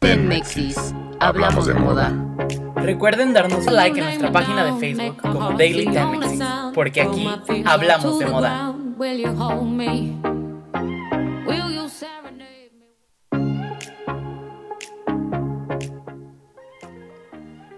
Tenmexis, 0.00 0.94
hablamos 1.20 1.66
de 1.66 1.74
moda. 1.74 2.12
Recuerden 2.76 3.32
darnos 3.32 3.66
un 3.66 3.74
like 3.74 3.98
en 3.98 4.04
nuestra 4.04 4.32
página 4.32 4.64
de 4.64 4.78
Facebook 4.78 5.20
como 5.20 5.52
Daily 5.52 5.86
Tenmexis, 5.86 6.42
porque 6.74 7.02
aquí 7.02 7.28
hablamos 7.64 8.18
de 8.18 8.26
moda. 8.26 8.74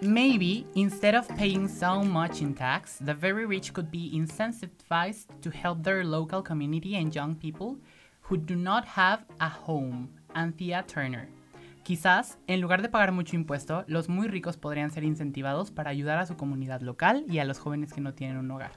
Maybe, 0.02 0.66
instead 0.74 1.14
of 1.14 1.28
paying 1.36 1.68
so 1.68 2.02
much 2.02 2.40
in 2.42 2.54
tax, 2.54 2.98
the 2.98 3.14
very 3.14 3.46
rich 3.46 3.72
could 3.72 3.90
be 3.90 4.10
incentivized 4.12 5.28
to 5.42 5.50
help 5.50 5.82
their 5.84 6.04
local 6.04 6.42
community 6.42 6.96
and 6.96 7.14
young 7.14 7.34
people 7.34 7.76
who 8.22 8.36
do 8.36 8.56
not 8.56 8.84
have 8.84 9.24
a 9.40 9.48
home. 9.48 10.08
Anthea 10.34 10.84
Turner. 10.86 11.28
Quizás, 11.90 12.38
en 12.46 12.60
lugar 12.60 12.82
de 12.82 12.88
pagar 12.88 13.10
mucho 13.10 13.34
impuesto, 13.34 13.82
los 13.88 14.08
muy 14.08 14.28
ricos 14.28 14.56
podrían 14.56 14.92
ser 14.92 15.02
incentivados 15.02 15.72
para 15.72 15.90
ayudar 15.90 16.20
a 16.20 16.26
su 16.26 16.36
comunidad 16.36 16.82
local 16.82 17.24
y 17.28 17.40
a 17.40 17.44
los 17.44 17.58
jóvenes 17.58 17.92
que 17.92 18.00
no 18.00 18.14
tienen 18.14 18.36
un 18.36 18.48
hogar. 18.52 18.70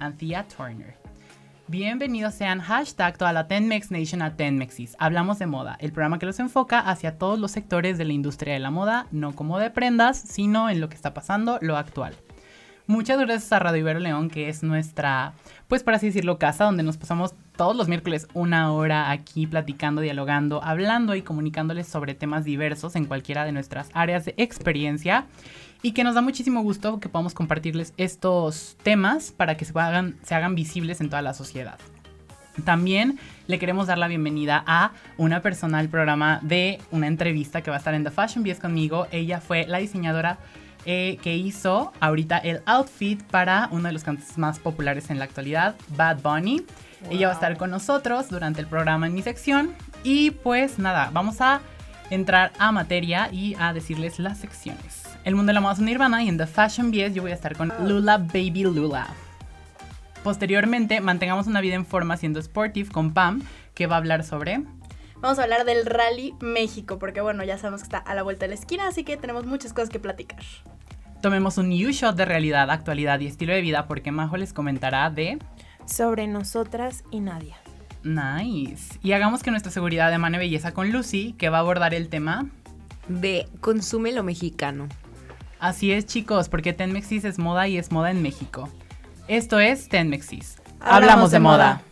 Anthea 0.00 0.48
Turner. 0.48 0.96
Bienvenidos 1.68 2.34
sean 2.34 2.58
hashtag 2.58 3.18
toda 3.18 3.32
la 3.32 3.46
Tenmex 3.46 3.92
Nation 3.92 4.20
a 4.20 4.34
Tenmexis. 4.34 4.96
Hablamos 4.98 5.38
de 5.38 5.46
moda, 5.46 5.76
el 5.78 5.92
programa 5.92 6.18
que 6.18 6.26
los 6.26 6.40
enfoca 6.40 6.80
hacia 6.80 7.18
todos 7.18 7.38
los 7.38 7.52
sectores 7.52 7.98
de 7.98 8.04
la 8.04 8.14
industria 8.14 8.54
de 8.54 8.58
la 8.58 8.72
moda, 8.72 9.06
no 9.12 9.32
como 9.32 9.60
de 9.60 9.70
prendas, 9.70 10.18
sino 10.18 10.68
en 10.68 10.80
lo 10.80 10.88
que 10.88 10.96
está 10.96 11.14
pasando, 11.14 11.60
lo 11.62 11.76
actual. 11.76 12.16
Muchas 12.88 13.18
gracias 13.18 13.52
a 13.52 13.58
Radio 13.58 13.80
Ibero 13.80 13.98
León, 13.98 14.30
que 14.30 14.48
es 14.48 14.62
nuestra, 14.62 15.32
pues 15.66 15.82
por 15.82 15.94
así 15.94 16.06
decirlo, 16.06 16.38
casa, 16.38 16.64
donde 16.64 16.84
nos 16.84 16.96
pasamos 16.96 17.34
todos 17.56 17.74
los 17.74 17.88
miércoles 17.88 18.28
una 18.32 18.72
hora 18.72 19.10
aquí 19.10 19.48
platicando, 19.48 20.02
dialogando, 20.02 20.62
hablando 20.62 21.16
y 21.16 21.22
comunicándoles 21.22 21.88
sobre 21.88 22.14
temas 22.14 22.44
diversos 22.44 22.94
en 22.94 23.06
cualquiera 23.06 23.44
de 23.44 23.50
nuestras 23.50 23.88
áreas 23.92 24.24
de 24.24 24.34
experiencia 24.36 25.26
y 25.82 25.92
que 25.92 26.04
nos 26.04 26.14
da 26.14 26.20
muchísimo 26.20 26.62
gusto 26.62 27.00
que 27.00 27.08
podamos 27.08 27.34
compartirles 27.34 27.92
estos 27.96 28.76
temas 28.84 29.32
para 29.32 29.56
que 29.56 29.64
se 29.64 29.72
hagan, 29.76 30.54
visibles 30.54 31.00
en 31.00 31.10
toda 31.10 31.22
la 31.22 31.34
sociedad. 31.34 31.78
También 32.64 33.18
le 33.48 33.58
queremos 33.58 33.88
dar 33.88 33.98
la 33.98 34.06
bienvenida 34.06 34.62
a 34.64 34.92
una 35.18 35.42
persona 35.42 35.80
al 35.80 35.88
programa 35.88 36.38
de 36.42 36.78
una 36.92 37.08
entrevista 37.08 37.62
que 37.62 37.70
va 37.70 37.76
a 37.76 37.78
estar 37.78 37.94
en 37.94 38.04
The 38.04 38.12
Fashion 38.12 38.44
Bies 38.44 38.60
conmigo. 38.60 39.08
Ella 39.10 39.40
fue 39.40 39.66
la 39.66 39.78
diseñadora 39.78 40.38
eh, 40.86 41.18
que 41.22 41.36
hizo 41.36 41.92
ahorita 42.00 42.38
el 42.38 42.62
outfit 42.64 43.22
para 43.24 43.68
uno 43.72 43.88
de 43.88 43.92
los 43.92 44.04
cantantes 44.04 44.38
más 44.38 44.58
populares 44.58 45.10
en 45.10 45.18
la 45.18 45.24
actualidad, 45.24 45.74
Bad 45.96 46.22
Bunny. 46.22 46.64
Ella 47.10 47.26
va 47.26 47.32
a 47.32 47.34
estar 47.34 47.56
con 47.56 47.70
nosotros 47.70 48.30
durante 48.30 48.60
el 48.60 48.66
programa 48.66 49.06
en 49.06 49.14
mi 49.14 49.22
sección. 49.22 49.74
Y 50.04 50.30
pues 50.30 50.78
nada, 50.78 51.10
vamos 51.12 51.40
a 51.40 51.60
entrar 52.10 52.52
a 52.58 52.72
materia 52.72 53.28
y 53.32 53.54
a 53.58 53.72
decirles 53.72 54.18
las 54.18 54.38
secciones. 54.38 55.02
El 55.24 55.34
mundo 55.34 55.50
de 55.50 55.54
la 55.54 55.60
moda 55.60 55.74
es 55.74 55.80
Nirvana 55.80 56.22
y 56.22 56.28
en 56.28 56.38
The 56.38 56.46
Fashion 56.46 56.90
BS 56.92 57.14
yo 57.14 57.22
voy 57.22 57.32
a 57.32 57.34
estar 57.34 57.56
con 57.56 57.72
Lula 57.84 58.18
Baby 58.18 58.62
Lula. 58.62 59.08
Posteriormente, 60.22 61.00
mantengamos 61.00 61.46
una 61.46 61.60
vida 61.60 61.74
en 61.74 61.86
forma 61.86 62.16
siendo 62.16 62.40
sportive 62.40 62.90
con 62.90 63.12
Pam, 63.12 63.42
que 63.74 63.86
va 63.86 63.96
a 63.96 63.98
hablar 63.98 64.24
sobre 64.24 64.62
vamos 65.20 65.38
a 65.38 65.42
hablar 65.42 65.64
del 65.64 65.86
Rally 65.86 66.34
México, 66.40 66.98
porque 66.98 67.20
bueno, 67.20 67.44
ya 67.44 67.58
sabemos 67.58 67.82
que 67.82 67.86
está 67.86 67.98
a 67.98 68.14
la 68.14 68.22
vuelta 68.22 68.44
de 68.44 68.48
la 68.50 68.54
esquina, 68.54 68.88
así 68.88 69.04
que 69.04 69.16
tenemos 69.16 69.46
muchas 69.46 69.72
cosas 69.72 69.90
que 69.90 69.98
platicar. 69.98 70.40
Tomemos 71.20 71.58
un 71.58 71.70
new 71.70 71.90
shot 71.90 72.16
de 72.16 72.24
realidad, 72.24 72.70
actualidad 72.70 73.20
y 73.20 73.26
estilo 73.26 73.52
de 73.52 73.60
vida, 73.60 73.86
porque 73.86 74.12
Majo 74.12 74.36
les 74.36 74.52
comentará 74.52 75.10
de... 75.10 75.38
Sobre 75.86 76.26
nosotras 76.26 77.04
y 77.10 77.20
Nadia. 77.20 77.56
Nice. 78.02 78.98
Y 79.02 79.12
hagamos 79.12 79.42
que 79.42 79.50
nuestra 79.50 79.72
seguridad 79.72 80.10
de 80.10 80.18
mano 80.18 80.38
belleza 80.38 80.72
con 80.72 80.92
Lucy, 80.92 81.34
que 81.38 81.48
va 81.48 81.58
a 81.58 81.60
abordar 81.60 81.94
el 81.94 82.08
tema... 82.08 82.46
De 83.08 83.48
consume 83.60 84.12
lo 84.12 84.24
mexicano. 84.24 84.88
Así 85.60 85.92
es, 85.92 86.06
chicos, 86.06 86.48
porque 86.48 86.72
Tenmexis 86.72 87.24
es 87.24 87.38
moda 87.38 87.68
y 87.68 87.78
es 87.78 87.92
moda 87.92 88.10
en 88.10 88.20
México. 88.20 88.68
Esto 89.28 89.58
es 89.60 89.88
Tenmexis. 89.88 90.56
Hablamos, 90.80 91.30
de, 91.30 91.40
moda. 91.40 91.82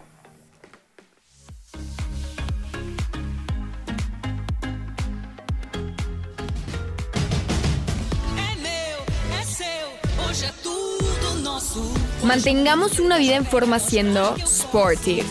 Mantengamos 12.25 12.99
una 12.99 13.19
vida 13.19 13.37
en 13.37 13.45
forma 13.45 13.79
siendo 13.79 14.37
sportive. 14.47 15.25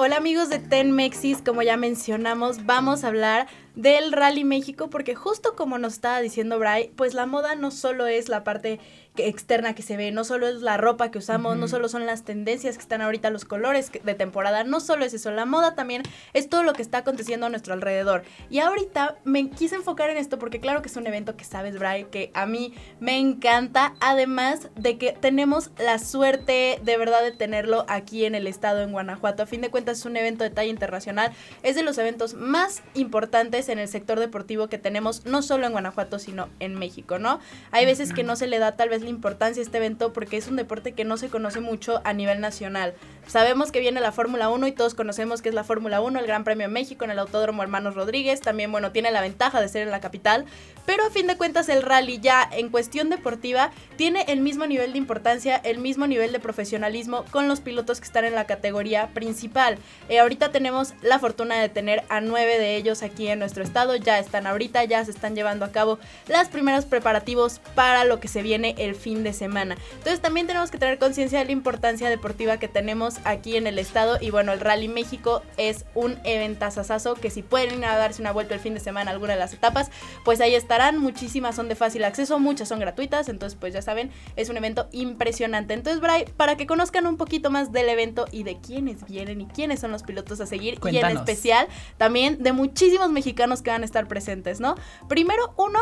Hola 0.00 0.16
amigos 0.16 0.48
de 0.48 0.60
Tenmexis, 0.60 1.42
como 1.42 1.60
ya 1.62 1.76
mencionamos, 1.76 2.64
vamos 2.64 3.02
a 3.02 3.08
hablar 3.08 3.48
del 3.74 4.12
Rally 4.12 4.44
México 4.44 4.90
porque 4.90 5.14
justo 5.14 5.56
como 5.56 5.76
nos 5.76 5.94
estaba 5.94 6.20
diciendo 6.20 6.58
Bray, 6.58 6.92
pues 6.94 7.14
la 7.14 7.26
moda 7.26 7.56
no 7.56 7.70
solo 7.70 8.06
es 8.06 8.28
la 8.28 8.44
parte 8.44 8.78
externa 9.16 9.74
que 9.74 9.82
se 9.82 9.96
ve, 9.96 10.12
no 10.12 10.24
solo 10.24 10.48
es 10.48 10.62
la 10.62 10.76
ropa 10.76 11.10
que 11.10 11.18
usamos, 11.18 11.56
no 11.56 11.68
solo 11.68 11.88
son 11.88 12.06
las 12.06 12.24
tendencias 12.24 12.76
que 12.76 12.82
están 12.82 13.02
ahorita, 13.02 13.30
los 13.30 13.44
colores 13.44 13.90
de 13.92 14.14
temporada, 14.14 14.64
no 14.64 14.80
solo 14.80 15.04
es 15.04 15.14
eso, 15.14 15.30
la 15.30 15.44
moda 15.44 15.74
también 15.74 16.02
es 16.34 16.48
todo 16.48 16.62
lo 16.62 16.72
que 16.72 16.82
está 16.82 16.98
aconteciendo 16.98 17.46
a 17.46 17.48
nuestro 17.48 17.74
alrededor. 17.74 18.22
Y 18.50 18.60
ahorita 18.60 19.18
me 19.24 19.50
quise 19.50 19.76
enfocar 19.76 20.10
en 20.10 20.16
esto 20.16 20.38
porque 20.38 20.60
claro 20.60 20.82
que 20.82 20.88
es 20.88 20.96
un 20.96 21.06
evento 21.06 21.36
que 21.36 21.44
sabes, 21.44 21.78
Bray, 21.78 22.04
que 22.04 22.30
a 22.34 22.46
mí 22.46 22.74
me 23.00 23.18
encanta, 23.18 23.94
además 24.00 24.68
de 24.76 24.98
que 24.98 25.12
tenemos 25.12 25.70
la 25.78 25.98
suerte 25.98 26.78
de 26.82 26.96
verdad 26.96 27.22
de 27.22 27.32
tenerlo 27.32 27.84
aquí 27.88 28.24
en 28.24 28.34
el 28.34 28.46
estado, 28.46 28.82
en 28.82 28.92
Guanajuato. 28.92 29.42
A 29.42 29.46
fin 29.46 29.60
de 29.60 29.70
cuentas 29.70 29.98
es 29.98 30.04
un 30.04 30.16
evento 30.16 30.44
de 30.44 30.50
talla 30.50 30.70
internacional, 30.70 31.32
es 31.62 31.74
de 31.74 31.82
los 31.82 31.98
eventos 31.98 32.34
más 32.34 32.82
importantes 32.94 33.68
en 33.68 33.78
el 33.78 33.88
sector 33.88 34.20
deportivo 34.20 34.68
que 34.68 34.78
tenemos, 34.78 35.24
no 35.26 35.42
solo 35.42 35.66
en 35.66 35.72
Guanajuato, 35.72 36.18
sino 36.18 36.48
en 36.60 36.74
México, 36.74 37.18
¿no? 37.18 37.40
Hay 37.70 37.86
veces 37.86 38.12
que 38.12 38.22
no 38.22 38.36
se 38.36 38.46
le 38.46 38.58
da 38.58 38.76
tal 38.76 38.88
vez 38.88 38.97
importancia 39.06 39.60
a 39.60 39.64
este 39.64 39.78
evento 39.78 40.12
porque 40.12 40.36
es 40.36 40.48
un 40.48 40.56
deporte 40.56 40.92
que 40.92 41.04
no 41.04 41.16
se 41.16 41.28
conoce 41.28 41.60
mucho 41.60 42.00
a 42.04 42.12
nivel 42.12 42.40
nacional. 42.40 42.94
Sabemos 43.26 43.70
que 43.70 43.80
viene 43.80 44.00
la 44.00 44.12
Fórmula 44.12 44.48
1 44.48 44.66
y 44.66 44.72
todos 44.72 44.94
conocemos 44.94 45.42
que 45.42 45.50
es 45.50 45.54
la 45.54 45.64
Fórmula 45.64 46.00
1, 46.00 46.18
el 46.18 46.26
Gran 46.26 46.44
Premio 46.44 46.66
de 46.66 46.72
México 46.72 47.04
en 47.04 47.10
el 47.10 47.18
Autódromo 47.18 47.62
Hermanos 47.62 47.94
Rodríguez, 47.94 48.40
también 48.40 48.72
bueno, 48.72 48.90
tiene 48.90 49.10
la 49.10 49.20
ventaja 49.20 49.60
de 49.60 49.68
ser 49.68 49.82
en 49.82 49.90
la 49.90 50.00
capital, 50.00 50.46
pero 50.86 51.04
a 51.04 51.10
fin 51.10 51.26
de 51.26 51.36
cuentas 51.36 51.68
el 51.68 51.82
rally 51.82 52.18
ya 52.18 52.48
en 52.50 52.70
cuestión 52.70 53.10
deportiva 53.10 53.70
tiene 53.96 54.24
el 54.28 54.40
mismo 54.40 54.66
nivel 54.66 54.92
de 54.92 54.98
importancia, 54.98 55.56
el 55.56 55.78
mismo 55.78 56.06
nivel 56.06 56.32
de 56.32 56.40
profesionalismo 56.40 57.24
con 57.30 57.48
los 57.48 57.60
pilotos 57.60 58.00
que 58.00 58.06
están 58.06 58.24
en 58.24 58.34
la 58.34 58.46
categoría 58.46 59.08
principal. 59.08 59.78
Eh, 60.08 60.20
ahorita 60.20 60.50
tenemos 60.50 60.94
la 61.02 61.18
fortuna 61.18 61.60
de 61.60 61.68
tener 61.68 62.04
a 62.08 62.20
nueve 62.20 62.58
de 62.58 62.76
ellos 62.76 63.02
aquí 63.02 63.28
en 63.28 63.38
nuestro 63.38 63.62
estado, 63.62 63.96
ya 63.96 64.18
están 64.18 64.46
ahorita, 64.46 64.84
ya 64.84 65.04
se 65.04 65.10
están 65.10 65.34
llevando 65.34 65.64
a 65.64 65.72
cabo 65.72 65.98
los 66.28 66.48
primeros 66.48 66.86
preparativos 66.86 67.60
para 67.74 68.04
lo 68.04 68.20
que 68.20 68.28
se 68.28 68.42
viene 68.42 68.74
el 68.78 68.87
fin 68.94 69.22
de 69.24 69.32
semana. 69.32 69.76
Entonces 69.92 70.20
también 70.20 70.46
tenemos 70.46 70.70
que 70.70 70.78
tener 70.78 70.98
conciencia 70.98 71.38
de 71.38 71.44
la 71.46 71.52
importancia 71.52 72.08
deportiva 72.08 72.58
que 72.58 72.68
tenemos 72.68 73.16
aquí 73.24 73.56
en 73.56 73.66
el 73.66 73.78
estado 73.78 74.18
y 74.20 74.30
bueno, 74.30 74.52
el 74.52 74.60
Rally 74.60 74.88
México 74.88 75.42
es 75.56 75.84
un 75.94 76.18
eventazazazo 76.24 77.14
que 77.14 77.30
si 77.30 77.42
pueden 77.42 77.78
ir 77.78 77.84
a 77.84 77.96
darse 77.96 78.20
una 78.20 78.32
vuelta 78.32 78.54
el 78.54 78.60
fin 78.60 78.74
de 78.74 78.80
semana 78.80 79.10
alguna 79.10 79.34
de 79.34 79.38
las 79.38 79.52
etapas, 79.52 79.90
pues 80.24 80.40
ahí 80.40 80.54
estarán, 80.54 80.98
muchísimas 80.98 81.56
son 81.56 81.68
de 81.68 81.74
fácil 81.74 82.04
acceso, 82.04 82.38
muchas 82.38 82.68
son 82.68 82.80
gratuitas, 82.80 83.28
entonces 83.28 83.58
pues 83.58 83.74
ya 83.74 83.82
saben, 83.82 84.10
es 84.36 84.48
un 84.48 84.56
evento 84.56 84.88
impresionante. 84.92 85.74
Entonces, 85.74 86.00
Bray, 86.00 86.24
para 86.36 86.56
que 86.56 86.66
conozcan 86.66 87.06
un 87.06 87.16
poquito 87.16 87.50
más 87.50 87.72
del 87.72 87.88
evento 87.88 88.26
y 88.30 88.42
de 88.42 88.58
quiénes 88.60 89.04
vienen 89.06 89.40
y 89.40 89.46
quiénes 89.46 89.80
son 89.80 89.90
los 89.90 90.02
pilotos 90.02 90.40
a 90.40 90.46
seguir 90.46 90.78
y 90.90 90.96
en 90.96 91.06
especial 91.06 91.68
también 91.96 92.42
de 92.42 92.52
muchísimos 92.52 93.10
mexicanos 93.10 93.62
que 93.62 93.70
van 93.70 93.82
a 93.82 93.84
estar 93.84 94.08
presentes, 94.08 94.60
¿no? 94.60 94.74
Primero, 95.08 95.54
uno 95.56 95.78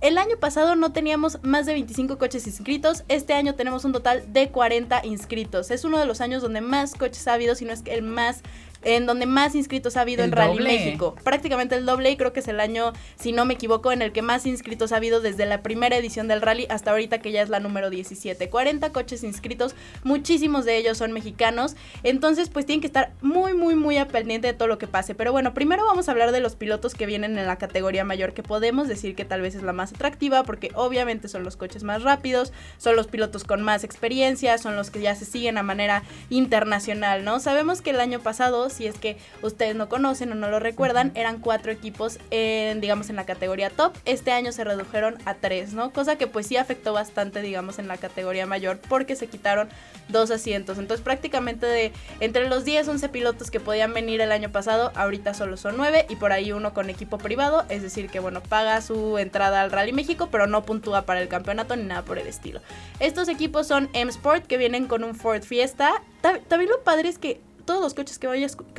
el 0.00 0.18
año 0.18 0.36
pasado 0.38 0.76
no 0.76 0.92
teníamos 0.92 1.38
más 1.42 1.66
de 1.66 1.72
25 1.72 2.18
coches 2.18 2.46
inscritos, 2.46 3.04
este 3.08 3.34
año 3.34 3.54
tenemos 3.54 3.84
un 3.84 3.92
total 3.92 4.32
de 4.32 4.50
40 4.50 5.04
inscritos. 5.04 5.70
Es 5.70 5.84
uno 5.84 5.98
de 5.98 6.06
los 6.06 6.20
años 6.20 6.42
donde 6.42 6.60
más 6.60 6.94
coches 6.94 7.26
ha 7.28 7.34
habido, 7.34 7.54
si 7.54 7.64
no 7.64 7.72
es 7.72 7.82
que 7.82 7.94
el 7.94 8.02
más 8.02 8.42
en 8.82 9.06
donde 9.06 9.26
más 9.26 9.54
inscritos 9.54 9.96
ha 9.96 10.02
habido 10.02 10.24
en 10.24 10.32
Rally 10.32 10.62
México. 10.62 11.16
Prácticamente 11.24 11.74
el 11.74 11.86
doble 11.86 12.10
y 12.10 12.16
creo 12.16 12.32
que 12.32 12.40
es 12.40 12.48
el 12.48 12.60
año, 12.60 12.92
si 13.18 13.32
no 13.32 13.44
me 13.44 13.54
equivoco, 13.54 13.92
en 13.92 14.02
el 14.02 14.12
que 14.12 14.22
más 14.22 14.46
inscritos 14.46 14.92
ha 14.92 14.96
habido 14.96 15.20
desde 15.20 15.46
la 15.46 15.62
primera 15.62 15.96
edición 15.96 16.28
del 16.28 16.42
rally 16.42 16.66
hasta 16.70 16.90
ahorita 16.90 17.18
que 17.18 17.32
ya 17.32 17.42
es 17.42 17.48
la 17.48 17.60
número 17.60 17.90
17. 17.90 18.48
40 18.48 18.92
coches 18.92 19.22
inscritos, 19.24 19.74
muchísimos 20.04 20.64
de 20.64 20.76
ellos 20.76 20.98
son 20.98 21.12
mexicanos, 21.12 21.76
entonces 22.02 22.48
pues 22.48 22.66
tienen 22.66 22.80
que 22.80 22.86
estar 22.86 23.12
muy, 23.22 23.54
muy, 23.54 23.74
muy 23.74 23.98
a 23.98 24.08
pendiente 24.08 24.48
de 24.48 24.54
todo 24.54 24.68
lo 24.68 24.78
que 24.78 24.86
pase. 24.86 25.14
Pero 25.14 25.32
bueno, 25.32 25.54
primero 25.54 25.84
vamos 25.84 26.08
a 26.08 26.12
hablar 26.12 26.32
de 26.32 26.40
los 26.40 26.56
pilotos 26.56 26.94
que 26.94 27.06
vienen 27.06 27.38
en 27.38 27.46
la 27.46 27.56
categoría 27.56 28.04
mayor, 28.04 28.32
que 28.34 28.42
podemos 28.42 28.88
decir 28.88 29.14
que 29.14 29.24
tal 29.24 29.40
vez 29.40 29.54
es 29.54 29.62
la 29.62 29.72
más 29.72 29.92
atractiva, 29.92 30.44
porque 30.44 30.70
obviamente 30.74 31.28
son 31.28 31.44
los 31.44 31.56
coches 31.56 31.82
más 31.82 32.02
rápidos, 32.02 32.52
son 32.78 32.96
los 32.96 33.06
pilotos 33.06 33.44
con 33.44 33.62
más 33.62 33.84
experiencia, 33.84 34.58
son 34.58 34.76
los 34.76 34.90
que 34.90 35.00
ya 35.00 35.14
se 35.14 35.24
siguen 35.24 35.58
a 35.58 35.62
manera 35.62 36.02
internacional, 36.30 37.24
¿no? 37.24 37.40
Sabemos 37.40 37.82
que 37.82 37.90
el 37.90 38.00
año 38.00 38.20
pasado 38.20 38.65
Si 38.68 38.86
es 38.86 38.98
que 38.98 39.16
ustedes 39.42 39.74
no 39.74 39.88
conocen 39.88 40.32
o 40.32 40.34
no 40.34 40.48
lo 40.48 40.60
recuerdan, 40.60 41.12
eran 41.14 41.40
cuatro 41.40 41.72
equipos 41.72 42.18
en, 42.30 42.80
digamos, 42.80 43.10
en 43.10 43.16
la 43.16 43.26
categoría 43.26 43.70
top. 43.70 43.96
Este 44.04 44.32
año 44.32 44.52
se 44.52 44.64
redujeron 44.64 45.18
a 45.24 45.34
tres, 45.34 45.72
¿no? 45.72 45.92
Cosa 45.92 46.16
que 46.16 46.26
pues 46.26 46.46
sí 46.46 46.56
afectó 46.56 46.92
bastante, 46.92 47.42
digamos, 47.42 47.78
en 47.78 47.88
la 47.88 47.96
categoría 47.96 48.46
mayor 48.46 48.78
porque 48.88 49.16
se 49.16 49.26
quitaron 49.26 49.68
dos 50.08 50.30
asientos. 50.30 50.78
Entonces 50.78 51.02
prácticamente 51.02 51.66
de 51.66 51.92
entre 52.20 52.48
los 52.48 52.64
10, 52.64 52.88
11 52.88 53.08
pilotos 53.08 53.50
que 53.50 53.60
podían 53.60 53.92
venir 53.92 54.20
el 54.20 54.32
año 54.32 54.50
pasado, 54.50 54.92
ahorita 54.94 55.34
solo 55.34 55.56
son 55.56 55.76
nueve 55.76 56.06
y 56.08 56.16
por 56.16 56.32
ahí 56.32 56.52
uno 56.52 56.74
con 56.74 56.90
equipo 56.90 57.18
privado, 57.18 57.64
es 57.68 57.82
decir, 57.82 58.08
que 58.08 58.20
bueno, 58.20 58.42
paga 58.42 58.80
su 58.80 59.18
entrada 59.18 59.62
al 59.62 59.72
Rally 59.72 59.92
México, 59.92 60.28
pero 60.30 60.46
no 60.46 60.64
puntúa 60.64 61.02
para 61.02 61.20
el 61.20 61.28
campeonato 61.28 61.76
ni 61.76 61.84
nada 61.84 62.04
por 62.04 62.18
el 62.18 62.26
estilo. 62.26 62.60
Estos 63.00 63.28
equipos 63.28 63.66
son 63.66 63.88
M 63.92 64.10
Sport, 64.10 64.46
que 64.46 64.58
vienen 64.58 64.86
con 64.86 65.04
un 65.04 65.14
Ford 65.14 65.42
Fiesta. 65.42 66.02
También 66.20 66.70
lo 66.70 66.82
padre 66.82 67.08
es 67.08 67.18
que 67.18 67.40
todos 67.66 67.82
los 67.82 67.92
coches 67.92 68.18
que, 68.18 68.26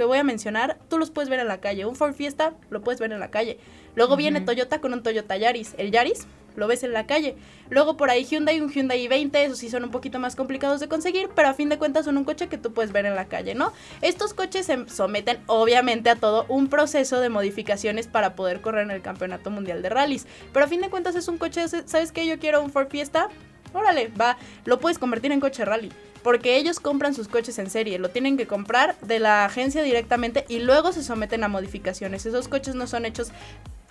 voy 0.03 0.17
a 0.17 0.23
mencionar, 0.23 0.79
tú 0.89 0.97
los 0.97 1.11
puedes 1.11 1.29
ver 1.29 1.39
en 1.39 1.47
la 1.47 1.59
calle. 1.59 1.85
Un 1.85 1.95
Ford 1.95 2.13
Fiesta 2.13 2.53
lo 2.69 2.81
puedes 2.81 2.99
ver 2.99 3.11
en 3.11 3.19
la 3.19 3.29
calle. 3.29 3.59
Luego 3.95 4.15
viene 4.15 4.41
Toyota 4.41 4.81
con 4.81 4.93
un 4.93 5.03
Toyota 5.03 5.37
Yaris. 5.37 5.75
El 5.77 5.91
Yaris 5.91 6.25
lo 6.55 6.67
ves 6.67 6.83
en 6.83 6.91
la 6.91 7.05
calle. 7.05 7.35
Luego 7.69 7.97
por 7.97 8.09
ahí 8.09 8.25
Hyundai, 8.25 8.59
un 8.59 8.69
Hyundai 8.69 9.07
i20, 9.07 9.35
esos 9.37 9.59
sí 9.59 9.69
son 9.69 9.83
un 9.83 9.91
poquito 9.91 10.19
más 10.19 10.35
complicados 10.35 10.79
de 10.79 10.87
conseguir, 10.87 11.29
pero 11.35 11.49
a 11.49 11.53
fin 11.53 11.69
de 11.69 11.77
cuentas 11.77 12.05
son 12.05 12.17
un 12.17 12.23
coche 12.23 12.47
que 12.47 12.57
tú 12.57 12.73
puedes 12.73 12.91
ver 12.91 13.05
en 13.05 13.15
la 13.15 13.25
calle, 13.25 13.53
¿no? 13.53 13.73
Estos 14.01 14.33
coches 14.33 14.65
se 14.65 14.89
someten 14.89 15.37
obviamente 15.45 16.09
a 16.09 16.15
todo 16.15 16.45
un 16.49 16.67
proceso 16.67 17.19
de 17.19 17.29
modificaciones 17.29 18.07
para 18.07 18.35
poder 18.35 18.61
correr 18.61 18.83
en 18.83 18.91
el 18.91 19.01
Campeonato 19.01 19.51
Mundial 19.51 19.83
de 19.83 19.89
Rallys, 19.89 20.25
pero 20.51 20.65
a 20.65 20.67
fin 20.67 20.81
de 20.81 20.89
cuentas 20.89 21.15
es 21.15 21.27
un 21.27 21.37
coche, 21.37 21.67
¿sabes 21.67 22.11
qué? 22.11 22.25
Yo 22.25 22.39
quiero 22.39 22.63
un 22.63 22.71
Ford 22.71 22.87
Fiesta, 22.89 23.29
órale, 23.73 24.07
va, 24.19 24.37
lo 24.65 24.79
puedes 24.79 24.97
convertir 24.97 25.31
en 25.31 25.39
coche 25.39 25.63
rally. 25.63 25.91
Porque 26.27 26.57
ellos 26.57 26.81
compran 26.81 27.13
sus 27.13 27.29
coches 27.29 27.57
en 27.57 27.69
serie, 27.69 27.99
lo 27.99 28.09
tienen 28.09 28.35
que 28.35 28.47
comprar 28.47 28.99
de 28.99 29.17
la 29.17 29.45
agencia 29.45 29.81
directamente 29.81 30.43
y 30.49 30.59
luego 30.59 30.91
se 30.91 31.01
someten 31.01 31.41
a 31.45 31.47
modificaciones. 31.47 32.25
Esos 32.25 32.49
coches 32.49 32.75
no 32.75 32.85
son 32.85 33.05
hechos 33.05 33.29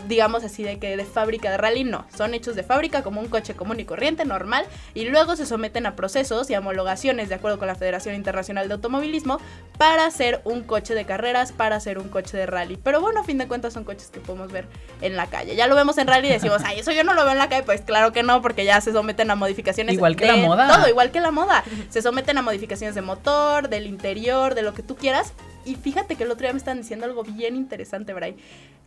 digamos 0.07 0.45
así, 0.45 0.63
de 0.63 0.79
que 0.79 0.97
de 0.97 1.05
fábrica 1.05 1.51
de 1.51 1.57
rally, 1.57 1.85
no. 1.85 2.07
Son 2.17 2.35
hechos 2.35 2.55
de 2.55 2.63
fábrica 2.63 3.03
como 3.03 3.21
un 3.21 3.29
coche 3.29 3.55
común 3.55 3.81
y 3.81 3.85
corriente, 3.85 4.25
normal, 4.25 4.67
y 4.95 5.07
luego 5.07 5.37
se 5.37 5.47
someten 5.47 5.87
a 5.87 5.97
procesos 5.97 6.51
y 6.51 6.55
homologaciones 6.55 7.29
de 7.29 7.35
acuerdo 7.35 7.59
con 7.59 7.67
la 7.67 7.75
Federación 7.75 8.15
Internacional 8.15 8.69
de 8.69 8.75
Automovilismo 8.75 9.41
para 9.79 10.07
hacer 10.07 10.41
un 10.45 10.63
coche 10.63 10.95
de 10.95 11.05
carreras, 11.05 11.53
para 11.53 11.77
hacer 11.77 11.99
un 11.99 12.09
coche 12.09 12.37
de 12.37 12.47
rally. 12.47 12.79
Pero 12.83 13.01
bueno, 13.01 13.21
a 13.21 13.25
fin 13.25 13.39
de 13.39 13.49
cuentas 13.49 13.73
son 13.73 13.85
coches 13.85 14.09
que 14.09 14.21
podemos 14.21 14.53
ver 14.53 14.67
en 15.01 15.17
la 15.17 15.27
calle. 15.27 15.57
Ya 15.57 15.67
lo 15.67 15.75
vemos 15.75 15.99
en 15.99 16.07
rally 16.07 16.29
y 16.29 16.33
decimos, 16.33 16.63
ay, 16.65 16.81
eso 16.81 16.93
yo 16.93 17.05
no 17.05 17.15
lo 17.15 17.23
veo 17.23 17.33
en 17.33 17.39
la 17.39 17.49
calle. 17.49 17.63
Pues 17.65 17.81
claro 17.81 18.13
que 18.13 18.23
no, 18.23 18.43
porque 18.43 18.65
ya 18.65 18.81
se 18.81 18.93
someten 18.93 19.31
a 19.31 19.35
modificaciones. 19.35 19.95
Igual 19.95 20.17
que 20.17 20.27
la 20.27 20.37
moda. 20.37 20.69
Todo, 20.69 20.89
igual 20.89 21.11
que 21.11 21.21
la 21.21 21.31
moda. 21.31 21.65
Se 21.91 22.03
someten 22.03 22.39
a 22.39 22.43
modificaciones 22.43 22.95
de 22.95 23.03
motor, 23.03 23.69
del 23.69 23.87
interior, 23.87 24.55
de 24.55 24.63
lo 24.63 24.75
que 24.75 24.83
tú 24.83 24.97
quieras. 24.97 25.33
Y 25.67 25.75
fíjate 25.75 26.17
que 26.17 26.25
el 26.25 26.31
otro 26.31 26.45
día 26.45 26.53
me 26.53 26.59
están 26.59 26.79
diciendo 26.79 27.05
algo 27.05 27.23
bien 27.25 27.57
interesante, 27.57 28.15
Bray 28.15 28.37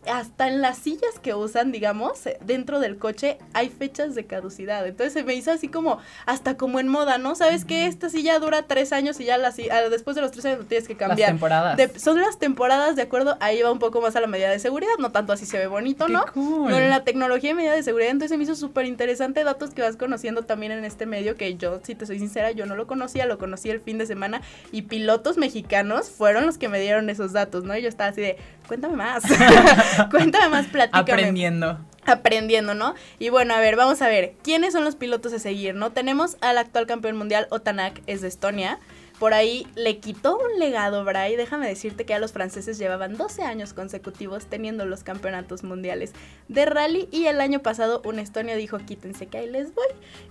hasta 0.06 0.48
en 0.48 0.62
las 0.62 0.78
sillas 0.78 1.18
que 1.22 1.34
usan, 1.34 1.72
digamos, 1.72 2.26
eh, 2.26 2.38
dentro 2.40 2.80
del 2.80 2.96
coche 2.96 3.38
hay 3.52 3.68
fechas 3.68 4.14
de 4.14 4.24
caducidad. 4.24 4.86
Entonces 4.86 5.12
se 5.12 5.24
me 5.24 5.34
hizo 5.34 5.50
así 5.50 5.68
como, 5.68 5.98
hasta 6.24 6.56
como 6.56 6.80
en 6.80 6.88
moda, 6.88 7.18
¿no? 7.18 7.34
¿Sabes 7.34 7.64
que 7.64 7.86
Esta 7.86 8.08
silla 8.08 8.38
dura 8.38 8.62
tres 8.62 8.92
años 8.92 9.20
y 9.20 9.24
ya 9.24 9.36
la, 9.36 9.50
después 9.90 10.16
de 10.16 10.22
los 10.22 10.30
tres 10.30 10.44
años 10.46 10.60
lo 10.60 10.64
tienes 10.64 10.88
que 10.88 10.96
cambiar. 10.96 11.18
Las 11.18 11.28
temporadas. 11.28 12.02
son 12.02 12.20
las 12.20 12.38
temporadas, 12.38 12.96
de 12.96 13.02
acuerdo, 13.02 13.36
ahí 13.40 13.60
va 13.60 13.70
un 13.70 13.78
poco 13.78 14.00
más 14.00 14.16
a 14.16 14.20
la 14.20 14.26
medida 14.26 14.50
de 14.50 14.58
seguridad, 14.58 14.92
no 14.98 15.12
tanto 15.12 15.32
así 15.32 15.44
se 15.44 15.58
ve 15.58 15.66
bonito, 15.66 16.08
¿no? 16.08 16.24
Cool. 16.32 16.72
en 16.72 16.88
la 16.88 17.04
tecnología 17.04 17.50
y 17.50 17.54
medida 17.54 17.74
de 17.74 17.82
seguridad, 17.82 18.10
entonces 18.10 18.30
se 18.30 18.38
me 18.38 18.44
hizo 18.44 18.54
súper 18.54 18.86
interesante 18.86 19.44
datos 19.44 19.70
que 19.70 19.82
vas 19.82 19.96
conociendo 19.96 20.42
también 20.42 20.72
en 20.72 20.84
este 20.84 21.04
medio, 21.04 21.36
que 21.36 21.56
yo, 21.56 21.80
si 21.82 21.94
te 21.94 22.06
soy 22.06 22.18
sincera, 22.18 22.52
yo 22.52 22.64
no 22.64 22.74
lo 22.74 22.86
conocía, 22.86 23.26
lo 23.26 23.38
conocí 23.38 23.68
el 23.70 23.80
fin 23.80 23.98
de 23.98 24.06
semana 24.06 24.40
y 24.72 24.82
pilotos 24.82 25.36
mexicanos 25.36 26.08
fueron 26.08 26.46
los 26.46 26.56
que 26.56 26.69
me 26.70 26.80
dieron 26.80 27.10
esos 27.10 27.32
datos, 27.32 27.64
¿no? 27.64 27.76
Y 27.76 27.82
yo 27.82 27.88
estaba 27.88 28.10
así 28.10 28.20
de, 28.20 28.36
cuéntame 28.66 28.96
más. 28.96 29.22
Cuéntame 30.10 30.48
más, 30.48 30.66
platícame. 30.66 31.12
Aprendiendo. 31.12 31.78
Aprendiendo, 32.06 32.74
¿no? 32.74 32.94
Y 33.18 33.28
bueno, 33.28 33.54
a 33.54 33.60
ver, 33.60 33.76
vamos 33.76 34.00
a 34.02 34.08
ver. 34.08 34.34
¿Quiénes 34.42 34.72
son 34.72 34.84
los 34.84 34.96
pilotos 34.96 35.32
a 35.32 35.38
seguir, 35.38 35.74
no? 35.74 35.90
Tenemos 35.92 36.36
al 36.40 36.58
actual 36.58 36.86
campeón 36.86 37.16
mundial, 37.16 37.46
Otanak, 37.50 38.00
es 38.06 38.20
de 38.22 38.28
Estonia. 38.28 38.78
Por 39.20 39.34
ahí 39.34 39.66
le 39.74 39.98
quitó 39.98 40.38
un 40.38 40.58
legado, 40.58 41.04
Bray. 41.04 41.36
Déjame 41.36 41.68
decirte 41.68 42.06
que 42.06 42.14
a 42.14 42.18
los 42.18 42.32
franceses 42.32 42.78
llevaban 42.78 43.18
12 43.18 43.42
años 43.42 43.74
consecutivos 43.74 44.46
teniendo 44.46 44.86
los 44.86 45.04
campeonatos 45.04 45.62
mundiales 45.62 46.12
de 46.48 46.64
rally. 46.64 47.06
Y 47.12 47.26
el 47.26 47.42
año 47.42 47.60
pasado 47.60 48.00
un 48.06 48.18
Estonia 48.18 48.56
dijo, 48.56 48.78
quítense 48.78 49.26
que 49.26 49.36
ahí 49.36 49.50
les 49.50 49.74
voy. 49.74 49.88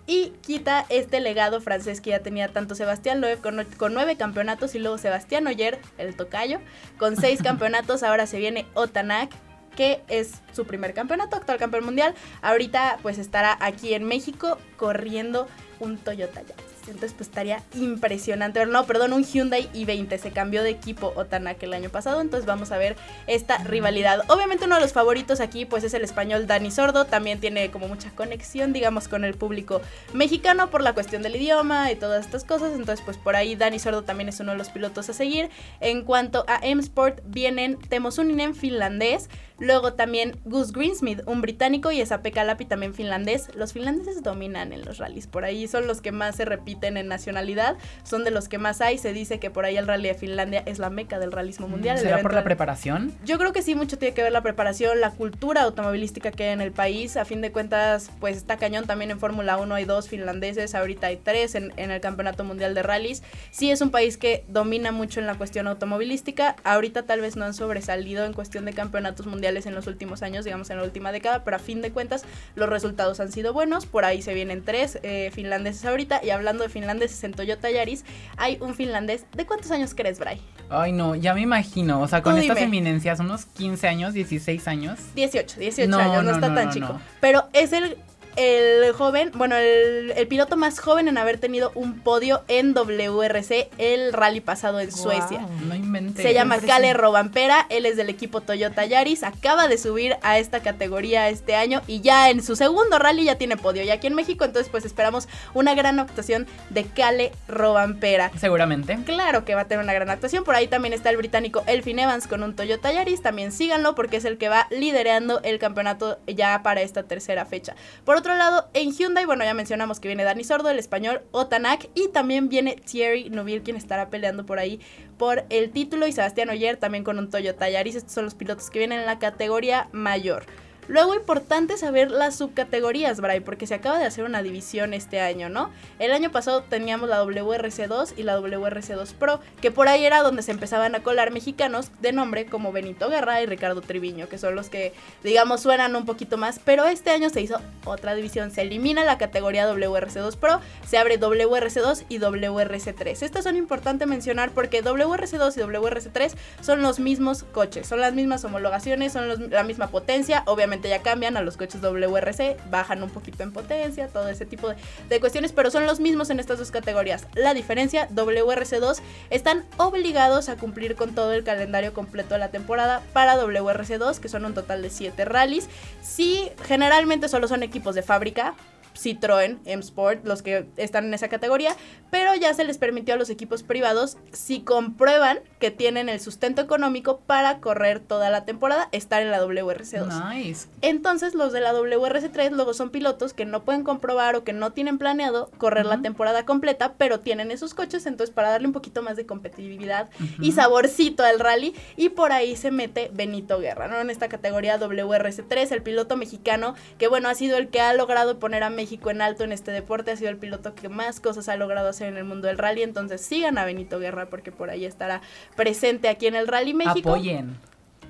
Y 0.07 0.33
quita 0.41 0.88
este 0.89 1.19
legado 1.19 1.62
francés 1.62 2.01
que 2.01 2.09
ya 2.09 2.21
tenía 2.21 2.47
tanto 2.47 2.74
Sebastián 2.74 3.21
Loeb 3.21 3.41
con, 3.41 3.63
con 3.77 3.94
nueve 3.94 4.18
campeonatos 4.18 4.74
y 4.74 4.80
luego 4.80 4.97
Sebastián 4.97 5.45
Oyer, 5.45 5.77
el 6.00 6.15
tocayo, 6.15 6.59
con 6.97 7.15
seis 7.15 7.42
campeonatos. 7.44 8.01
Ahora 8.01 8.25
se 8.25 8.39
viene 8.39 8.65
Otanak 8.74 9.30
que 9.75 10.01
es 10.07 10.42
su 10.51 10.65
primer 10.65 10.95
campeonato, 10.95 11.35
actual 11.35 11.59
campeón 11.59 11.85
mundial. 11.85 12.15
Ahorita 12.42 12.97
pues 13.03 13.19
estará 13.19 13.56
aquí 13.62 13.94
en 13.94 14.03
México 14.06 14.57
corriendo 14.77 15.47
un 15.80 16.00
Toyota 16.00 16.42
Yaris. 16.42 16.69
Entonces 16.89 17.13
pues 17.13 17.30
estaría 17.30 17.63
impresionante. 17.75 18.65
No, 18.65 18.86
perdón, 18.86 19.13
un 19.13 19.24
Hyundai 19.24 19.69
i20. 19.74 20.18
Se 20.18 20.31
cambió 20.31 20.63
de 20.63 20.69
equipo 20.69 21.13
Otanak 21.15 21.62
el 21.63 21.74
año 21.74 21.89
pasado. 21.89 22.21
Entonces 22.21 22.45
vamos 22.45 22.71
a 22.71 22.77
ver 22.77 22.95
esta 23.27 23.57
rivalidad. 23.59 24.21
Obviamente 24.27 24.65
uno 24.65 24.75
de 24.75 24.81
los 24.81 24.94
favoritos 24.94 25.39
aquí 25.39 25.65
pues 25.65 25.83
es 25.83 25.94
el 25.94 26.03
español 26.03 26.47
Dani 26.47 26.71
Sordo. 26.71 27.06
También 27.06 27.39
tiene 27.39 27.71
como 27.71 27.88
mucha 27.88 28.12
conexión 28.12 28.74
digamos 28.74 29.07
con 29.07 29.24
el 29.24 29.36
público 29.36 29.81
mexicano 30.13 30.69
por 30.69 30.81
la 30.81 30.94
cuestión 30.94 31.21
del 31.21 31.36
idioma 31.36 31.91
y 31.91 31.95
todas 31.95 32.25
estas 32.25 32.44
cosas. 32.44 32.74
Entonces 32.74 33.03
pues 33.03 33.18
por 33.18 33.35
ahí 33.35 33.56
Dani 33.56 33.80
Sordo 33.80 34.03
también 34.03 34.30
es 34.30 34.39
uno 34.39 34.51
de 34.51 34.57
los 34.57 34.69
pilotos 34.69 35.09
a 35.09 35.13
seguir. 35.13 35.50
En 35.80 36.03
cuanto 36.03 36.45
a 36.47 36.59
M-Sport 36.62 37.21
vienen 37.25 37.77
Temosuninen 37.77 38.56
finlandés. 38.56 39.30
Luego 39.59 39.94
también 39.94 40.38
Gus 40.45 40.71
Greensmith, 40.71 41.21
un 41.25 41.41
británico, 41.41 41.91
y 41.91 42.01
Esape 42.01 42.31
Kalapi, 42.31 42.65
también 42.65 42.94
finlandés. 42.94 43.53
Los 43.56 43.73
finlandeses 43.73 44.23
dominan 44.23 44.73
en 44.73 44.85
los 44.85 44.97
rallies, 44.97 45.27
por 45.27 45.44
ahí 45.44 45.67
son 45.67 45.88
los 45.88 46.01
que 46.01 46.11
más 46.11 46.35
se 46.35 46.45
repiten 46.45 46.97
en 46.97 47.07
nacionalidad, 47.07 47.77
son 48.03 48.23
de 48.23 48.31
los 48.31 48.47
que 48.47 48.57
más 48.57 48.81
hay. 48.81 48.97
Se 48.97 49.13
dice 49.13 49.39
que 49.39 49.50
por 49.50 49.65
ahí 49.65 49.77
el 49.77 49.88
rally 49.88 50.07
de 50.07 50.13
Finlandia 50.15 50.63
es 50.65 50.79
la 50.79 50.89
meca 50.89 51.19
del 51.19 51.31
realismo 51.31 51.67
mm, 51.67 51.71
mundial. 51.71 51.97
¿Será 51.97 52.21
por 52.21 52.33
la 52.33 52.44
preparación? 52.44 53.13
Yo 53.25 53.38
creo 53.38 53.53
que 53.53 53.61
sí, 53.61 53.75
mucho 53.75 53.97
tiene 53.97 54.13
que 54.13 54.23
ver 54.23 54.31
la 54.31 54.41
preparación, 54.41 55.01
la 55.01 55.11
cultura 55.11 55.63
automovilística 55.63 56.31
que 56.31 56.45
hay 56.45 56.50
en 56.53 56.61
el 56.61 56.71
país. 56.71 57.17
A 57.17 57.25
fin 57.25 57.41
de 57.41 57.51
cuentas, 57.51 58.11
pues 58.19 58.38
está 58.38 58.57
cañón 58.57 58.85
también 58.85 59.11
en 59.11 59.19
Fórmula 59.19 59.57
1 59.57 59.75
hay 59.75 59.85
dos 59.85 60.07
finlandeses, 60.07 60.75
ahorita 60.75 61.07
hay 61.07 61.17
tres 61.17 61.56
en, 61.56 61.73
en 61.77 61.91
el 61.91 62.01
Campeonato 62.01 62.44
Mundial 62.44 62.73
de 62.73 62.83
Rallys. 62.83 63.23
Sí 63.51 63.71
es 63.71 63.81
un 63.81 63.91
país 63.91 64.17
que 64.17 64.44
domina 64.47 64.91
mucho 64.91 65.19
en 65.19 65.27
la 65.27 65.35
cuestión 65.35 65.67
automovilística. 65.67 66.56
Ahorita 66.63 67.03
tal 67.03 67.21
vez 67.21 67.35
no 67.35 67.45
han 67.45 67.53
sobresalido 67.53 68.25
en 68.25 68.33
cuestión 68.33 68.65
de 68.65 68.73
campeonatos 68.73 69.25
mundiales 69.25 69.48
en 69.49 69.75
los 69.75 69.87
últimos 69.87 70.21
años, 70.21 70.45
digamos 70.45 70.69
en 70.69 70.77
la 70.77 70.83
última 70.83 71.11
década, 71.11 71.43
pero 71.43 71.57
a 71.57 71.59
fin 71.59 71.81
de 71.81 71.91
cuentas 71.91 72.23
los 72.55 72.69
resultados 72.69 73.19
han 73.19 73.31
sido 73.31 73.53
buenos. 73.53 73.85
Por 73.85 74.06
ahí 74.06 74.21
se 74.21 74.33
vienen 74.33 74.63
tres 74.63 74.99
eh, 75.03 75.31
finlandeses 75.33 75.85
ahorita. 75.85 76.21
Y 76.23 76.29
hablando 76.29 76.63
de 76.63 76.69
finlandeses 76.69 77.23
en 77.23 77.33
Toyota 77.33 77.69
Yaris, 77.69 78.06
hay 78.37 78.57
un 78.61 78.75
finlandés. 78.75 79.25
¿De 79.35 79.45
cuántos 79.45 79.71
años 79.71 79.94
crees, 79.95 80.19
Bray? 80.19 80.41
Ay, 80.69 80.91
no, 80.91 81.15
ya 81.15 81.33
me 81.33 81.41
imagino. 81.41 82.01
O 82.01 82.07
sea, 82.07 82.21
con 82.21 82.37
estas 82.37 82.59
eminencias, 82.59 83.19
unos 83.19 83.45
15 83.45 83.87
años, 83.87 84.13
16 84.13 84.68
años. 84.68 84.99
18, 85.15 85.59
18 85.59 85.97
años, 85.97 86.23
no, 86.23 86.31
está 86.31 86.53
tan 86.53 86.71
chico. 86.71 86.99
Pero 87.19 87.45
es 87.53 87.73
el 87.73 87.97
el 88.39 88.93
joven, 88.93 89.31
bueno, 89.35 89.57
el, 89.57 90.27
piloto 90.29 90.55
más 90.55 90.79
joven 90.79 91.09
en 91.09 91.17
haber 91.17 91.39
tenido 91.39 91.73
un 91.75 91.99
podio 91.99 92.43
en 92.47 92.73
WRC 92.73 93.69
el 93.77 94.13
rally 94.13 94.39
pasado 94.39 94.79
en 94.79 94.93
Suecia. 94.93 95.41
No 95.41 96.13
Se 96.15 96.33
llama 96.33 96.59
Kale 96.59 96.93
Robampera, 96.93 97.65
él 97.69 97.85
es 97.85 97.97
del 97.97 98.09
equipo 98.09 98.39
Toyota 98.39 98.85
Yaris, 98.85 99.23
acaba 99.23 99.67
de 99.67 99.77
subir 99.77 100.15
a 100.21 100.39
esta 100.39 100.61
categoría 100.61 101.27
este 101.27 101.55
año 101.55 101.81
y 101.85 101.99
ya 101.99 102.29
en 102.29 102.41
su 102.41 102.55
segundo 102.55 102.97
rally 102.97 103.25
ya 103.25 103.35
tiene 103.35 103.57
podio. 103.57 103.83
Y 103.83 103.89
aquí 103.89 104.07
en 104.07 104.15
México, 104.15 104.45
entonces 104.45 104.69
pues 104.71 104.85
esperamos 104.85 105.27
una 105.53 105.75
gran 105.75 105.99
actuación 105.99 106.47
de 106.69 106.85
Kale 106.85 107.33
Robampera. 107.49 108.31
Seguramente. 108.37 108.99
Claro 109.05 109.43
que 109.43 109.55
va 109.55 109.61
a 109.61 109.67
tener 109.67 109.83
una 109.83 109.93
gran 109.93 110.09
actuación. 110.09 110.45
Por 110.45 110.55
ahí 110.55 110.67
también 110.67 110.93
está 110.93 111.09
el 111.09 111.17
británico 111.17 111.63
Elfin 111.67 111.99
Evans 111.99 112.27
con 112.27 112.43
un 112.43 112.55
Toyota 112.55 112.93
Yaris. 112.93 113.21
También 113.21 113.51
síganlo 113.51 113.95
porque 113.95 114.17
es 114.17 114.25
el 114.25 114.37
que 114.37 114.47
va 114.47 114.67
liderando 114.69 115.41
el 115.43 115.59
campeonato 115.59 116.19
ya 116.25 116.63
para 116.63 116.81
esta 116.81 117.03
tercera 117.03 117.45
fecha. 117.45 117.75
Por 118.05 118.15
otro 118.15 118.29
lado, 118.38 118.69
en 118.74 118.92
Hyundai, 118.92 119.26
bueno, 119.26 119.44
ya 119.44 119.54
mencionamos 119.54 120.00
que 120.00 120.07
viene 120.07 120.24
Dani 120.24 120.44
Sordo, 120.44 120.69
el 120.69 120.80
español 120.80 121.21
Otanak, 121.31 121.90
y 121.95 122.09
también 122.09 122.50
viene 122.50 122.76
Thierry 122.76 123.30
Neuville, 123.30 123.64
quien 123.64 123.76
estará 123.76 124.09
peleando 124.09 124.45
por 124.45 124.59
ahí 124.59 124.80
por 125.18 125.45
el 125.50 125.71
título, 125.71 126.07
y 126.07 126.12
Sebastián 126.12 126.50
Oyer 126.50 126.78
también 126.78 127.04
con 127.04 127.19
un 127.19 127.30
Toyota 127.30 127.69
Yaris. 127.69 127.95
Estos 127.95 128.14
son 128.14 128.26
los 128.26 128.36
pilotos 128.36 128.69
que 128.69 128.80
vienen 128.80 129.00
en 129.00 129.06
la 129.06 129.19
categoría 129.19 129.90
mayor. 129.92 130.45
Luego, 130.89 131.13
importante 131.13 131.77
saber 131.77 132.09
las 132.09 132.35
subcategorías, 132.35 133.21
Bray, 133.21 133.41
porque 133.41 133.67
se 133.67 133.75
acaba 133.75 133.99
de 133.99 134.05
hacer 134.05 134.23
una 134.23 134.41
división 134.41 134.95
este 134.95 135.21
año, 135.21 135.47
¿no? 135.47 135.69
El 135.99 136.11
año 136.11 136.31
pasado 136.31 136.63
teníamos 136.63 137.07
la 137.07 137.23
WRC2 137.23 138.13
y 138.17 138.23
la 138.23 138.39
WRC2 138.39 139.13
Pro, 139.13 139.39
que 139.61 139.69
por 139.69 139.87
ahí 139.87 140.03
era 140.03 140.23
donde 140.23 140.41
se 140.41 140.49
empezaban 140.49 140.95
a 140.95 141.03
colar 141.03 141.29
mexicanos 141.29 141.91
de 142.01 142.11
nombre 142.11 142.47
como 142.47 142.71
Benito 142.71 143.07
Guerra 143.07 143.39
y 143.39 143.45
Ricardo 143.45 143.81
Triviño, 143.81 144.29
que 144.29 144.39
son 144.39 144.55
los 144.55 144.69
que, 144.69 144.91
digamos, 145.23 145.61
suenan 145.61 145.95
un 145.95 146.07
poquito 146.07 146.39
más, 146.39 146.57
pero 146.57 146.87
este 146.87 147.11
año 147.11 147.29
se 147.29 147.41
hizo 147.41 147.61
otra 147.85 148.15
división, 148.15 148.49
se 148.49 148.63
elimina 148.63 149.03
la 149.03 149.19
categoría 149.19 149.71
WRC2 149.71 150.37
Pro, 150.37 150.59
se 150.87 150.97
abre 150.97 151.19
WRC2 151.19 152.05
y 152.09 152.17
WRC3. 152.17 153.21
Estas 153.21 153.43
son 153.43 153.57
importantes 153.57 154.07
mencionar 154.07 154.49
porque 154.49 154.83
WRC2 154.83 155.55
y 155.55 155.59
WRC3 155.59 156.33
son 156.61 156.81
los 156.81 156.99
mismos 156.99 157.43
coches, 157.43 157.85
son 157.85 157.99
las 157.99 158.15
mismas 158.15 158.43
homologaciones, 158.43 159.13
son 159.13 159.51
la 159.51 159.63
misma 159.63 159.89
potencia, 159.89 160.41
obviamente 160.47 160.79
ya 160.88 161.02
cambian 161.02 161.36
a 161.38 161.42
los 161.42 161.57
coches 161.57 161.81
WRC, 161.81 162.57
bajan 162.69 163.04
un 163.04 163.09
poquito 163.09 163.44
en 163.44 163.52
potencia, 163.52 164.07
todo 164.07 164.30
ese 164.30 164.45
tipo 164.45 164.69
de, 165.09 165.19
cuestiones, 165.19 165.52
pero 165.52 165.71
son 165.71 165.86
los 165.86 166.00
mismos 166.00 166.30
en 166.30 166.40
estas 166.40 166.59
dos 166.59 166.71
categorías. 166.71 167.28
La 167.36 167.54
diferencia, 167.54 168.07
WRC2 168.09 169.00
están 169.30 169.66
obligados 169.78 170.50
a 170.50 170.56
cumplir 170.56 170.95
con 170.95 171.14
todo 171.16 171.33
el 171.33 171.44
calendario 171.44 171.94
completo 171.94 172.36
de 172.36 172.40
la 172.40 172.50
temporada 172.50 173.02
para 173.14 173.36
WRC2, 173.36 174.19
que 174.19 174.30
son 174.30 174.45
un 174.45 174.54
total 174.54 174.81
de 174.81 174.90
7 174.90 175.26
rallies. 175.26 175.68
Sí, 176.02 176.50
generalmente 176.64 177.28
solo 177.28 177.48
son 177.48 177.64
equipos 177.64 177.95
de 177.95 178.04
fábrica, 178.04 178.54
Citroën, 178.95 179.59
M-Sport, 179.65 180.25
los 180.25 180.41
que 180.41 180.67
están 180.77 181.05
en 181.05 181.13
esa 181.13 181.29
categoría, 181.29 181.75
pero 182.11 182.35
ya 182.35 182.53
se 182.53 182.63
les 182.63 182.77
permitió 182.77 183.13
a 183.13 183.17
los 183.17 183.29
equipos 183.29 183.63
privados, 183.63 184.17
si 184.31 184.61
comprueban 184.61 185.39
que 185.59 185.71
tienen 185.71 186.09
el 186.09 186.19
sustento 186.19 186.61
económico 186.61 187.19
para 187.19 187.59
correr 187.59 187.99
toda 187.99 188.29
la 188.29 188.45
temporada, 188.45 188.89
estar 188.91 189.21
en 189.21 189.31
la 189.31 189.41
WRC2. 189.41 190.33
Nice. 190.33 190.67
Entonces, 190.81 191.35
los 191.35 191.53
de 191.53 191.61
la 191.61 191.73
WRC3 191.73 192.51
luego 192.51 192.73
son 192.73 192.89
pilotos 192.89 193.33
que 193.33 193.45
no 193.45 193.63
pueden 193.63 193.83
comprobar 193.83 194.35
o 194.35 194.43
que 194.43 194.53
no 194.53 194.71
tienen 194.71 194.97
planeado 194.97 195.51
correr 195.57 195.85
la 195.85 196.01
temporada 196.01 196.45
completa, 196.45 196.93
pero 196.97 197.19
tienen 197.19 197.51
esos 197.51 197.73
coches, 197.73 198.05
entonces 198.05 198.33
para 198.33 198.49
darle 198.49 198.67
un 198.67 198.73
poquito 198.73 199.01
más 199.01 199.15
de 199.15 199.25
competitividad 199.25 200.09
y 200.39 200.51
saborcito 200.51 201.23
al 201.23 201.39
rally, 201.39 201.75
y 201.95 202.09
por 202.09 202.31
ahí 202.31 202.55
se 202.55 202.71
mete 202.71 203.11
Benito 203.13 203.59
Guerra, 203.59 203.87
¿no? 203.87 203.99
En 203.99 204.09
esta 204.09 204.29
categoría 204.29 204.79
WRC3, 204.79 205.71
el 205.71 205.83
piloto 205.83 206.17
mexicano, 206.17 206.75
que 206.97 207.07
bueno, 207.07 207.29
ha 207.29 207.35
sido 207.35 207.57
el 207.57 207.69
que 207.69 207.81
ha 207.81 207.93
logrado 207.93 208.39
poner 208.39 208.63
a 208.63 208.69
México 208.80 209.12
en 209.12 209.21
alto 209.21 209.44
en 209.44 209.52
este 209.52 209.71
deporte, 209.71 210.12
ha 210.12 210.16
sido 210.16 210.30
el 210.30 210.38
piloto 210.38 210.74
que 210.74 210.88
más 210.88 211.19
cosas 211.19 211.50
ha 211.50 211.57
logrado 211.57 211.90
hacer 211.90 212.07
en 212.07 212.16
el 212.16 212.24
mundo 212.24 212.48
del 212.48 212.57
rally, 212.57 212.81
entonces 212.81 213.19
sigan 213.19 213.57
a 213.57 213.66
Benito 213.66 214.00
Guerra 214.00 214.30
porque 214.30 214.54
por 214.54 214.69
ahí 214.69 214.86
estará 214.86 215.19
presente 215.57 216.07
aquí 216.07 216.28
en 216.28 216.36
el 216.36 216.48
Rally 216.48 216.74
México 216.74 217.09
Apoyen. 217.09 217.57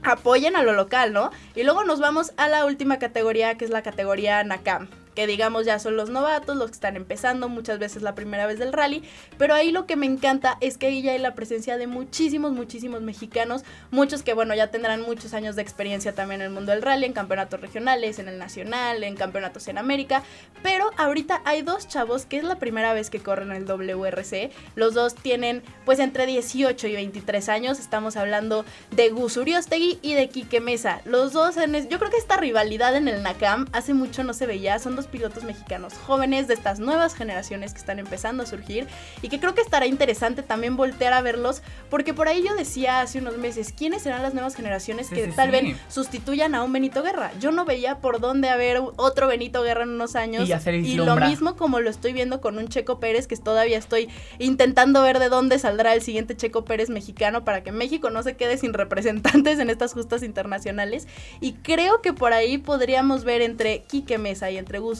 apoyen 0.04 0.56
a 0.56 0.62
lo 0.62 0.74
local, 0.74 1.12
¿no? 1.12 1.32
Y 1.56 1.64
luego 1.64 1.84
nos 1.86 2.00
vamos 2.00 2.34
a 2.38 2.48
la 2.48 2.66
última 2.66 3.00
categoría, 3.00 3.58
que 3.58 3.66
es 3.66 3.72
la 3.72 3.82
categoría 3.82 4.44
NACAM, 4.44 4.90
que 5.20 5.28
digamos 5.28 5.66
ya 5.66 5.80
son 5.80 5.98
los 5.98 6.10
novatos, 6.10 6.56
los 6.56 6.68
que 6.68 6.76
están 6.76 6.96
empezando, 6.96 7.50
muchas 7.50 7.78
veces 7.78 8.04
la 8.04 8.16
primera 8.16 8.48
vez 8.48 8.58
del 8.58 8.72
rally, 8.72 9.04
pero 9.38 9.54
ahí 9.54 9.70
lo 9.70 9.86
que 9.86 9.98
me 9.98 10.06
encanta 10.06 10.58
es 10.62 10.78
que 10.78 10.88
ahí 10.88 11.02
ya 11.02 11.12
hay 11.12 11.20
la 11.20 11.36
presencia 11.36 11.78
de 11.78 11.88
muchísimos, 11.88 12.54
muchísimos 12.54 13.02
mexicanos, 13.02 13.66
muchos 13.92 14.24
que 14.24 14.34
bueno, 14.34 14.56
ya 14.56 14.68
tendrán 14.68 15.02
muchos 15.02 15.34
años 15.34 15.58
de 15.58 15.62
experiencia 15.62 16.16
también 16.16 16.40
en 16.40 16.48
el 16.48 16.54
mundo 16.54 16.72
del 16.72 16.82
rally, 16.82 17.06
en 17.06 17.12
campeonatos 17.12 17.60
regionales, 17.60 18.18
en 18.18 18.30
el 18.30 18.38
nacional, 18.38 19.04
en 19.04 19.18
campeonatos 19.18 19.68
en 19.68 19.78
América, 19.78 20.24
pero 20.64 20.90
ahorita 20.96 21.42
hay 21.44 21.64
dos 21.64 21.90
chavos 21.90 22.26
que 22.26 22.38
es 22.38 22.46
la 22.46 22.58
primera 22.58 22.94
vez 22.94 23.10
que 23.10 23.20
corren 23.20 23.52
el 23.52 23.66
WRC, 23.66 24.52
los 24.76 24.94
dos 24.94 25.16
tienen 25.16 25.64
pues 25.84 26.00
entre 26.00 26.28
18 26.28 26.88
y 26.88 26.94
23 26.94 27.50
años, 27.50 27.78
estamos 27.78 28.16
hablando 28.16 28.64
de 28.92 29.10
Gus 29.10 29.36
Uriostegui 29.36 30.00
y 30.02 30.14
de 30.14 30.30
Quique 30.30 30.62
Mesa. 30.62 31.02
Los 31.04 31.34
dos, 31.34 31.58
en 31.58 31.90
yo 31.90 32.00
creo 32.00 32.10
que 32.10 32.16
esta 32.16 32.38
rivalidad 32.38 32.96
en 32.96 33.10
el 33.10 33.22
NACAM 33.22 33.68
hace 33.74 33.94
mucho 33.94 34.24
no 34.24 34.34
se 34.34 34.46
veía. 34.46 34.80
Son 34.80 34.96
dos 34.96 35.09
pilotos 35.10 35.44
mexicanos 35.44 35.94
jóvenes 36.06 36.48
de 36.48 36.54
estas 36.54 36.80
nuevas 36.80 37.16
generaciones 37.16 37.74
que 37.74 37.80
están 37.80 38.00
empezando 38.00 38.44
a 38.44 38.46
surgir 38.46 38.88
y 39.22 39.30
que 39.30 39.40
creo 39.40 39.56
que 39.56 39.62
estará 39.62 39.86
interesante 39.86 40.44
también 40.44 40.78
voltear 40.78 41.14
a 41.14 41.22
verlos 41.22 41.62
porque 41.90 42.14
por 42.14 42.28
ahí 42.28 42.44
yo 42.48 42.56
decía 42.56 43.02
hace 43.02 43.20
unos 43.20 43.38
meses, 43.38 43.74
¿quiénes 43.76 44.04
serán 44.04 44.22
las 44.22 44.34
nuevas 44.34 44.56
generaciones 44.56 45.08
Sí, 45.08 45.16
que 45.16 45.26
sí, 45.26 45.32
tal 45.36 45.48
sí. 45.48 45.52
vez 45.52 45.78
sustituyan 45.88 46.56
a 46.56 46.64
un 46.64 46.72
Benito 46.72 47.02
Guerra? 47.04 47.32
Yo 47.40 47.52
no 47.52 47.66
veía 47.66 47.98
por 47.98 48.20
dónde 48.20 48.50
haber 48.50 48.82
otro 48.98 49.28
Benito 49.28 49.64
Guerra 49.64 49.84
en 49.84 49.90
unos 49.90 50.16
años 50.16 50.44
Y 50.44 50.48
ya 50.48 50.60
se 50.60 50.72
lo 50.72 51.16
mismo 51.16 51.56
como 51.56 51.80
lo 51.80 51.90
estoy 51.90 52.14
viendo 52.14 52.42
con 52.42 52.58
un 52.58 52.68
Checo 52.68 53.00
Pérez 53.00 53.28
que 53.28 53.36
todavía 53.38 53.78
estoy 53.78 54.10
intentando 54.38 55.02
ver 55.02 55.20
de 55.20 55.30
dónde 55.30 55.60
saldrá 55.60 55.94
el 55.94 56.02
siguiente 56.02 56.36
Checo 56.36 56.66
Pérez 56.66 56.90
mexicano 56.90 57.44
para 57.44 57.64
que 57.64 57.72
México 57.72 58.10
no 58.10 58.24
se 58.24 58.36
quede 58.36 58.58
sin 58.58 58.74
representantes 58.74 59.60
en 59.60 59.70
estas 59.70 59.94
justas 59.94 60.24
internacionales. 60.24 61.08
Y 61.40 61.54
creo 61.54 62.02
que 62.02 62.14
por 62.14 62.34
ahí 62.34 62.58
podríamos 62.58 63.24
ver 63.24 63.42
entre 63.42 63.84
Quique 63.84 64.18
Mesa 64.18 64.52
y 64.52 64.58
entre 64.58 64.80
Gus 64.80 64.99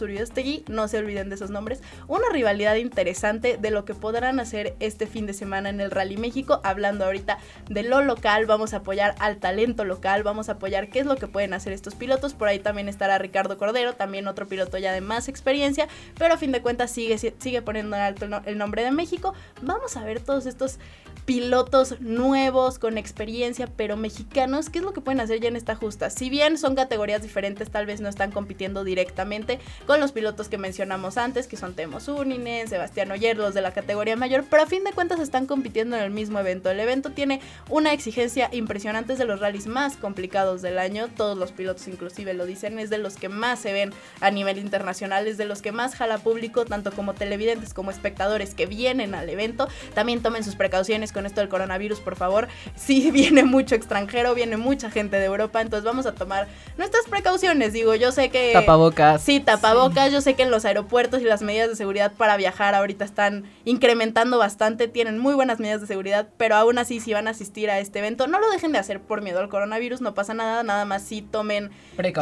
No 0.68 0.88
se 0.88 0.98
olviden 0.98 1.30
de 1.30 1.36
esos 1.36 1.50
nombres, 1.50 1.82
una 2.08 2.30
rivalidad 2.32 2.76
interesante 2.76 3.58
de 3.58 3.72
lo 3.72 3.86
que 3.86 3.94
podrán 3.94 4.40
hacer 4.40 4.76
este 4.80 5.08
fin 5.08 5.26
de 5.26 5.34
semana 5.34 5.70
en 5.70 5.82
el 5.82 5.92
Rally 5.92 6.18
México. 6.18 6.62
Hablando 6.64 7.06
ahorita 7.06 7.38
de 7.70 7.84
lo 7.84 8.02
local, 8.02 8.46
vamos 8.46 8.74
a 8.74 8.78
apoyar 8.78 9.16
al 9.20 9.38
talento 9.38 9.86
local, 9.86 10.24
vamos 10.24 10.50
a 10.50 10.54
apoyar 10.54 10.90
qué 10.90 11.00
es 11.00 11.06
lo 11.06 11.16
que 11.18 11.28
pueden 11.28 11.54
hacer 11.54 11.74
estos 11.74 11.96
pilotos. 11.96 12.34
Por 12.34 12.48
ahí 12.48 12.60
también 12.60 12.88
estará 12.90 13.18
Ricardo 13.18 13.58
Cordero, 13.58 13.94
también 13.94 14.28
otro 14.28 14.48
piloto 14.48 14.78
ya 14.78 14.94
de 14.94 15.02
más 15.02 15.28
experiencia, 15.28 15.88
pero 16.18 16.34
a 16.34 16.38
fin 16.38 16.52
de 16.52 16.62
cuentas 16.62 16.92
sigue, 16.92 17.18
sigue 17.18 17.62
poniendo 17.62 17.96
en 17.96 18.02
alto 18.02 18.26
el 18.46 18.58
nombre 18.58 18.84
de 18.84 18.92
México. 18.92 19.34
Vamos 19.62 19.98
a 19.98 20.04
ver 20.04 20.20
todos 20.22 20.46
estos 20.46 20.80
pilotos 21.26 22.02
nuevos, 22.02 22.80
con 22.80 22.98
experiencia, 22.98 23.68
pero 23.76 23.98
mexicanos, 23.98 24.70
¿qué 24.70 24.80
es 24.80 24.86
lo 24.86 24.94
que 24.94 25.02
pueden 25.02 25.20
hacer 25.20 25.40
ya 25.40 25.50
en 25.50 25.56
esta 25.56 25.76
justa? 25.76 26.10
Si 26.10 26.30
bien 26.30 26.58
son 26.58 26.76
categorías 26.76 27.22
diferentes, 27.22 27.70
tal 27.70 27.86
vez 27.86 28.02
no 28.02 28.10
están 28.10 28.32
compitiendo 28.32 28.84
directamente 28.84 29.60
con 29.86 30.00
los 30.00 30.12
pilotos 30.12 30.50
que 30.50 30.58
mencionamos 30.58 31.18
antes, 31.18 31.48
que 31.48 31.58
son 31.58 31.74
Temo 31.74 32.00
Zuninen, 32.00 32.68
Sebastián 32.68 33.12
Oyer, 33.12 33.38
los 33.38 33.54
de 33.54 33.62
la 33.62 33.72
categoría 33.72 34.16
mayor, 34.16 34.46
pero 34.50 34.64
a 34.64 34.66
fin 34.66 34.84
de 34.84 34.94
cuentas 34.94 35.20
están 35.20 35.46
compitiendo 35.46 35.96
en 35.98 36.04
el 36.04 36.12
mismo 36.12 36.40
evento. 36.40 36.70
El 36.70 36.80
evento 36.80 37.12
tiene 37.12 37.42
una 37.70 37.94
exigencia 37.94 38.50
impresionante, 38.52 39.14
es 39.14 39.20
de 39.20 39.26
los 39.26 39.40
rallies 39.40 39.68
más 39.68 39.98
complicados 39.98 40.62
del 40.62 40.80
año, 40.80 41.08
todos 41.08 41.38
los 41.38 41.52
pilotos 41.52 41.88
inclusive 41.88 42.34
lo 42.34 42.46
dicen, 42.46 42.80
es 42.80 42.90
de 42.90 42.98
los 42.98 43.16
que 43.16 43.30
más 43.30 43.60
se 43.60 43.74
ven 43.74 43.94
a 44.22 44.32
nivel 44.32 44.58
internacional, 44.58 45.28
es 45.28 45.38
de 45.38 45.46
los 45.46 45.62
que 45.62 45.72
más 45.72 45.96
jala 45.96 46.18
público, 46.18 46.66
tanto 46.66 46.92
como 46.92 47.14
televidentes 47.14 47.74
como 47.74 47.92
espectadores 47.92 48.54
que 48.54 48.66
vienen 48.66 49.16
al 49.16 49.30
evento. 49.30 49.68
También 49.94 50.22
tomen 50.22 50.44
sus 50.44 50.56
precauciones 50.56 51.12
con 51.12 51.26
esto 51.26 51.42
del 51.42 51.50
coronavirus, 51.50 52.00
por 52.00 52.16
favor. 52.16 52.48
Sí, 52.76 53.12
viene 53.14 53.44
mucho 53.44 53.76
extranjero, 53.76 54.36
viene 54.36 54.58
mucha 54.58 54.90
gente 54.90 55.18
de 55.18 55.26
Europa, 55.26 55.62
entonces 55.62 55.86
vamos 55.86 56.06
a 56.06 56.14
tomar 56.14 56.48
nuestras 56.78 57.06
precauciones. 57.06 57.74
Digo, 57.74 57.96
yo 57.96 58.12
sé 58.12 58.30
que... 58.30 58.54
Tapabocas. 58.54 59.22
Sí, 59.22 59.40
tapabocas. 59.40 59.69
Yo 60.12 60.22
sé 60.22 60.36
que 60.36 60.44
en 60.44 60.52
los 60.52 60.66
aeropuertos 60.66 61.22
y 61.22 61.26
las 61.26 61.42
medidas 61.42 61.70
de 61.70 61.76
seguridad 61.76 62.12
para 62.14 62.38
viajar 62.38 62.76
ahorita 62.76 63.06
están 63.06 63.44
incrementando 63.66 64.38
bastante, 64.38 64.88
tienen 64.88 65.20
muy 65.20 65.34
buenas 65.34 65.60
medidas 65.60 65.82
de 65.82 65.88
seguridad, 65.88 66.28
pero 66.38 66.56
aún 66.56 66.78
así 66.78 67.00
si 67.00 67.14
van 67.14 67.28
a 67.28 67.32
asistir 67.32 67.70
a 67.70 67.80
este 67.80 68.00
evento, 68.00 68.28
no 68.28 68.40
lo 68.40 68.50
dejen 68.50 68.72
de 68.72 68.80
hacer 68.80 69.00
por 69.00 69.22
miedo 69.22 69.40
al 69.40 69.50
coronavirus, 69.50 70.02
no 70.02 70.14
pasa 70.14 70.34
nada, 70.34 70.64
nada 70.64 70.86
más 70.86 71.04
sí 71.04 71.22
tomen 71.22 71.72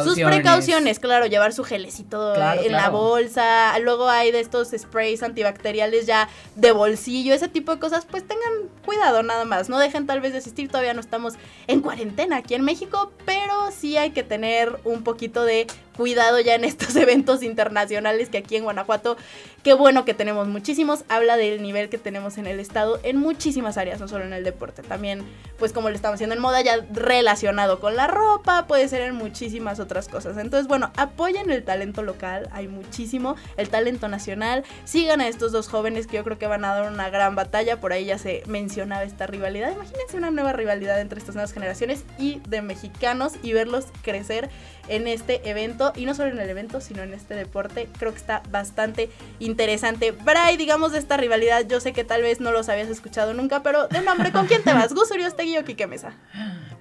sus 0.04 0.20
precauciones, 0.20 1.00
claro, 1.00 1.26
llevar 1.26 1.54
su 1.54 1.64
gelecito 1.64 2.34
Claro, 2.36 2.62
en 2.62 2.72
la 2.72 2.90
bolsa, 2.90 3.78
luego 3.80 4.10
hay 4.10 4.32
de 4.32 4.40
estos 4.40 4.70
sprays 4.78 5.24
antibacteriales 5.24 6.06
ya 6.06 6.30
de 6.56 6.72
bolsillo, 6.72 7.34
ese 7.34 7.48
tipo 7.48 7.74
de 7.74 7.80
cosas, 7.80 8.06
pues 8.06 8.28
tengan 8.28 8.70
cuidado 8.86 9.24
nada 9.24 9.46
más, 9.46 9.70
no 9.70 9.80
dejen 9.80 10.06
tal 10.06 10.22
vez 10.22 10.34
de 10.34 10.40
asistir, 10.40 10.68
todavía 10.68 10.94
no 10.94 11.02
estamos 11.02 11.36
en 11.68 11.82
cuarentena 11.82 12.38
aquí 12.38 12.56
en 12.56 12.64
México, 12.64 13.12
pero 13.26 13.72
sí 13.72 13.98
hay 13.98 14.12
que 14.12 14.24
tener 14.24 14.80
un 14.84 15.04
poquito 15.04 15.44
de 15.44 15.68
cuidado 15.98 16.40
ya 16.40 16.56
en 16.56 16.64
estos 16.64 16.96
eventos 16.96 17.44
internacionales 17.44 18.30
que 18.30 18.38
aquí 18.38 18.56
en 18.56 18.64
Guanajuato, 18.64 19.18
qué 19.64 19.74
bueno 19.74 20.06
que 20.06 20.14
tenemos 20.14 20.48
muchísimos, 20.48 21.04
habla 21.10 21.36
del 21.36 21.62
nivel 21.62 21.90
que 21.90 21.98
tenemos 21.98 22.38
en 22.38 22.48
el 22.48 22.60
estado 22.60 23.00
en 23.04 23.18
muchísimas 23.18 23.78
áreas, 23.78 24.00
no 24.00 24.08
solo 24.08 24.24
en 24.24 24.34
el 24.34 24.44
deporte, 24.44 24.84
también 24.84 25.26
pues 25.58 25.74
como 25.74 25.90
lo 25.90 25.96
estamos 25.96 26.16
haciendo 26.16 26.36
en 26.36 26.42
moda 26.42 26.62
ya 26.62 26.86
relacionado 26.94 27.80
con 27.80 27.96
la 27.96 28.08
ropa, 28.08 28.68
puede 28.68 28.88
ser 28.88 29.02
en 29.02 29.16
muchísimas 29.16 29.80
otras 29.80 30.08
cosas. 30.08 30.38
Entonces, 30.38 30.68
bueno, 30.68 30.92
apoyen 30.96 31.50
el 31.50 31.64
talento 31.64 32.04
local, 32.04 32.48
hay 32.52 32.68
muchísimo, 32.68 33.36
el 33.58 33.70
talento 33.70 34.08
nacional, 34.08 34.64
sigan 34.86 35.20
a 35.20 35.28
estos 35.28 35.52
dos 35.52 35.68
jóvenes 35.68 36.06
que 36.06 36.18
yo 36.18 36.24
creo 36.24 36.38
que 36.38 36.48
van 36.48 36.64
a 36.64 36.76
dar 36.76 36.92
una 36.92 37.10
gran 37.10 37.36
batalla, 37.36 37.80
por 37.80 37.92
ahí 37.92 38.06
ya 38.06 38.20
se 38.20 38.44
mencionaba 38.46 39.04
esta 39.04 39.26
rivalidad, 39.26 39.72
imagínense 39.72 40.16
una 40.16 40.30
nueva 40.30 40.54
rivalidad 40.54 41.02
entre 41.02 41.20
estas 41.20 41.34
nuevas 41.34 41.54
generaciones 41.54 42.04
y 42.20 42.40
de 42.48 42.62
mexicanos 42.62 43.34
y 43.42 43.54
verlos 43.54 43.86
crecer 44.04 44.50
en 44.88 45.08
este 45.08 45.50
evento 45.50 45.94
y 45.96 46.06
no 46.06 46.14
solo 46.14 46.32
en 46.32 46.40
el 46.40 46.50
evento 46.50 46.82
sino 46.82 47.04
en 47.04 47.14
este 47.14 47.36
deporte 47.36 47.90
creo 47.98 48.12
que 48.12 48.18
está 48.18 48.44
bastante 48.50 49.10
interesante 49.40 50.12
Bray 50.12 50.58
digamos 50.58 50.92
de 50.92 51.00
esta 51.00 51.18
rivalidad 51.18 51.66
yo 51.68 51.80
sé 51.80 51.94
que 51.94 52.04
tal 52.04 52.22
vez 52.22 52.40
no 52.40 52.52
los 52.52 52.70
habías 52.70 52.90
escuchado 52.90 53.34
nunca 53.34 53.64
pero 53.64 53.88
de 53.88 54.02
nombre 54.02 54.32
¿con 54.32 54.48
quién 54.48 54.64
te 54.64 54.74
vas? 54.74 54.94
¿Gus 54.94 55.12
Uriostegui 55.12 55.58
o 55.58 55.66
Quique 55.66 55.88
Mesa? 55.88 56.14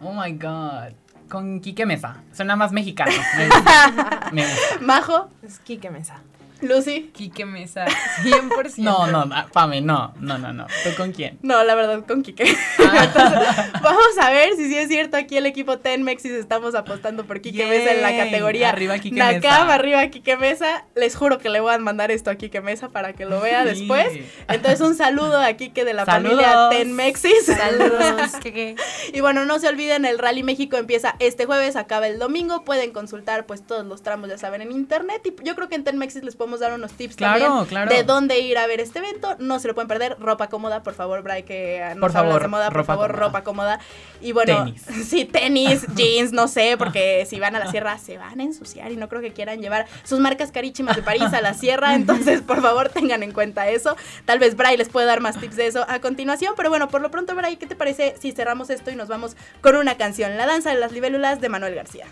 Oh 0.00 0.12
my 0.12 0.32
god. 0.32 0.92
Con 1.28 1.60
Quique 1.60 1.86
Mesa. 1.86 2.22
Suena 2.32 2.54
más 2.56 2.72
mexicano. 2.72 3.12
Me 4.32 4.42
gusta. 4.42 4.78
Majo 4.80 5.28
Es 5.42 5.58
Quique 5.58 5.90
Mesa. 5.90 6.20
Lucy. 6.62 7.10
Quique 7.14 7.44
Mesa, 7.44 7.84
100%. 8.22 8.78
No, 8.78 9.06
no, 9.06 9.28
Pame, 9.52 9.80
no, 9.80 10.14
no, 10.20 10.38
no, 10.38 10.52
no. 10.52 10.66
¿Tú 10.84 10.90
con 10.96 11.12
quién? 11.12 11.38
No, 11.42 11.62
la 11.64 11.74
verdad, 11.74 12.04
con 12.06 12.22
Quique. 12.22 12.44
Ah. 12.78 13.04
Entonces, 13.04 13.82
vamos 13.82 14.18
a 14.20 14.30
ver 14.30 14.54
si 14.56 14.66
sí 14.68 14.76
es 14.76 14.88
cierto. 14.88 15.16
Aquí 15.16 15.36
el 15.36 15.46
equipo 15.46 15.78
Tenmex 15.78 16.24
y 16.24 16.30
estamos 16.30 16.74
apostando 16.74 17.24
por 17.26 17.40
Quique 17.40 17.66
Mesa 17.66 17.92
en 17.92 18.02
la 18.02 18.16
categoría 18.16 18.70
Arriba, 18.70 18.98
Quique 18.98 19.16
Nakam, 19.16 19.40
Mesa. 19.66 19.74
arriba 19.74 20.06
Quique 20.08 20.36
Mesa. 20.36 20.84
Les 20.94 21.14
juro 21.16 21.38
que 21.38 21.48
le 21.50 21.60
voy 21.60 21.74
a 21.74 21.78
mandar 21.78 22.10
esto 22.10 22.30
a 22.30 22.36
Quique 22.36 22.60
Mesa 22.60 22.88
para 22.88 23.12
que 23.12 23.24
lo 23.26 23.40
vea 23.40 23.62
Sí. 23.64 23.68
después. 23.80 24.08
Entonces, 24.48 24.80
un 24.80 24.94
saludo 24.94 25.40
a 25.40 25.52
Quique 25.54 25.84
de 25.84 25.94
la 25.94 26.04
Saludos. 26.04 26.42
familia 26.42 26.68
Tenmexis. 26.70 27.44
Saludos, 27.46 28.32
Quique. 28.42 28.76
Y 29.12 29.20
bueno, 29.20 29.44
no 29.44 29.58
se 29.58 29.68
olviden, 29.68 30.04
el 30.04 30.18
Rally 30.18 30.42
México 30.42 30.76
empieza 30.76 31.14
este 31.20 31.46
jueves, 31.46 31.76
acaba 31.76 32.06
el 32.08 32.18
domingo. 32.18 32.64
Pueden 32.64 32.92
consultar 32.92 33.46
pues 33.46 33.64
todos 33.66 33.86
los 33.86 34.02
tramos, 34.02 34.28
ya 34.28 34.38
saben, 34.38 34.62
en 34.62 34.72
internet. 34.72 35.22
Y 35.24 35.34
yo 35.44 35.54
creo 35.54 35.68
que 35.68 35.74
en 35.76 35.84
Tenmexis 35.84 36.22
les 36.24 36.36
podemos 36.46 36.60
dar 36.60 36.72
unos 36.72 36.92
tips 36.92 37.16
Claro, 37.16 37.44
también 37.44 37.64
claro. 37.66 37.90
de 37.94 38.02
dónde 38.04 38.38
ir 38.38 38.56
a 38.56 38.66
ver 38.66 38.80
este 38.80 39.00
evento. 39.00 39.34
No 39.38 39.58
se 39.58 39.66
lo 39.68 39.74
pueden 39.74 39.88
perder. 39.88 40.16
Ropa 40.20 40.48
cómoda, 40.48 40.82
por 40.82 40.94
favor, 40.94 41.22
Bray, 41.22 41.42
que 41.42 41.80
nos 41.96 42.12
Por 42.12 42.16
hablas 42.16 42.24
favor, 42.24 42.42
de 42.42 42.48
moda, 42.48 42.66
por 42.66 42.76
ropa 42.76 42.86
favor, 42.94 43.10
cómoda. 43.10 43.26
ropa 43.26 43.42
cómoda. 43.44 43.80
Y 44.20 44.32
bueno, 44.32 44.64
Tenis. 44.64 44.82
sí, 45.08 45.24
tenis, 45.24 45.86
jeans, 45.96 46.32
no 46.32 46.46
sé, 46.48 46.76
porque 46.78 47.26
si 47.28 47.40
van 47.40 47.56
a 47.56 47.58
la 47.58 47.70
sierra 47.70 47.98
se 47.98 48.16
van 48.16 48.38
a 48.40 48.42
ensuciar 48.44 48.92
y 48.92 48.96
no 48.96 49.08
creo 49.08 49.20
que 49.20 49.32
quieran 49.32 49.60
llevar 49.60 49.86
sus 50.04 50.20
marcas 50.20 50.52
carísimas 50.52 50.94
de 50.96 51.02
París 51.02 51.32
a 51.32 51.40
la 51.40 51.54
sierra. 51.54 51.94
Entonces, 51.96 52.42
por 52.42 52.62
favor, 52.62 52.88
tengan 52.88 53.22
en 53.22 53.32
cuenta 53.32 53.68
eso. 53.68 53.96
Tal 54.24 54.38
vez 54.38 54.56
Bray 54.56 54.76
les 54.76 54.88
puede 54.88 55.06
dar 55.06 55.20
más 55.20 55.38
tips 55.40 55.56
de 55.56 55.66
eso 55.66 55.84
a 55.88 56.00
continuación. 56.00 56.54
Pero 56.56 56.68
bueno, 56.68 56.88
por 56.88 57.00
lo 57.00 57.10
pronto, 57.10 57.34
Bray, 57.34 57.56
¿qué 57.56 57.66
te 57.66 57.74
parece 57.76 58.14
si 58.20 58.32
cerramos 58.32 58.70
esto 58.70 58.90
y 58.90 58.96
nos 58.96 59.08
vamos 59.08 59.36
con 59.60 59.76
una 59.76 59.96
canción? 59.96 60.36
La 60.36 60.46
danza 60.46 60.70
de 60.70 60.78
las 60.78 60.92
libélulas 60.92 61.40
de 61.40 61.48
Manuel 61.48 61.74
García. 61.74 62.06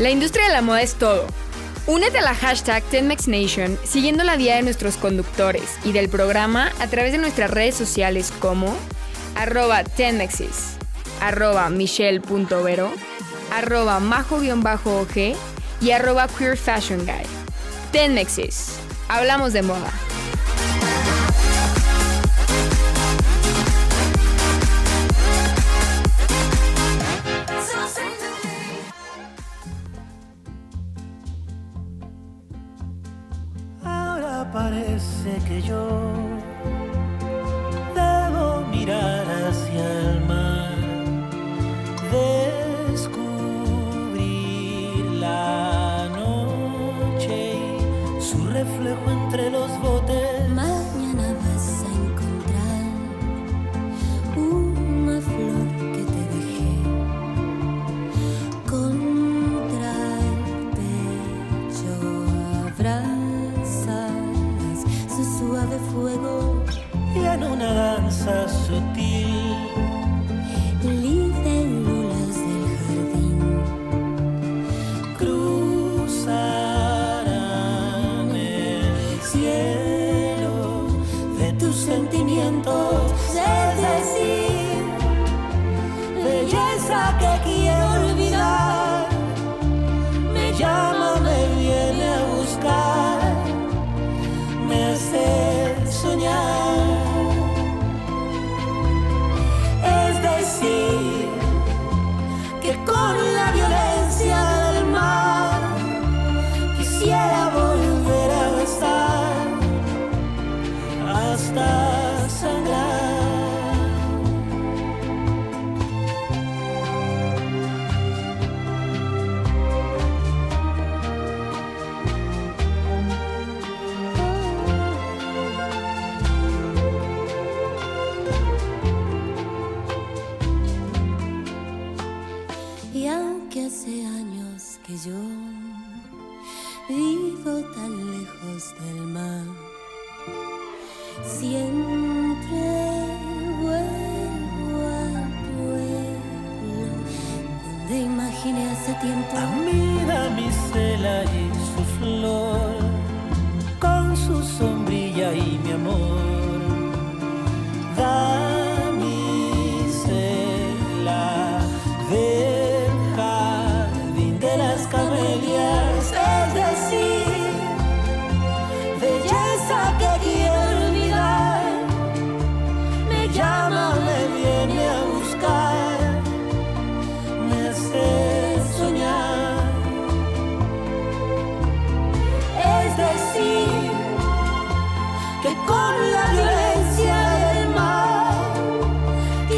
La 0.00 0.08
industria 0.08 0.46
de 0.46 0.52
la 0.52 0.62
moda 0.62 0.80
es 0.80 0.94
todo. 0.94 1.26
Únete 1.86 2.16
a 2.16 2.22
la 2.22 2.34
hashtag 2.34 2.82
TenMexNation 2.84 3.78
siguiendo 3.84 4.24
la 4.24 4.36
guía 4.36 4.56
de 4.56 4.62
nuestros 4.62 4.96
conductores 4.96 5.76
y 5.84 5.92
del 5.92 6.08
programa 6.08 6.72
a 6.80 6.86
través 6.86 7.12
de 7.12 7.18
nuestras 7.18 7.50
redes 7.50 7.74
sociales 7.74 8.32
como 8.38 8.74
arroba 9.34 9.84
tenmexis, 9.84 10.78
arroba 11.20 11.68
michelle.vero, 11.68 12.90
arroba 13.52 14.00
majo-og 14.00 15.36
y 15.82 15.90
arroba 15.90 16.28
queer 16.28 16.56
fashion 16.56 17.04
guy. 17.04 17.26
Tenmexis, 17.92 18.76
hablamos 19.10 19.52
de 19.52 19.60
moda. 19.60 19.92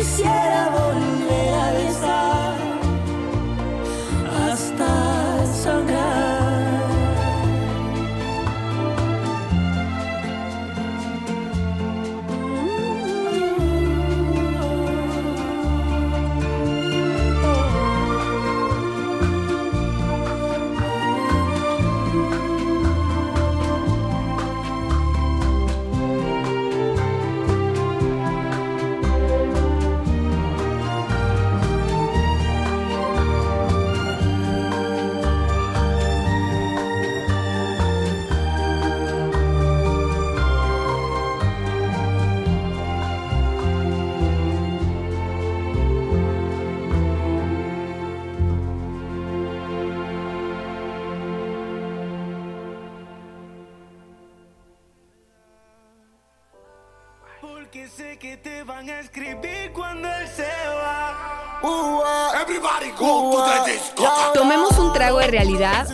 Yeah. 0.03 0.42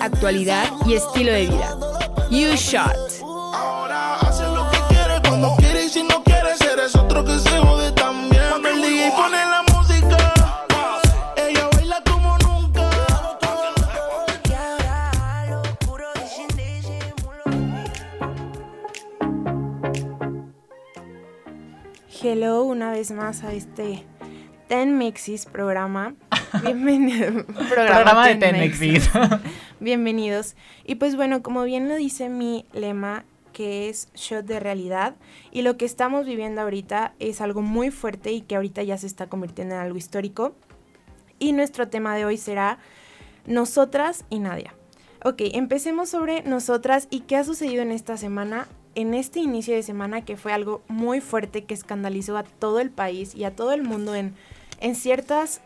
Actualidad 0.08 0.70
y 0.86 0.94
estilo 0.94 1.32
de 1.32 1.46
vida. 1.46 1.76
You 2.30 2.54
Shot. 2.56 2.96
Ahora 3.52 4.16
haces 4.16 4.48
lo 4.48 4.68
que 4.70 4.78
quieres 4.88 5.20
cuando 5.26 5.56
quieres 5.56 5.86
y 5.86 5.88
si 5.90 6.02
no 6.02 6.22
quieres 6.24 6.60
eres 6.60 6.96
otro 6.96 7.24
que 7.24 7.38
se 7.38 7.58
jode 7.58 7.92
también. 7.92 8.42
Cuando 8.50 8.68
el 8.68 8.80
DJ 8.80 9.12
pone 9.16 9.36
la 9.36 9.62
música, 9.74 10.34
ella 11.36 11.68
baila 11.72 12.02
como 12.04 12.38
nunca. 12.38 12.90
Hello 22.20 22.62
una 22.64 22.90
vez 22.90 23.10
más 23.10 23.44
a 23.44 23.52
este 23.52 24.04
Ten 24.68 24.98
Mexis 24.98 25.46
programa. 25.46 26.14
Bienvenido. 26.62 27.44
Programa 27.68 28.28
de 28.28 28.34
Ten. 28.36 28.58
Mexis. 28.58 29.10
Bienvenidos. 29.80 30.56
Y 30.84 30.96
pues 30.96 31.14
bueno, 31.14 31.40
como 31.40 31.62
bien 31.62 31.88
lo 31.88 31.94
dice 31.94 32.28
mi 32.28 32.64
lema, 32.72 33.24
que 33.52 33.88
es 33.88 34.08
shot 34.12 34.44
de 34.44 34.58
realidad, 34.58 35.14
y 35.52 35.62
lo 35.62 35.76
que 35.76 35.84
estamos 35.84 36.26
viviendo 36.26 36.60
ahorita 36.62 37.14
es 37.20 37.40
algo 37.40 37.62
muy 37.62 37.92
fuerte 37.92 38.32
y 38.32 38.40
que 38.40 38.56
ahorita 38.56 38.82
ya 38.82 38.98
se 38.98 39.06
está 39.06 39.28
convirtiendo 39.28 39.76
en 39.76 39.80
algo 39.80 39.96
histórico. 39.96 40.56
Y 41.38 41.52
nuestro 41.52 41.86
tema 41.86 42.16
de 42.16 42.24
hoy 42.24 42.38
será 42.38 42.78
nosotras 43.46 44.24
y 44.30 44.40
Nadia. 44.40 44.74
Ok, 45.24 45.42
empecemos 45.52 46.08
sobre 46.08 46.42
nosotras 46.42 47.06
y 47.08 47.20
qué 47.20 47.36
ha 47.36 47.44
sucedido 47.44 47.82
en 47.82 47.92
esta 47.92 48.16
semana, 48.16 48.66
en 48.96 49.14
este 49.14 49.38
inicio 49.38 49.76
de 49.76 49.84
semana 49.84 50.24
que 50.24 50.36
fue 50.36 50.52
algo 50.52 50.82
muy 50.88 51.20
fuerte 51.20 51.64
que 51.64 51.74
escandalizó 51.74 52.36
a 52.36 52.42
todo 52.42 52.80
el 52.80 52.90
país 52.90 53.32
y 53.36 53.44
a 53.44 53.54
todo 53.54 53.70
el 53.72 53.82
mundo 53.82 54.16
en, 54.16 54.34
en 54.80 54.96
ciertas 54.96 55.60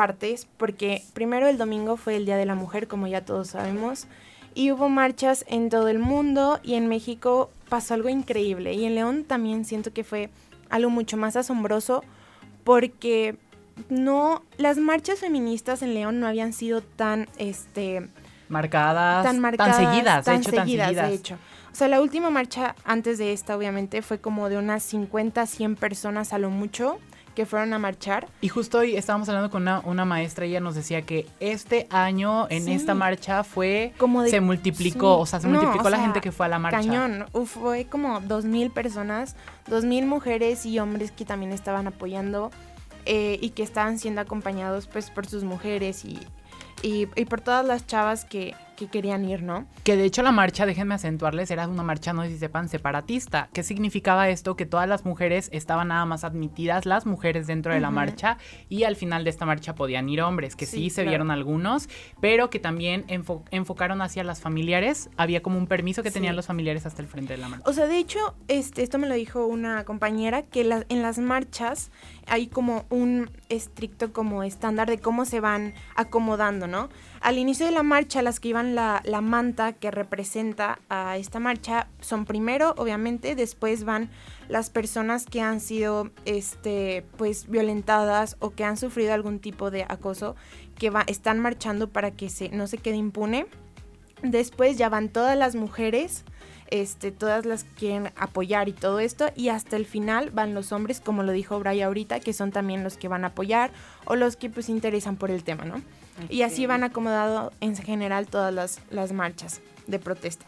partes, 0.00 0.48
porque 0.56 1.02
primero 1.12 1.46
el 1.46 1.58
domingo 1.58 1.98
fue 1.98 2.16
el 2.16 2.24
Día 2.24 2.38
de 2.38 2.46
la 2.46 2.54
Mujer, 2.54 2.88
como 2.88 3.06
ya 3.06 3.22
todos 3.22 3.48
sabemos, 3.48 4.06
y 4.54 4.72
hubo 4.72 4.88
marchas 4.88 5.44
en 5.46 5.68
todo 5.68 5.88
el 5.88 5.98
mundo 5.98 6.58
y 6.62 6.76
en 6.76 6.88
México 6.88 7.50
pasó 7.68 7.92
algo 7.92 8.08
increíble 8.08 8.72
y 8.72 8.86
en 8.86 8.94
León 8.94 9.24
también 9.24 9.66
siento 9.66 9.92
que 9.92 10.02
fue 10.02 10.30
algo 10.70 10.88
mucho 10.88 11.18
más 11.18 11.36
asombroso 11.36 12.02
porque 12.64 13.36
no 13.90 14.42
las 14.56 14.78
marchas 14.78 15.18
feministas 15.18 15.82
en 15.82 15.92
León 15.92 16.18
no 16.18 16.26
habían 16.26 16.54
sido 16.54 16.80
tan 16.80 17.28
este 17.36 18.08
Marcadas, 18.48 19.22
tan 19.22 19.38
marcadas, 19.38 19.76
seguidas, 19.76 20.24
de 20.24 20.32
tan 20.32 20.40
hecho, 20.40 20.50
tan 20.50 20.64
seguidas, 20.64 20.86
seguidas. 20.86 21.08
de 21.10 21.14
hecho. 21.14 21.34
O 21.72 21.74
sea, 21.74 21.88
la 21.88 22.00
última 22.00 22.30
marcha 22.30 22.74
antes 22.84 23.18
de 23.18 23.34
esta, 23.34 23.54
obviamente, 23.54 24.00
fue 24.00 24.18
como 24.18 24.48
de 24.48 24.56
unas 24.56 24.82
50, 24.82 25.44
100 25.44 25.76
personas 25.76 26.32
a 26.32 26.38
lo 26.38 26.48
mucho 26.48 26.98
que 27.40 27.46
fueron 27.46 27.72
a 27.72 27.78
marchar. 27.78 28.28
Y 28.42 28.48
justo 28.48 28.78
hoy 28.80 28.96
estábamos 28.96 29.26
hablando 29.30 29.50
con 29.50 29.62
una, 29.62 29.80
una 29.80 30.04
maestra 30.04 30.44
y 30.44 30.50
ella 30.50 30.60
nos 30.60 30.74
decía 30.74 31.00
que 31.02 31.26
este 31.40 31.86
año 31.88 32.46
en 32.50 32.64
Sí. 32.66 32.72
esta 32.72 32.94
marcha 32.94 33.44
fue, 33.44 33.94
Como 33.96 34.22
de- 34.22 34.28
se 34.28 34.42
multiplicó, 34.42 35.16
sí. 35.16 35.22
o 35.22 35.26
sea, 35.26 35.40
se 35.40 35.48
No, 35.48 35.54
multiplicó 35.54 35.86
o 35.86 35.90
la 35.90 35.98
gente 36.00 36.20
que 36.20 36.32
fue 36.32 36.44
a 36.44 36.48
la 36.50 36.58
marcha. 36.58 36.78
Cañón. 36.80 37.24
Uf, 37.32 37.52
fue 37.54 37.86
como 37.86 38.20
2.000 38.20 38.70
personas, 38.70 39.36
2.000 39.70 40.04
mujeres 40.04 40.66
y 40.66 40.78
hombres 40.80 41.12
que 41.12 41.24
también 41.24 41.52
estaban 41.52 41.86
apoyando 41.86 42.50
eh, 43.06 43.38
y 43.40 43.50
que 43.50 43.62
estaban 43.62 43.98
siendo 43.98 44.20
acompañados 44.20 44.86
pues 44.86 45.08
por 45.10 45.24
sus 45.26 45.42
mujeres 45.42 46.04
y, 46.04 46.18
y, 46.82 47.08
y 47.16 47.24
por 47.24 47.40
todas 47.40 47.64
las 47.64 47.86
chavas 47.86 48.26
que, 48.26 48.54
que 48.80 48.88
querían 48.88 49.24
ir, 49.24 49.42
¿no? 49.42 49.66
Que 49.84 49.96
de 49.96 50.04
hecho 50.04 50.22
la 50.22 50.32
marcha, 50.32 50.64
déjenme 50.66 50.94
acentuarles, 50.94 51.50
era 51.50 51.68
una 51.68 51.82
marcha, 51.82 52.12
no 52.12 52.22
sé 52.22 52.30
si 52.30 52.38
sepan, 52.38 52.68
separatista. 52.68 53.48
¿Qué 53.52 53.62
significaba 53.62 54.28
esto? 54.30 54.56
Que 54.56 54.64
todas 54.66 54.88
las 54.88 55.04
mujeres 55.04 55.50
estaban 55.52 55.88
nada 55.88 56.04
más 56.06 56.24
admitidas, 56.24 56.86
las 56.86 57.04
mujeres 57.06 57.46
dentro 57.46 57.74
de 57.74 57.80
la 57.80 57.90
marcha, 57.90 58.38
y 58.68 58.84
al 58.84 58.96
final 58.96 59.24
de 59.24 59.30
esta 59.30 59.44
marcha 59.46 59.74
podían 59.74 60.08
ir 60.08 60.22
hombres, 60.22 60.56
que 60.56 60.66
sí, 60.66 60.76
Sí, 60.80 60.90
se 60.90 60.94
claro. 61.02 61.10
vieron 61.10 61.30
algunos, 61.30 61.88
pero 62.20 62.48
que 62.48 62.58
también 62.58 63.06
enfo- 63.08 63.42
enfocaron 63.50 64.00
hacia 64.02 64.24
las 64.24 64.40
familiares. 64.40 65.10
Había 65.18 65.42
como 65.42 65.58
un 65.58 65.66
permiso 65.66 66.02
que 66.02 66.08
Sí. 66.10 66.14
tenían 66.14 66.34
los 66.36 66.46
familiares 66.46 66.86
hasta 66.86 67.02
el 67.02 67.08
frente 67.08 67.34
de 67.34 67.38
la 67.38 67.48
marcha. 67.48 67.68
O 67.68 67.72
sea, 67.74 67.86
de 67.86 67.98
hecho, 67.98 68.18
este, 68.48 68.82
esto 68.82 68.98
me 68.98 69.06
lo 69.08 69.14
dijo 69.14 69.44
una 69.46 69.84
compañera, 69.84 70.42
que 70.42 70.64
la- 70.64 70.86
en 70.88 71.02
las 71.02 71.18
marchas 71.18 71.90
hay 72.30 72.46
como 72.46 72.86
un 72.90 73.28
estricto 73.48 74.12
como 74.12 74.44
estándar 74.44 74.88
de 74.88 75.00
cómo 75.00 75.24
se 75.24 75.40
van 75.40 75.74
acomodando, 75.96 76.68
¿no? 76.68 76.88
Al 77.20 77.38
inicio 77.38 77.66
de 77.66 77.72
la 77.72 77.82
marcha, 77.82 78.22
las 78.22 78.38
que 78.38 78.48
iban 78.48 78.76
la, 78.76 79.02
la 79.04 79.20
manta 79.20 79.72
que 79.72 79.90
representa 79.90 80.78
a 80.88 81.16
esta 81.18 81.40
marcha 81.40 81.88
son 82.00 82.24
primero, 82.24 82.74
obviamente, 82.78 83.34
después 83.34 83.84
van 83.84 84.10
las 84.48 84.70
personas 84.70 85.26
que 85.26 85.42
han 85.42 85.60
sido, 85.60 86.10
este, 86.24 87.04
pues, 87.16 87.48
violentadas 87.48 88.36
o 88.38 88.50
que 88.50 88.62
han 88.64 88.76
sufrido 88.76 89.12
algún 89.12 89.40
tipo 89.40 89.72
de 89.72 89.84
acoso, 89.88 90.36
que 90.78 90.88
va, 90.88 91.02
están 91.08 91.40
marchando 91.40 91.90
para 91.90 92.12
que 92.12 92.30
se, 92.30 92.48
no 92.50 92.68
se 92.68 92.78
quede 92.78 92.96
impune. 92.96 93.46
Después 94.22 94.78
ya 94.78 94.88
van 94.88 95.08
todas 95.08 95.36
las 95.36 95.56
mujeres, 95.56 96.24
este, 96.70 97.10
todas 97.10 97.46
las 97.46 97.64
quieren 97.64 98.12
apoyar 98.16 98.68
y 98.68 98.72
todo 98.72 99.00
esto, 99.00 99.30
y 99.36 99.48
hasta 99.48 99.76
el 99.76 99.86
final 99.86 100.30
van 100.30 100.54
los 100.54 100.72
hombres, 100.72 101.00
como 101.00 101.22
lo 101.22 101.32
dijo 101.32 101.58
Bray 101.58 101.82
ahorita, 101.82 102.20
que 102.20 102.32
son 102.32 102.52
también 102.52 102.84
los 102.84 102.96
que 102.96 103.08
van 103.08 103.24
a 103.24 103.28
apoyar 103.28 103.70
o 104.04 104.16
los 104.16 104.36
que 104.36 104.50
pues 104.50 104.68
interesan 104.68 105.16
por 105.16 105.30
el 105.30 105.44
tema, 105.44 105.64
¿no? 105.64 105.82
Y 106.28 106.42
así 106.42 106.66
van 106.66 106.84
acomodado 106.84 107.52
en 107.60 107.74
general 107.76 108.26
todas 108.26 108.52
las, 108.52 108.80
las 108.90 109.12
marchas 109.12 109.60
de 109.86 109.98
protesta. 109.98 110.44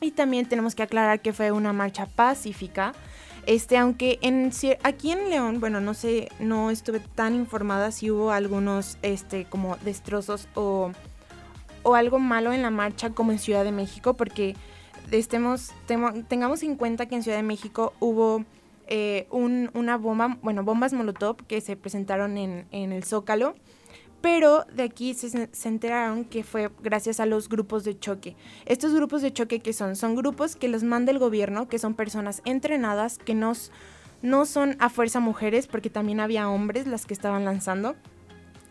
Y 0.00 0.10
también 0.10 0.46
tenemos 0.46 0.74
que 0.74 0.82
aclarar 0.82 1.20
que 1.20 1.32
fue 1.32 1.52
una 1.52 1.72
marcha 1.72 2.06
pacífica. 2.06 2.94
Este, 3.46 3.76
aunque 3.78 4.18
en 4.22 4.50
aquí 4.82 5.12
en 5.12 5.30
León, 5.30 5.60
bueno, 5.60 5.80
no 5.80 5.94
sé, 5.94 6.28
no 6.40 6.70
estuve 6.70 7.00
tan 7.00 7.34
informada 7.34 7.92
si 7.92 8.10
hubo 8.10 8.32
algunos 8.32 8.98
este 9.02 9.44
como 9.44 9.76
destrozos 9.78 10.48
o 10.54 10.92
o 11.82 11.94
algo 11.94 12.18
malo 12.18 12.52
en 12.52 12.62
la 12.62 12.70
marcha 12.70 13.10
como 13.10 13.32
en 13.32 13.38
Ciudad 13.38 13.64
de 13.64 13.72
México, 13.72 14.14
porque 14.14 14.56
estemos, 15.10 15.72
temo- 15.86 16.24
tengamos 16.28 16.62
en 16.62 16.76
cuenta 16.76 17.06
que 17.06 17.14
en 17.16 17.22
Ciudad 17.22 17.38
de 17.38 17.42
México 17.42 17.92
hubo 18.00 18.44
eh, 18.86 19.26
un- 19.30 19.70
una 19.74 19.96
bomba, 19.96 20.38
bueno, 20.42 20.64
bombas 20.64 20.92
Molotov 20.92 21.36
que 21.46 21.60
se 21.60 21.76
presentaron 21.76 22.38
en, 22.38 22.66
en 22.70 22.92
el 22.92 23.04
Zócalo, 23.04 23.54
pero 24.20 24.64
de 24.74 24.82
aquí 24.82 25.14
se, 25.14 25.48
se 25.52 25.68
enteraron 25.68 26.24
que 26.24 26.42
fue 26.42 26.70
gracias 26.82 27.20
a 27.20 27.26
los 27.26 27.48
grupos 27.48 27.84
de 27.84 27.98
choque. 27.98 28.34
Estos 28.66 28.94
grupos 28.94 29.22
de 29.22 29.32
choque 29.32 29.60
que 29.60 29.72
son, 29.72 29.94
son 29.94 30.16
grupos 30.16 30.56
que 30.56 30.68
los 30.68 30.82
manda 30.84 31.12
el 31.12 31.18
gobierno, 31.18 31.68
que 31.68 31.78
son 31.78 31.94
personas 31.94 32.40
entrenadas, 32.44 33.18
que 33.18 33.34
nos, 33.34 33.70
no 34.22 34.44
son 34.46 34.76
a 34.80 34.88
fuerza 34.88 35.20
mujeres, 35.20 35.66
porque 35.66 35.90
también 35.90 36.18
había 36.20 36.48
hombres 36.48 36.86
las 36.86 37.06
que 37.06 37.14
estaban 37.14 37.44
lanzando 37.44 37.94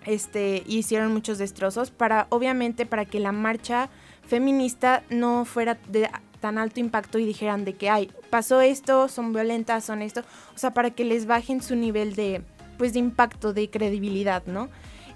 este, 0.06 0.64
hicieron 0.68 1.14
muchos 1.14 1.38
destrozos 1.38 1.92
para, 1.92 2.28
obviamente, 2.30 2.86
para 2.86 3.06
que 3.06 3.20
la 3.20 3.32
marcha 3.34 3.90
feminista 4.26 5.04
no 5.10 5.44
fuera 5.46 5.78
de 5.90 6.10
tan 6.40 6.58
alto 6.58 6.80
impacto 6.80 7.20
y 7.20 7.26
dijeran 7.26 7.66
de 7.66 7.74
que, 7.74 7.90
ay, 7.90 8.12
pasó 8.30 8.62
esto, 8.62 9.08
son 9.08 9.34
violentas, 9.34 9.84
son 9.86 10.02
esto, 10.02 10.22
o 10.56 10.58
sea, 10.58 10.74
para 10.74 10.92
que 10.92 11.04
les 11.04 11.26
bajen 11.26 11.62
su 11.62 11.76
nivel 11.76 12.16
de, 12.16 12.42
pues, 12.78 12.94
de 12.94 13.00
impacto, 13.00 13.54
de 13.54 13.70
credibilidad, 13.70 14.44
¿no? 14.46 14.70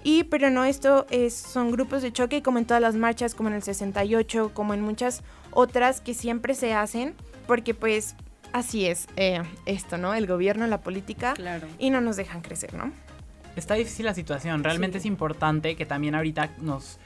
Y, 0.04 0.24
pero 0.24 0.50
no, 0.50 0.64
esto 0.64 1.06
es, 1.10 1.32
son 1.34 1.70
grupos 1.70 2.02
de 2.02 2.12
choque, 2.12 2.42
como 2.42 2.58
en 2.58 2.64
todas 2.64 2.82
las 2.82 2.96
marchas, 2.96 3.34
como 3.36 3.48
en 3.50 3.54
el 3.54 3.62
68, 3.62 4.50
como 4.52 4.74
en 4.74 4.80
muchas 4.80 5.22
otras 5.52 6.00
que 6.00 6.12
siempre 6.14 6.54
se 6.54 6.74
hacen, 6.74 7.14
porque 7.46 7.72
pues 7.74 8.16
así 8.52 8.86
es 8.86 9.06
eh, 9.16 9.42
esto, 9.64 9.98
¿no? 9.98 10.12
El 10.14 10.26
gobierno, 10.26 10.66
la 10.66 10.80
política, 10.80 11.34
Claro. 11.34 11.68
y 11.78 11.90
no 11.90 12.00
nos 12.00 12.16
dejan 12.16 12.40
crecer, 12.42 12.74
¿no? 12.74 12.90
Está 13.54 13.74
difícil 13.74 14.06
la 14.06 14.14
situación. 14.14 14.64
Realmente 14.64 14.98
Sí. 14.98 15.02
es 15.02 15.06
importante 15.06 15.76
que 15.76 15.84
también 15.86 16.14
ahorita 16.14 16.50
nos 16.60 16.98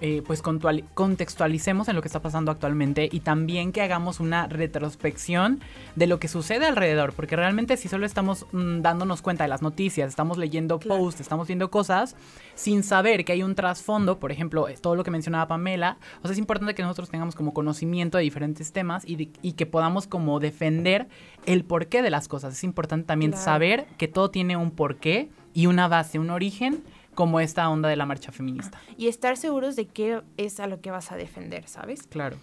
eh, 0.00 0.22
pues 0.26 0.42
contextualicemos 0.42 1.88
en 1.88 1.94
lo 1.96 2.02
que 2.02 2.08
está 2.08 2.20
pasando 2.20 2.50
actualmente 2.50 3.08
y 3.10 3.20
también 3.20 3.72
que 3.72 3.80
hagamos 3.82 4.20
una 4.20 4.46
retrospección 4.46 5.60
de 5.96 6.06
lo 6.06 6.18
que 6.18 6.28
sucede 6.28 6.66
alrededor, 6.66 7.12
porque 7.12 7.36
realmente 7.36 7.76
si 7.76 7.88
solo 7.88 8.06
estamos 8.06 8.46
mm, 8.52 8.80
dándonos 8.80 9.22
cuenta 9.22 9.44
de 9.44 9.48
las 9.48 9.62
noticias, 9.62 10.08
estamos 10.08 10.38
leyendo 10.38 10.78
Claro. 10.78 11.00
posts, 11.00 11.20
estamos 11.20 11.46
viendo 11.46 11.70
cosas 11.70 12.16
sin 12.54 12.82
saber 12.82 13.24
que 13.24 13.32
hay 13.32 13.42
un 13.42 13.54
trasfondo, 13.54 14.18
por 14.18 14.32
ejemplo, 14.32 14.68
es 14.68 14.80
todo 14.80 14.94
lo 14.96 15.04
que 15.04 15.10
mencionaba 15.10 15.46
Pamela, 15.48 15.98
o 16.22 16.26
sea, 16.26 16.32
es 16.32 16.38
importante 16.38 16.74
que 16.74 16.82
nosotros 16.82 17.10
tengamos 17.10 17.34
como 17.34 17.52
conocimiento 17.54 18.18
de 18.18 18.24
diferentes 18.24 18.72
temas 18.72 19.04
y, 19.06 19.16
de- 19.16 19.28
y 19.42 19.52
que 19.52 19.66
podamos 19.66 20.06
como 20.06 20.40
defender 20.40 21.08
el 21.46 21.64
porqué 21.64 22.02
de 22.02 22.10
las 22.10 22.28
cosas. 22.28 22.54
Es 22.54 22.64
importante 22.64 23.06
también 23.06 23.32
Claro. 23.32 23.44
saber 23.44 23.86
que 23.98 24.08
todo 24.08 24.30
tiene 24.30 24.56
un 24.56 24.70
porqué 24.70 25.28
y 25.54 25.66
una 25.66 25.88
base, 25.88 26.18
un 26.18 26.30
origen, 26.30 26.82
como 27.14 27.40
esta 27.40 27.68
onda 27.68 27.88
de 27.88 27.96
la 27.96 28.06
marcha 28.06 28.32
feminista. 28.32 28.80
y 28.96 29.08
estar 29.08 29.36
seguros 29.36 29.76
de 29.76 29.86
qué 29.86 30.22
es 30.36 30.60
a 30.60 30.66
lo 30.66 30.80
que 30.80 30.90
vas 30.90 31.12
a 31.12 31.16
defender, 31.16 31.66
¿sabes? 31.68 32.02
Claro. 32.08 32.36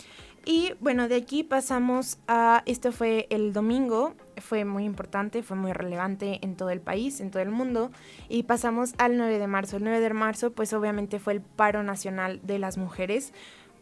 Y 0.43 0.73
bueno, 0.79 1.07
de 1.07 1.15
aquí 1.17 1.43
pasamos 1.43 2.17
a, 2.27 2.63
esto 2.65 2.91
fue 2.91 3.27
el 3.29 3.53
domingo, 3.53 4.15
fue 4.37 4.65
muy 4.65 4.85
importante, 4.85 5.43
fue 5.43 5.55
muy 5.55 5.71
relevante 5.71 6.39
en 6.41 6.55
todo 6.55 6.71
el 6.71 6.81
país, 6.81 7.21
en 7.21 7.29
todo 7.29 7.43
el 7.43 7.51
mundo, 7.51 7.91
y 8.27 8.41
pasamos 8.43 8.93
al 8.97 9.17
9 9.17 9.37
de 9.37 9.45
marzo. 9.45 9.77
El 9.77 9.83
9 9.83 9.99
de 9.99 10.13
marzo 10.13 10.51
pues 10.51 10.73
obviamente 10.73 11.19
fue 11.19 11.33
el 11.33 11.41
paro 11.41 11.83
nacional 11.83 12.39
de 12.43 12.57
las 12.57 12.77
mujeres, 12.77 13.33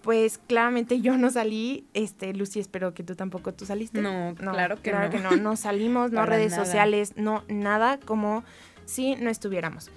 Pues 0.01 0.37
claramente 0.37 1.01
yo 1.01 1.17
no 1.17 1.29
salí, 1.29 1.85
este, 1.93 2.33
Lucy, 2.33 2.59
espero 2.61 2.93
que 2.93 3.03
tú 3.03 3.15
tampoco 3.15 3.53
tú 3.53 3.65
saliste. 3.65 4.01
No, 4.01 4.33
claro 4.35 4.75
que 4.81 4.91
claro 4.91 5.07
no. 5.07 5.11
que 5.11 5.19
no, 5.19 5.31
no 5.35 5.55
salimos, 5.57 6.11
no 6.11 6.25
redes 6.25 6.51
nada. 6.51 6.65
sociales, 6.65 7.13
no 7.17 7.43
nada 7.49 7.99
como 7.99 8.43
si 8.85 9.15
no 9.17 9.29
estuviéramos. 9.29 9.91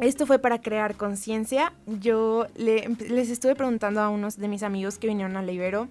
Esto 0.00 0.26
fue 0.26 0.38
para 0.38 0.60
crear 0.60 0.96
conciencia. 0.96 1.72
Yo 1.86 2.46
le- 2.56 2.88
les 3.08 3.30
estuve 3.30 3.54
preguntando 3.56 4.00
a 4.00 4.08
unos 4.10 4.36
de 4.36 4.48
mis 4.48 4.62
amigos 4.62 4.98
que 4.98 5.08
vinieron 5.08 5.36
al 5.36 5.50
Ibero 5.50 5.88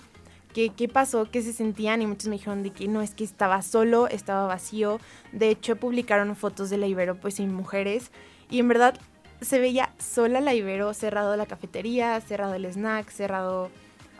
que 0.53 0.69
qué 0.69 0.87
pasó, 0.87 1.29
qué 1.29 1.41
se 1.43 1.53
sentían 1.53 2.01
y 2.01 2.07
muchos 2.07 2.29
me 2.29 2.37
dijeron 2.37 2.63
de 2.63 2.71
que 2.71 2.87
no, 2.87 3.01
es 3.03 3.13
que 3.13 3.23
estaba 3.23 3.61
solo, 3.61 4.07
estaba 4.07 4.47
vacío. 4.47 4.99
De 5.31 5.49
hecho, 5.49 5.75
publicaron 5.75 6.35
fotos 6.35 6.69
de 6.71 6.77
la 6.77 6.87
Ibero 6.87 7.15
pues 7.19 7.35
sin 7.35 7.53
mujeres 7.53 8.11
y 8.49 8.59
en 8.59 8.67
verdad 8.69 8.97
se 9.41 9.59
veía 9.59 9.93
sola 9.99 10.41
la 10.41 10.55
Ibero, 10.55 10.93
cerrado 10.95 11.35
la 11.35 11.45
cafetería, 11.45 12.19
cerrado 12.21 12.55
el 12.55 12.65
snack, 12.65 13.09
cerrado, 13.11 13.69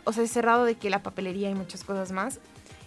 o 0.04 0.12
sea, 0.12 0.26
cerrado 0.28 0.64
de 0.64 0.76
que 0.76 0.90
la 0.90 1.02
papelería 1.02 1.50
y 1.50 1.54
muchas 1.56 1.82
cosas 1.82 2.12
más. 2.12 2.38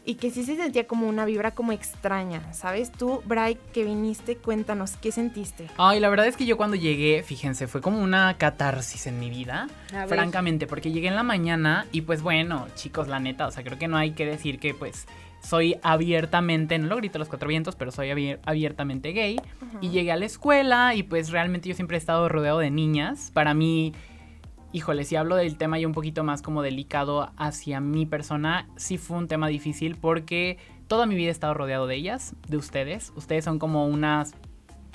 Y 0.03 0.15
que 0.15 0.31
sí 0.31 0.43
se 0.43 0.55
sentía 0.55 0.87
como 0.87 1.07
una 1.07 1.25
vibra 1.25 1.51
como 1.51 1.71
extraña, 1.73 2.51
¿sabes? 2.53 2.91
Tú, 2.91 3.21
Bray, 3.25 3.57
que 3.71 3.83
viniste, 3.83 4.35
cuéntanos, 4.35 4.97
¿qué 4.97 5.11
sentiste? 5.11 5.67
Ay, 5.77 5.99
la 5.99 6.09
verdad 6.09 6.25
es 6.25 6.35
que 6.35 6.45
yo 6.47 6.57
cuando 6.57 6.75
llegué, 6.75 7.21
fíjense, 7.23 7.67
fue 7.67 7.81
como 7.81 8.01
una 8.01 8.35
catarsis 8.37 9.05
en 9.05 9.19
mi 9.19 9.29
vida. 9.29 9.67
Francamente, 10.15 10.65
porque 10.65 10.91
llegué 10.91 11.07
en 11.07 11.15
la 11.15 11.21
mañana 11.23 11.85
y 11.91 12.01
pues 12.01 12.23
bueno, 12.23 12.67
chicos, 12.75 13.07
la 13.07 13.19
neta, 13.19 13.45
o 13.45 13.51
sea, 13.51 13.63
creo 13.63 13.77
que 13.77 13.87
no 13.87 13.95
hay 13.97 14.11
que 14.13 14.25
decir 14.25 14.57
que 14.59 14.73
pues 14.73 15.05
soy 15.43 15.75
abiertamente, 15.83 16.77
no 16.79 16.87
lo 16.87 16.97
grito 16.97 17.17
a 17.17 17.19
los 17.19 17.27
cuatro 17.27 17.47
vientos, 17.47 17.75
pero 17.75 17.91
soy 17.91 18.09
abier- 18.09 18.39
abiertamente 18.45 19.11
gay. 19.11 19.39
Y 19.81 19.89
llegué 19.89 20.11
a 20.11 20.15
la 20.15 20.25
escuela 20.25 20.93
y 20.95 21.03
pues 21.03 21.29
realmente 21.29 21.69
yo 21.69 21.75
siempre 21.75 21.97
he 21.97 21.99
estado 21.99 22.27
rodeado 22.29 22.59
de 22.59 22.69
niñas. 22.71 23.31
Para 23.33 23.53
mí, 23.53 23.93
híjole, 24.73 25.03
si 25.03 25.15
hablo 25.15 25.35
del 25.35 25.57
tema 25.57 25.79
ya 25.79 25.87
un 25.87 25.93
poquito 25.93 26.23
más 26.23 26.41
como 26.41 26.61
delicado 26.61 27.31
hacia 27.37 27.79
mi 27.79 28.05
persona, 28.05 28.67
sí 28.75 28.97
fue 28.97 29.17
un 29.17 29.27
tema 29.27 29.47
difícil 29.47 29.95
porque 29.95 30.57
toda 30.87 31.05
mi 31.05 31.15
vida 31.15 31.29
he 31.29 31.31
estado 31.31 31.53
rodeado 31.53 31.87
de 31.87 31.95
ellas, 31.95 32.35
de 32.47 32.57
ustedes. 32.57 33.13
Ustedes 33.15 33.45
son 33.45 33.59
como 33.59 33.87
unas 33.87 34.33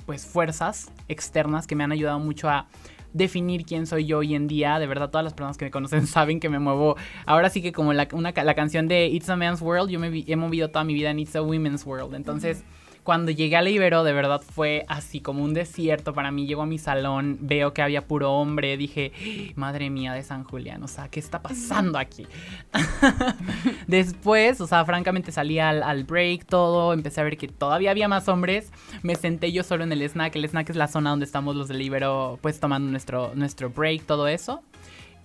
pues 0.07 0.25
fuerzas 0.25 0.93
externas 1.09 1.67
que 1.67 1.75
me 1.75 1.85
han 1.85 1.93
ayudado 1.93 2.19
mucho 2.19 2.49
a 2.49 2.69
definir 3.13 3.65
quién 3.65 3.87
soy 3.87 4.07
yo 4.07 4.19
hoy 4.19 4.35
en 4.35 4.47
día. 4.47 4.79
De 4.79 4.87
verdad, 4.87 5.11
todas 5.11 5.25
las 5.25 5.35
personas 5.35 5.57
que 5.57 5.65
me 5.65 5.71
conocen 5.71 6.07
saben 6.07 6.41
que 6.41 6.49
me 6.49 6.59
muevo. 6.59 6.97
Ahora 7.25 7.51
sí 7.51 7.63
que 7.63 7.73
como 7.73 7.93
la, 7.93 8.09
una 8.13 8.33
la 8.33 8.55
canción 8.55 8.89
de 8.89 9.07
It's 9.07 9.29
a 9.29 9.37
Man's 9.37 9.61
World, 9.61 9.91
yo 9.91 9.99
me 9.99 10.25
he 10.27 10.37
movido 10.37 10.71
toda 10.71 10.85
mi 10.85 10.95
vida 10.95 11.11
en 11.11 11.19
It's 11.19 11.37
a 11.37 11.43
Women's 11.43 11.85
World. 11.85 12.15
Entonces, 12.15 12.65
cuando 13.07 13.31
llegué 13.31 13.55
a 13.55 13.63
la 13.63 13.71
Ibero, 13.71 14.03
de 14.03 14.13
verdad 14.13 14.43
fue 14.43 14.85
así 14.89 15.21
como 15.21 15.45
un 15.45 15.55
desierto 15.55 16.13
para 16.13 16.33
mí. 16.33 16.45
Llego 16.49 16.63
a 16.63 16.67
mi 16.67 16.77
salón, 16.77 17.39
veo 17.41 17.73
que 17.73 17.81
había 17.81 18.05
puro 18.05 18.33
hombre. 18.33 18.77
Dije, 18.77 19.53
madre 19.55 19.91
mía 19.91 20.13
de 20.13 20.25
San 20.25 20.43
Julián, 20.43 20.83
o 20.83 20.89
sea, 20.89 21.07
¿qué 21.07 21.21
está 21.21 21.41
pasando 21.41 22.01
aquí? 22.01 22.27
Después, 23.87 24.61
o 24.61 24.67
sea, 24.67 24.85
francamente 24.85 25.31
salí 25.31 25.61
al, 25.61 25.85
al 25.85 26.03
break, 26.03 26.47
todo, 26.47 26.93
empecé 26.93 27.21
a 27.21 27.25
ver 27.25 27.37
que 27.39 27.47
todavía 27.47 27.93
había 27.93 28.09
más 28.09 28.27
hombres. 28.27 28.73
Me 29.05 29.15
senté 29.15 29.53
yo 29.53 29.63
solo 29.63 29.85
en 29.85 29.93
el 29.93 30.03
snack. 30.03 30.35
El 30.35 30.45
snack 30.45 30.71
es 30.71 30.77
la 30.77 30.89
zona 30.89 31.11
donde 31.11 31.27
estamos 31.27 31.55
los 31.55 31.69
del 31.69 31.81
Ibero, 31.81 32.41
pues 32.43 32.59
tomando 32.59 32.91
nuestro, 32.91 33.31
nuestro 33.37 33.71
break, 33.71 34.03
todo 34.03 34.27
eso. 34.27 34.65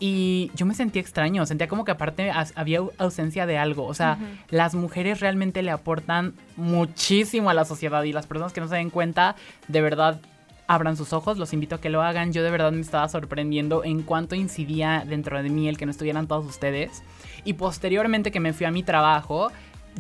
Y 0.04 0.50
yo 0.56 0.66
me 0.66 0.74
sentía 0.74 1.00
extraño, 1.00 1.46
sentía 1.46 1.68
como 1.68 1.86
que 1.86 1.92
aparte 1.92 2.32
había 2.56 2.80
au- 2.82 2.92
ausencia 2.98 3.46
de 3.46 3.60
algo. 3.60 3.86
O 3.86 3.94
sea, 3.94 4.18
las 4.50 4.74
mujeres 4.74 5.20
realmente 5.20 5.62
le 5.62 5.70
aportan 5.70 6.34
muchísimo 6.58 7.52
a 7.52 7.54
la 7.54 7.66
sociedad 7.66 8.02
y 8.04 8.12
las 8.12 8.26
personas 8.26 8.52
que 8.52 8.62
no 8.62 8.68
se 8.68 8.76
den 8.78 8.90
cuenta, 8.90 9.36
de 9.68 9.80
verdad, 9.82 10.20
abran 10.68 10.98
sus 10.98 11.14
ojos, 11.14 11.38
los 11.38 11.54
invito 11.54 11.76
a 11.76 11.82
que 11.82 11.90
lo 11.90 12.02
hagan. 12.02 12.34
Yo 12.34 12.42
de 12.44 12.50
verdad 12.50 12.72
me 12.72 12.82
estaba 12.82 13.08
sorprendiendo 13.10 13.84
en 13.84 14.02
cuánto 14.02 14.34
incidía 14.34 15.04
dentro 15.08 15.42
de 15.44 15.50
mí 15.50 15.68
el 15.70 15.78
que 15.78 15.86
no 15.86 15.92
estuvieran 15.92 16.28
todos 16.28 16.46
ustedes. 16.48 17.04
Y 17.44 17.54
posteriormente 17.54 18.32
que 18.32 18.40
me 18.40 18.54
fui 18.54 18.66
a 18.66 18.72
mi 18.72 18.82
trabajo, 18.82 19.52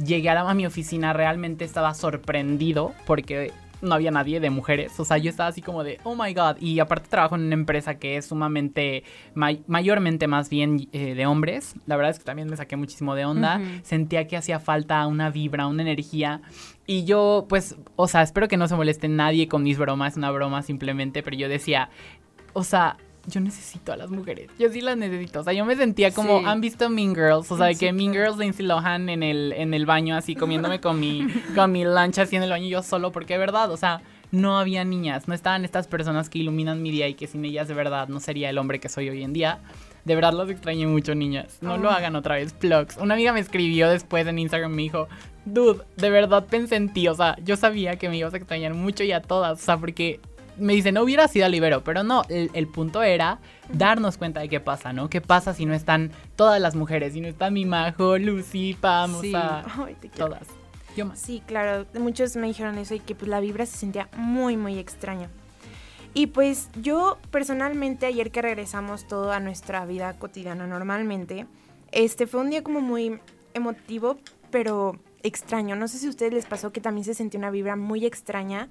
llegué 0.04 0.30
a, 0.32 0.34
la- 0.34 0.50
a 0.50 0.54
mi 0.56 0.66
oficina, 0.66 1.14
realmente 1.14 1.64
estaba 1.64 1.94
sorprendido 1.94 2.94
porque 3.06 3.52
no 3.82 3.96
había 3.96 4.12
nadie 4.12 4.40
de 4.40 4.50
mujeres. 4.50 5.00
O 5.00 5.06
sea, 5.06 5.18
yo 5.18 5.30
estaba 5.30 5.50
así 5.50 5.62
como 5.62 5.84
de, 5.84 6.00
oh 6.04 6.16
my 6.16 6.34
god. 6.34 6.58
Y 6.60 6.80
aparte 6.80 7.10
trabajo 7.10 7.36
en 7.36 7.42
una 7.46 7.54
empresa 7.56 7.96
que 8.00 8.18
es 8.18 8.26
sumamente, 8.26 9.04
may- 9.34 9.64
mayormente 9.68 10.28
más 10.28 10.50
bien 10.50 10.88
eh, 10.92 11.16
de 11.16 11.26
hombres. 11.26 11.76
La 11.86 11.96
verdad 11.96 12.12
es 12.12 12.20
que 12.20 12.26
también 12.26 12.50
me 12.50 12.58
saqué 12.58 12.76
muchísimo 12.76 13.16
de 13.16 13.26
onda. 13.26 13.60
Sentía 13.84 14.28
que 14.28 14.38
hacía 14.38 14.60
falta 14.60 15.06
una 15.08 15.30
vibra, 15.30 15.68
una 15.68 15.82
energía. 15.82 16.42
Y 16.86 17.06
yo, 17.06 17.46
pues, 17.50 17.76
o 17.96 18.08
sea, 18.08 18.22
espero 18.22 18.48
que 18.48 18.58
no 18.58 18.68
se 18.68 18.76
moleste 18.76 19.08
nadie 19.08 19.48
con 19.48 19.64
mis 19.64 19.78
bromas, 19.78 20.14
es 20.14 20.18
una 20.18 20.32
broma 20.32 20.62
simplemente, 20.62 21.24
pero 21.24 21.38
yo 21.38 21.48
decía, 21.50 21.90
o 22.54 22.64
sea, 22.64 22.98
yo 23.28 23.40
necesito 23.40 23.94
a 23.94 23.98
las 23.98 24.10
mujeres. 24.10 24.50
Yo 24.58 24.70
sí 24.70 24.82
las 24.82 24.98
necesito. 24.98 25.42
O 25.42 25.44
sea, 25.44 25.54
yo 25.54 25.64
me 25.66 25.76
sentía 25.76 26.12
como, 26.12 26.40
Sí. 26.40 26.46
han 26.48 26.62
visto 26.62 26.90
Mean 26.90 27.14
Girls, 27.16 27.52
o 27.52 27.58
sea, 27.58 27.74
Sí, 27.74 27.80
que 27.80 27.94
Mean 27.94 28.14
Girls 28.14 28.38
de 28.38 28.46
Lindsay 28.46 28.66
Lohan 28.66 29.10
en 29.10 29.24
el, 29.24 29.54
en 29.54 29.74
el 29.74 29.86
baño, 29.86 30.16
así 30.16 30.36
comiéndome 30.36 30.80
con 30.82 31.00
mi, 31.00 31.28
con 31.56 31.72
mi 31.72 31.84
lancha 31.84 32.24
así 32.24 32.36
en 32.36 32.44
el 32.44 32.50
baño 32.50 32.68
yo 32.68 32.84
solo, 32.84 33.12
porque 33.12 33.34
de 33.34 33.40
verdad, 33.40 33.70
o 33.72 33.78
sea, 33.78 34.02
no 34.32 34.58
había 34.58 34.84
niñas, 34.86 35.28
no 35.28 35.34
estaban 35.34 35.66
estas 35.66 35.88
personas 35.88 36.30
que 36.30 36.40
iluminan 36.40 36.82
mi 36.82 36.90
día 36.90 37.08
y 37.08 37.14
que 37.16 37.28
sin 37.28 37.44
ellas 37.46 37.68
de 37.68 37.74
verdad 37.74 38.08
no 38.08 38.20
sería 38.22 38.50
el 38.50 38.58
hombre 38.58 38.80
que 38.80 38.88
soy 38.90 39.10
hoy 39.10 39.24
en 39.24 39.34
día. 39.34 39.60
De 40.06 40.16
verdad 40.16 40.34
los 40.34 40.50
extrañé 40.50 40.88
mucho, 40.88 41.14
niñas. 41.14 41.60
No 41.62 41.78
lo 41.78 41.92
hagan 41.92 42.16
otra 42.16 42.36
vez, 42.36 42.54
plugs. 42.54 42.98
Una 42.98 43.14
amiga 43.14 43.34
me 43.34 43.40
escribió 43.40 43.88
después 43.88 44.26
en 44.26 44.40
Instagram, 44.40 44.72
me 44.72 44.82
dijo, 44.82 45.08
dude, 45.46 45.84
de 45.98 46.10
verdad 46.10 46.48
pensé 46.50 46.76
en 46.78 46.92
ti. 46.92 47.08
O 47.08 47.14
sea, 47.14 47.36
yo 47.44 47.56
sabía 47.56 47.98
que 47.98 48.10
me 48.10 48.18
ibas 48.18 48.34
a 48.34 48.38
extrañar 48.38 48.74
mucho 48.74 49.04
y 49.04 49.12
a 49.12 49.22
todas. 49.22 49.62
O 49.62 49.64
sea, 49.64 49.78
porque 49.78 50.20
me 50.62 50.74
dice, 50.74 50.92
no 50.92 51.02
hubiera 51.04 51.28
sido 51.28 51.48
libero, 51.50 51.84
pero 51.84 52.04
no, 52.04 52.22
el, 52.30 52.50
el 52.54 52.68
punto 52.68 53.04
era 53.04 53.40
darnos 53.74 54.18
cuenta 54.18 54.40
de 54.40 54.48
qué 54.50 54.60
pasa, 54.60 54.94
¿no? 54.94 55.10
¿Qué 55.10 55.20
pasa 55.22 55.54
si 55.54 55.66
no 55.66 55.74
están 55.74 56.12
todas 56.36 56.62
las 56.62 56.76
mujeres? 56.76 57.14
Si 57.14 57.22
no 57.22 57.28
está 57.28 57.50
mi 57.50 57.66
Majo, 57.66 58.18
Lucy, 58.18 58.76
Pam, 58.80 59.12
Sí. 59.22 59.28
o 59.30 59.32
sea, 59.32 59.66
Ay, 59.86 59.96
te 60.00 60.10
quiero. 60.10 60.28
todas. 60.30 60.48
Yo 60.96 61.06
más. 61.06 61.20
Sí, 61.20 61.42
claro, 61.46 61.86
muchos 62.00 62.36
me 62.36 62.48
dijeron 62.48 62.78
eso 62.78 62.94
y 62.96 63.00
que 63.00 63.16
pues 63.16 63.30
la 63.30 63.40
vibra 63.40 63.66
se 63.66 63.78
sentía 63.78 64.10
muy, 64.16 64.58
muy 64.58 64.78
extraña. 64.78 65.30
Y 66.14 66.28
pues 66.28 66.70
yo 66.82 67.18
personalmente 67.32 68.06
ayer 68.06 68.32
que 68.32 68.42
regresamos 68.42 69.08
todo 69.08 69.32
a 69.32 69.40
nuestra 69.40 69.86
vida 69.86 70.14
cotidiana 70.20 70.68
normalmente, 70.68 71.46
este 71.94 72.28
fue 72.28 72.42
un 72.42 72.50
día 72.50 72.62
como 72.64 72.82
muy 72.82 73.20
emotivo, 73.54 74.18
pero 74.52 74.98
extraño. 75.24 75.76
No 75.78 75.88
sé 75.88 75.98
si 76.00 76.08
a 76.08 76.10
ustedes 76.10 76.34
les 76.34 76.46
pasó 76.46 76.74
que 76.74 76.82
también 76.82 77.06
se 77.06 77.14
sentía 77.14 77.38
una 77.38 77.52
vibra 77.52 77.78
muy 77.78 78.06
extraña 78.06 78.68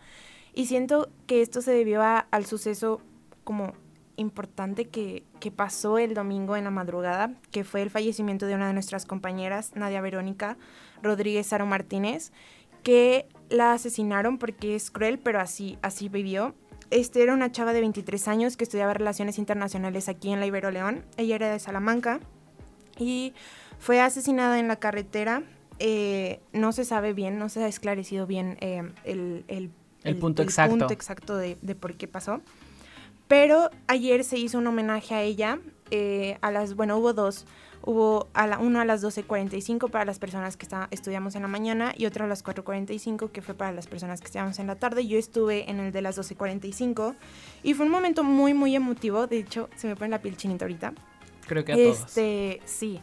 y 0.55 0.67
siento 0.67 1.09
que 1.27 1.43
esto 1.43 1.63
se 1.63 1.73
debió 1.73 2.03
a- 2.03 2.27
al 2.31 2.47
suceso 2.47 3.01
como 3.45 3.73
importante 4.17 4.87
que, 4.89 5.25
que 5.41 5.51
pasó 5.51 5.97
el 5.99 6.13
domingo 6.15 6.57
en 6.57 6.65
la 6.65 6.71
madrugada, 6.71 7.33
que 7.51 7.65
fue 7.65 7.81
el 7.83 7.91
fallecimiento 7.91 8.47
de 8.47 8.55
una 8.55 8.67
de 8.67 8.75
nuestras 8.75 9.07
compañeras, 9.07 9.73
Nadia 9.75 10.01
Verónica 10.03 10.57
Rodríguez 11.03 11.47
Saro 11.47 11.65
Martínez, 11.67 12.33
que 12.83 13.27
la 13.49 13.73
asesinaron 13.73 14.39
porque 14.39 14.75
es 14.77 14.91
cruel, 14.91 15.19
pero 15.19 15.41
así, 15.41 15.79
así 15.83 16.09
vivió. 16.09 16.55
Este 16.91 17.23
era 17.23 17.33
una 17.35 17.51
chava 17.53 17.73
de 17.73 17.81
23 17.81 18.29
años 18.29 18.57
que 18.57 18.65
estudiaba 18.65 18.93
relaciones 18.93 19.39
internacionales 19.39 20.09
aquí 20.09 20.33
en 20.33 20.41
la 20.41 20.47
Ibero 20.47 20.71
León. 20.71 21.05
Ella 21.17 21.37
era 21.37 21.51
de 21.53 21.59
Salamanca 21.59 22.21
y 22.99 23.33
fue 23.79 24.01
asesinada 24.01 24.59
en 24.59 24.69
la 24.69 24.77
carretera. 24.77 25.43
Eh, 25.79 26.41
no 26.53 26.73
se 26.73 26.85
sabe 26.85 27.15
bien, 27.15 27.39
no 27.39 27.49
se 27.49 27.63
ha 27.65 27.69
esclarecido 27.69 28.27
bien 28.27 28.59
eh, 28.61 28.83
el, 29.05 29.45
el- 29.49 29.71
El 30.05 30.17
punto 30.17 30.43
exacto. 30.43 30.71
punto 30.79 30.93
exacto 30.95 31.37
de, 31.37 31.59
de 31.63 31.75
por 31.75 31.95
qué 31.95 32.09
pasó. 32.09 32.41
Pero 33.29 33.71
ayer 33.87 34.25
se 34.25 34.39
hizo 34.39 34.59
un 34.59 34.67
homenaje 34.67 35.15
a 35.15 35.23
ella. 35.23 35.59
eh, 35.93 36.39
a 36.41 36.51
las, 36.53 36.75
bueno, 36.75 36.97
hubo 36.99 37.13
dos. 37.13 37.47
Hubo 37.83 38.29
a 38.35 38.47
la, 38.47 38.59
uno 38.59 38.81
a 38.81 38.85
las 38.85 39.03
12.45 39.03 39.91
para 39.91 40.05
las 40.05 40.19
personas 40.19 40.57
que 40.59 40.65
está- 40.67 40.87
estudiamos 40.91 41.35
en 41.35 41.43
la 41.43 41.49
mañana 41.49 41.95
y 41.97 42.05
otro 42.07 42.25
a 42.27 42.29
las 42.29 42.45
4.45 42.45 43.31
que 43.33 43.41
fue 43.41 43.55
para 43.55 43.73
las 43.73 43.87
personas 43.87 44.21
que 44.21 44.27
estudiamos 44.27 44.59
en 44.59 44.67
la 44.67 44.77
tarde. 44.77 45.07
Yo 45.07 45.19
estuve 45.19 45.71
en 45.71 45.81
el 45.81 45.91
de 45.91 46.03
las 46.03 46.19
12.45 46.19 47.15
y 47.63 47.73
fue 47.75 47.87
un 47.87 47.93
momento 47.93 48.23
muy, 48.23 48.53
muy 48.55 48.77
emotivo. 48.77 49.27
De 49.27 49.39
hecho, 49.39 49.71
se 49.77 49.87
me 49.89 49.97
pone 49.97 50.11
la 50.11 50.21
piel 50.21 50.37
chinita 50.37 50.65
ahorita. 50.67 50.93
Creo 51.47 51.65
que 51.65 51.73
a 51.73 51.77
todos. 51.77 52.01
Este, 52.01 52.61
sí. 52.67 53.01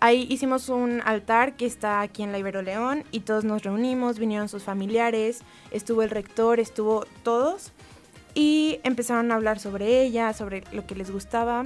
Ahí 0.00 0.26
hicimos 0.28 0.68
un 0.68 1.00
altar 1.04 1.56
que 1.56 1.66
está 1.66 2.00
aquí 2.00 2.22
en 2.22 2.32
la 2.32 2.38
Ibero 2.38 2.62
León 2.62 3.04
y 3.10 3.20
todos 3.20 3.44
nos 3.44 3.62
reunimos, 3.62 4.18
vinieron 4.18 4.48
sus 4.48 4.62
familiares, 4.62 5.42
estuvo 5.70 6.02
el 6.02 6.10
rector, 6.10 6.60
estuvo 6.60 7.06
todos 7.22 7.72
y 8.34 8.80
empezaron 8.82 9.30
a 9.30 9.36
hablar 9.36 9.58
sobre 9.58 10.02
ella, 10.02 10.32
sobre 10.32 10.64
lo 10.72 10.86
que 10.86 10.94
les 10.94 11.10
gustaba. 11.10 11.64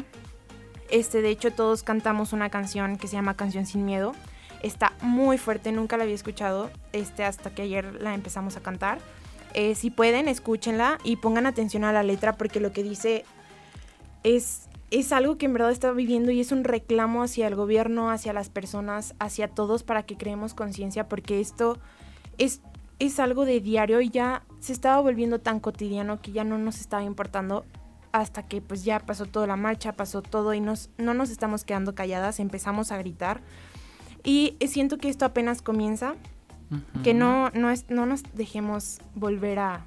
Este, 0.90 1.20
de 1.22 1.30
hecho, 1.30 1.50
todos 1.50 1.82
cantamos 1.82 2.32
una 2.32 2.50
canción 2.50 2.96
que 2.96 3.08
se 3.08 3.16
llama 3.16 3.36
Canción 3.36 3.66
sin 3.66 3.84
Miedo. 3.84 4.14
Está 4.62 4.92
muy 5.00 5.38
fuerte, 5.38 5.72
nunca 5.72 5.96
la 5.96 6.04
había 6.04 6.14
escuchado 6.14 6.70
este, 6.92 7.24
hasta 7.24 7.50
que 7.50 7.62
ayer 7.62 8.00
la 8.00 8.14
empezamos 8.14 8.56
a 8.56 8.60
cantar. 8.60 8.98
Eh, 9.54 9.74
si 9.74 9.90
pueden, 9.90 10.28
escúchenla 10.28 10.98
y 11.04 11.16
pongan 11.16 11.46
atención 11.46 11.84
a 11.84 11.92
la 11.92 12.02
letra 12.02 12.34
porque 12.34 12.60
lo 12.60 12.72
que 12.72 12.82
dice 12.82 13.24
es, 14.22 14.67
es 14.90 15.12
algo 15.12 15.36
que 15.36 15.46
en 15.46 15.52
verdad 15.52 15.70
está 15.70 15.92
viviendo 15.92 16.30
y 16.30 16.40
es 16.40 16.52
un 16.52 16.64
reclamo 16.64 17.22
hacia 17.22 17.46
el 17.46 17.54
gobierno, 17.54 18.10
hacia 18.10 18.32
las 18.32 18.48
personas, 18.48 19.14
hacia 19.18 19.48
todos 19.48 19.82
para 19.82 20.04
que 20.04 20.16
creemos 20.16 20.54
conciencia 20.54 21.08
porque 21.08 21.40
esto 21.40 21.78
es, 22.38 22.62
es 22.98 23.20
algo 23.20 23.44
de 23.44 23.60
diario 23.60 24.00
y 24.00 24.08
ya 24.08 24.44
se 24.60 24.72
estaba 24.72 25.00
volviendo 25.00 25.40
tan 25.40 25.60
cotidiano 25.60 26.20
que 26.20 26.32
ya 26.32 26.44
no 26.44 26.56
nos 26.58 26.80
estaba 26.80 27.02
importando 27.02 27.66
hasta 28.12 28.42
que 28.42 28.62
pues 28.62 28.84
ya 28.84 29.00
pasó 29.00 29.26
toda 29.26 29.46
la 29.46 29.56
marcha, 29.56 29.92
pasó 29.92 30.22
todo 30.22 30.54
y 30.54 30.60
nos, 30.60 30.88
no 30.96 31.12
nos 31.12 31.28
estamos 31.30 31.64
quedando 31.64 31.94
calladas, 31.94 32.40
empezamos 32.40 32.90
a 32.90 32.96
gritar. 32.96 33.42
Y 34.24 34.56
siento 34.66 34.96
que 34.96 35.10
esto 35.10 35.26
apenas 35.26 35.60
comienza, 35.62 36.14
que 37.02 37.14
no, 37.14 37.50
no, 37.50 37.70
es, 37.70 37.88
no 37.88 38.06
nos 38.06 38.22
dejemos 38.34 39.00
volver 39.14 39.58
a, 39.58 39.86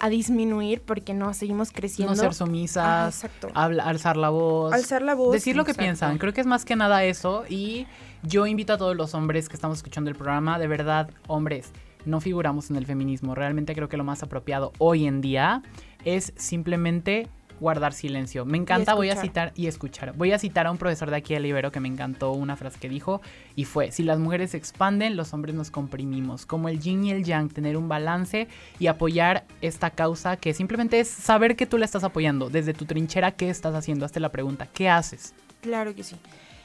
a 0.00 0.08
disminuir 0.08 0.80
porque 0.82 1.12
no 1.14 1.34
seguimos 1.34 1.72
creciendo. 1.72 2.14
No 2.14 2.20
ser 2.20 2.34
sumisas, 2.34 3.14
exacto. 3.24 3.48
habla- 3.54 3.84
alzar 3.84 4.16
la 4.16 4.28
voz. 4.30 4.72
Alzar 4.72 5.02
la 5.02 5.14
voz. 5.14 5.32
Decir 5.32 5.56
lo 5.56 5.64
que 5.64 5.72
Exacto. 5.72 5.84
piensan. 5.84 6.18
Creo 6.18 6.32
que 6.32 6.40
es 6.40 6.46
más 6.46 6.64
que 6.64 6.76
nada 6.76 7.02
eso. 7.04 7.44
Y 7.48 7.86
yo 8.22 8.46
invito 8.46 8.72
a 8.74 8.78
todos 8.78 8.96
los 8.96 9.14
hombres 9.14 9.48
que 9.48 9.54
estamos 9.56 9.78
escuchando 9.78 10.10
el 10.10 10.16
programa, 10.16 10.58
de 10.58 10.66
verdad, 10.68 11.10
hombres, 11.26 11.72
no 12.04 12.20
figuramos 12.20 12.70
en 12.70 12.76
el 12.76 12.86
feminismo. 12.86 13.34
Realmente 13.34 13.74
creo 13.74 13.88
que 13.88 13.96
lo 13.96 14.04
más 14.04 14.22
apropiado 14.22 14.72
hoy 14.78 15.06
en 15.06 15.20
día 15.20 15.62
es 16.04 16.32
simplemente 16.36 17.28
guardar 17.60 17.92
silencio. 17.92 18.44
Me 18.44 18.58
encanta, 18.58 18.94
voy 18.94 19.10
a 19.10 19.16
citar 19.16 19.52
y 19.54 19.66
escuchar. 19.66 20.12
Voy 20.14 20.32
a 20.32 20.38
citar 20.38 20.66
a 20.66 20.70
un 20.70 20.78
profesor 20.78 21.10
de 21.10 21.16
aquí 21.16 21.34
de 21.34 21.40
Libero 21.40 21.72
que 21.72 21.80
me 21.80 21.88
encantó 21.88 22.32
una 22.32 22.56
frase 22.56 22.78
que 22.78 22.88
dijo 22.88 23.20
y 23.56 23.64
fue, 23.64 23.92
si 23.92 24.02
las 24.02 24.18
mujeres 24.18 24.52
se 24.52 24.56
expanden, 24.56 25.16
los 25.16 25.32
hombres 25.34 25.54
nos 25.54 25.70
comprimimos. 25.70 26.46
Como 26.46 26.68
el 26.68 26.80
yin 26.80 27.04
y 27.04 27.10
el 27.12 27.24
yang, 27.24 27.48
tener 27.48 27.76
un 27.76 27.88
balance 27.88 28.48
y 28.78 28.86
apoyar 28.86 29.44
esta 29.60 29.90
causa 29.90 30.36
que 30.36 30.54
simplemente 30.54 31.00
es 31.00 31.08
saber 31.08 31.56
que 31.56 31.66
tú 31.66 31.78
la 31.78 31.84
estás 31.84 32.04
apoyando. 32.04 32.50
Desde 32.50 32.74
tu 32.74 32.84
trinchera, 32.84 33.32
¿qué 33.32 33.50
estás 33.50 33.74
haciendo? 33.74 34.04
Hazte 34.04 34.20
la 34.20 34.30
pregunta, 34.30 34.66
¿qué 34.66 34.88
haces? 34.88 35.34
Claro 35.60 35.94
que 35.94 36.04
sí. 36.04 36.16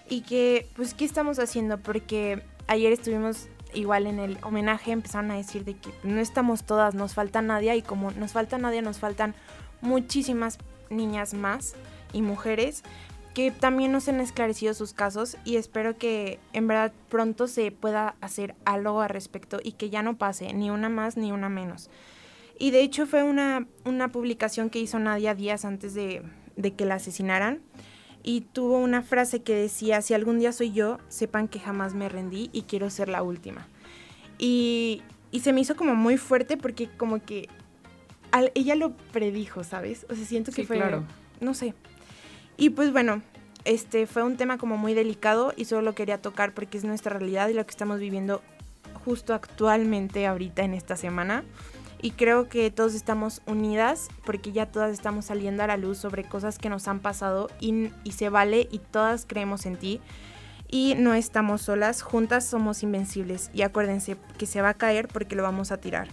Y 0.10 0.22
que, 0.22 0.68
pues, 0.76 0.94
¿qué 0.94 1.06
estamos 1.06 1.40
haciendo? 1.40 1.78
Porque 1.78 2.44
ayer 2.68 2.92
estuvimos 2.92 3.48
igual 3.74 4.08
en 4.08 4.20
el 4.20 4.38
homenaje, 4.44 4.92
empezaron 4.92 5.32
a 5.32 5.36
decir 5.36 5.66
de 5.66 5.76
que 5.76 5.90
no 6.04 6.20
estamos 6.20 6.64
todas, 6.64 6.94
nos 6.94 7.14
falta 7.14 7.42
nadie 7.42 7.76
y 7.76 7.82
como 7.82 8.12
nos 8.12 8.32
falta 8.34 8.58
nadie, 8.58 8.82
nos 8.82 9.00
faltan 9.00 9.34
muchísimas 9.82 10.58
niñas 10.94 11.34
más 11.34 11.76
y 12.14 12.22
mujeres 12.22 12.84
que 13.34 13.52
también 13.52 13.92
nos 13.92 14.08
han 14.08 14.20
esclarecido 14.20 14.74
sus 14.74 14.94
casos 14.94 15.38
y 15.44 15.56
espero 15.56 15.98
que 15.98 16.40
en 16.54 16.68
verdad 16.68 16.94
pronto 17.10 17.48
se 17.48 17.72
pueda 17.72 18.16
hacer 18.22 18.56
algo 18.64 19.02
al 19.02 19.10
respecto 19.10 19.60
y 19.64 19.74
que 19.74 19.90
ya 19.90 20.04
no 20.04 20.18
pase 20.18 20.54
ni 20.54 20.70
una 20.70 20.90
más 20.90 21.18
ni 21.18 21.32
una 21.32 21.50
menos. 21.50 21.90
Y 22.60 22.72
de 22.72 22.82
hecho 22.82 23.08
fue 23.08 23.24
una, 23.24 23.68
una 23.86 24.10
publicación 24.10 24.70
que 24.70 24.80
hizo 24.80 25.00
Nadia 25.00 25.34
días 25.34 25.66
antes 25.66 25.96
de, 25.96 26.22
de 26.56 26.74
que 26.74 26.86
la 26.86 26.96
asesinaran 26.96 27.62
y 28.22 28.42
tuvo 28.42 28.78
una 28.78 29.02
frase 29.02 29.42
que 29.42 29.56
decía, 29.56 30.02
si 30.02 30.14
algún 30.14 30.40
día 30.40 30.54
soy 30.54 30.72
yo, 30.72 31.00
sepan 31.10 31.48
que 31.48 31.60
jamás 31.60 31.94
me 31.94 32.10
rendí 32.10 32.50
y 32.54 32.64
quiero 32.64 32.90
ser 32.90 33.10
la 33.10 33.24
última. 33.24 33.68
Y, 34.38 35.02
y 35.32 35.42
se 35.42 35.54
me 35.54 35.62
hizo 35.62 35.76
como 35.76 35.96
muy 35.96 36.18
fuerte 36.18 36.56
porque 36.56 36.88
como 36.98 37.24
que 37.24 37.50
al- 38.34 38.52
ella 38.56 38.76
lo 38.76 38.92
predijo, 39.14 39.64
¿sabes? 39.64 40.06
O 40.10 40.16
sea, 40.16 40.26
siento 40.26 40.52
que 40.52 40.62
Sí, 40.64 40.68
fue, 40.68 40.76
claro. 40.78 41.04
no 41.40 41.54
sé. 41.54 41.74
Y 42.58 42.72
pues 42.72 42.92
bueno, 42.92 43.22
este 43.66 44.06
fue 44.08 44.24
un 44.24 44.36
tema 44.36 44.58
como 44.58 44.76
muy 44.78 44.94
delicado 44.94 45.54
y 45.56 45.66
solo 45.66 45.82
lo 45.82 45.96
quería 45.96 46.22
tocar 46.22 46.54
porque 46.54 46.78
es 46.78 46.84
nuestra 46.84 47.18
realidad 47.18 47.48
y 47.48 47.54
lo 47.54 47.66
que 47.66 47.72
estamos 47.72 48.00
viviendo 48.00 48.42
justo 49.06 49.34
actualmente 49.34 50.28
ahorita 50.28 50.64
en 50.64 50.74
esta 50.74 50.96
semana. 50.98 51.44
Y 52.02 52.12
creo 52.12 52.50
que 52.50 52.70
todos 52.70 52.96
estamos 52.96 53.42
unidas 53.46 54.10
porque 54.26 54.52
ya 54.52 54.66
todas 54.66 54.92
estamos 54.92 55.24
saliendo 55.26 55.64
a 55.64 55.68
la 55.68 55.78
luz 55.78 55.98
sobre 55.98 56.26
cosas 56.26 56.58
que 56.58 56.68
nos 56.70 56.90
han 56.90 57.00
pasado 57.00 57.50
y, 57.62 57.92
y 58.04 58.12
se 58.12 58.28
vale 58.28 58.68
y 58.70 58.80
todas 58.80 59.26
creemos 59.26 59.66
en 59.66 59.78
ti. 59.78 60.02
Y 60.70 60.96
no 60.98 61.14
estamos 61.14 61.62
solas, 61.62 62.02
juntas 62.02 62.46
somos 62.46 62.84
invencibles. 62.84 63.52
Y 63.54 63.62
acuérdense 63.62 64.18
que 64.38 64.46
se 64.48 64.62
va 64.62 64.70
a 64.70 64.74
caer 64.74 65.08
porque 65.08 65.36
lo 65.38 65.44
vamos 65.44 65.72
a 65.72 65.78
tirar. 65.78 66.10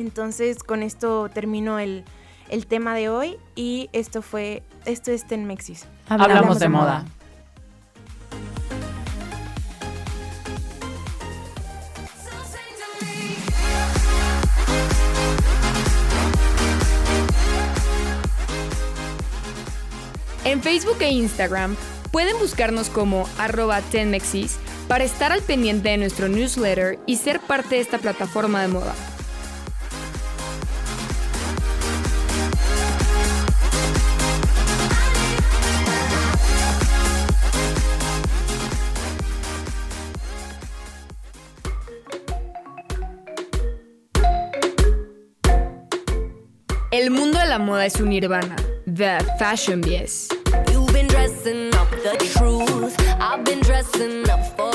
Entonces 0.00 0.62
con 0.62 0.82
esto 0.82 1.28
termino 1.28 1.78
el, 1.78 2.04
el 2.48 2.66
tema 2.66 2.94
de 2.94 3.08
hoy 3.08 3.36
y 3.54 3.90
esto 3.92 4.22
fue, 4.22 4.62
esto 4.86 5.10
es 5.10 5.26
Tenmexis. 5.26 5.86
Hablamos, 6.08 6.58
de, 6.58 6.68
moda. 6.68 7.04
En 20.44 20.62
Facebook 20.62 20.96
e 21.00 21.10
Instagram 21.10 21.76
pueden 22.10 22.38
buscarnos 22.38 22.88
como 22.88 23.28
arroba 23.38 23.82
tenmexis 23.82 24.58
para 24.88 25.04
estar 25.04 25.30
al 25.30 25.42
pendiente 25.42 25.90
de 25.90 25.98
nuestro 25.98 26.28
newsletter 26.28 26.98
y 27.06 27.16
ser 27.16 27.38
parte 27.38 27.76
de 27.76 27.82
esta 27.82 27.98
plataforma 27.98 28.62
de 28.62 28.68
moda. 28.68 28.94
La 47.50 47.58
moda 47.58 47.84
es 47.84 47.98
un 48.00 48.10
nirvana. 48.10 48.54
The 48.86 49.18
Fashion 49.36 49.80
Bies. 49.80 50.28
You've 50.70 50.92
been 50.92 51.08
dressing 51.08 51.74
up 51.74 51.90
the 51.90 52.16
truth. 52.38 52.94
I've 53.20 53.44
been 53.44 53.60
dressing 53.62 54.30
up 54.30 54.56
for 54.56 54.69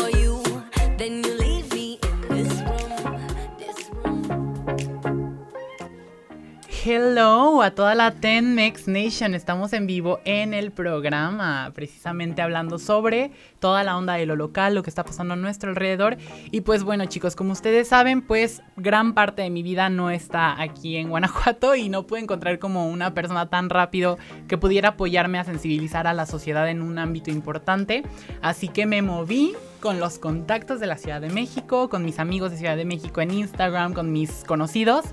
Hello 6.87 7.63
a 7.63 7.71
toda 7.71 7.95
la 7.95 8.11
Tenmex 8.11 8.87
Nation. 8.87 9.33
Estamos 9.33 9.73
en 9.73 9.87
vivo 9.87 10.19
en 10.23 10.53
el 10.53 10.71
programa, 10.71 11.71
precisamente 11.73 12.43
hablando 12.43 12.77
sobre 12.77 13.31
toda 13.57 13.83
la 13.83 13.97
onda 13.97 14.13
de 14.13 14.27
lo 14.27 14.35
local, 14.35 14.75
lo 14.75 14.83
que 14.83 14.91
está 14.91 15.03
pasando 15.03 15.33
a 15.33 15.37
nuestro 15.37 15.71
alrededor. 15.71 16.17
Y 16.51 16.61
pues 16.61 16.83
bueno, 16.83 17.07
chicos, 17.07 17.35
como 17.35 17.53
ustedes 17.53 17.87
saben, 17.87 18.21
pues 18.21 18.61
gran 18.77 19.15
parte 19.15 19.41
de 19.41 19.49
mi 19.49 19.63
vida 19.63 19.89
no 19.89 20.11
está 20.11 20.61
aquí 20.61 20.97
en 20.97 21.09
Guanajuato 21.09 21.73
y 21.73 21.89
no 21.89 22.05
pude 22.05 22.19
encontrar 22.19 22.59
como 22.59 22.87
una 22.87 23.15
persona 23.15 23.49
tan 23.49 23.71
rápido 23.71 24.19
que 24.47 24.59
pudiera 24.59 24.89
apoyarme 24.89 25.39
a 25.39 25.43
sensibilizar 25.43 26.05
a 26.05 26.13
la 26.13 26.27
sociedad 26.27 26.69
en 26.69 26.83
un 26.83 26.99
ámbito 26.99 27.31
importante. 27.31 28.03
Así 28.43 28.67
que 28.67 28.85
me 28.85 29.01
moví 29.01 29.55
con 29.79 29.99
los 29.99 30.19
contactos 30.19 30.79
de 30.79 30.87
la 30.87 30.97
Ciudad 30.97 31.21
de 31.21 31.29
México, 31.29 31.89
con 31.89 32.05
mis 32.05 32.19
amigos 32.19 32.51
de 32.51 32.57
Ciudad 32.57 32.77
de 32.77 32.85
México 32.85 33.21
en 33.21 33.31
Instagram, 33.31 33.93
con 33.93 34.11
mis 34.11 34.43
conocidos 34.43 35.05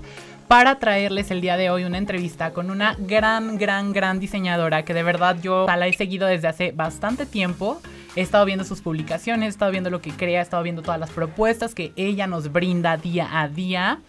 para 0.53 0.77
traerles 0.77 1.31
el 1.31 1.41
día 1.41 1.57
de 1.57 1.71
hoy 1.71 1.83
una 1.83 1.97
entrevista 1.97 2.53
con 2.53 2.69
una 2.69 2.95
gran, 2.99 3.57
gran, 3.57 3.91
gran 3.91 4.19
diseñadora 4.19 4.85
que 4.85 4.93
de 4.93 5.01
verdad 5.01 5.35
yo 5.41 5.65
la 5.65 5.87
he 5.87 5.93
seguido 5.93 6.27
desde 6.27 6.47
hace 6.47 6.71
bastante 6.71 7.25
tiempo. 7.25 7.81
He 8.15 8.21
estado 8.21 8.45
viendo 8.45 8.63
sus 8.63 8.81
publicaciones, 8.81 9.47
he 9.47 9.49
estado 9.49 9.71
viendo 9.71 9.89
lo 9.89 9.99
que 9.99 10.11
crea, 10.11 10.41
he 10.41 10.43
estado 10.43 10.61
viendo 10.61 10.83
todas 10.83 10.99
las 10.99 11.09
propuestas 11.09 11.73
que 11.73 11.91
ella 11.95 12.27
nos 12.27 12.51
brinda 12.51 12.97
día 12.97 13.41
a 13.41 13.47
día. 13.47 14.01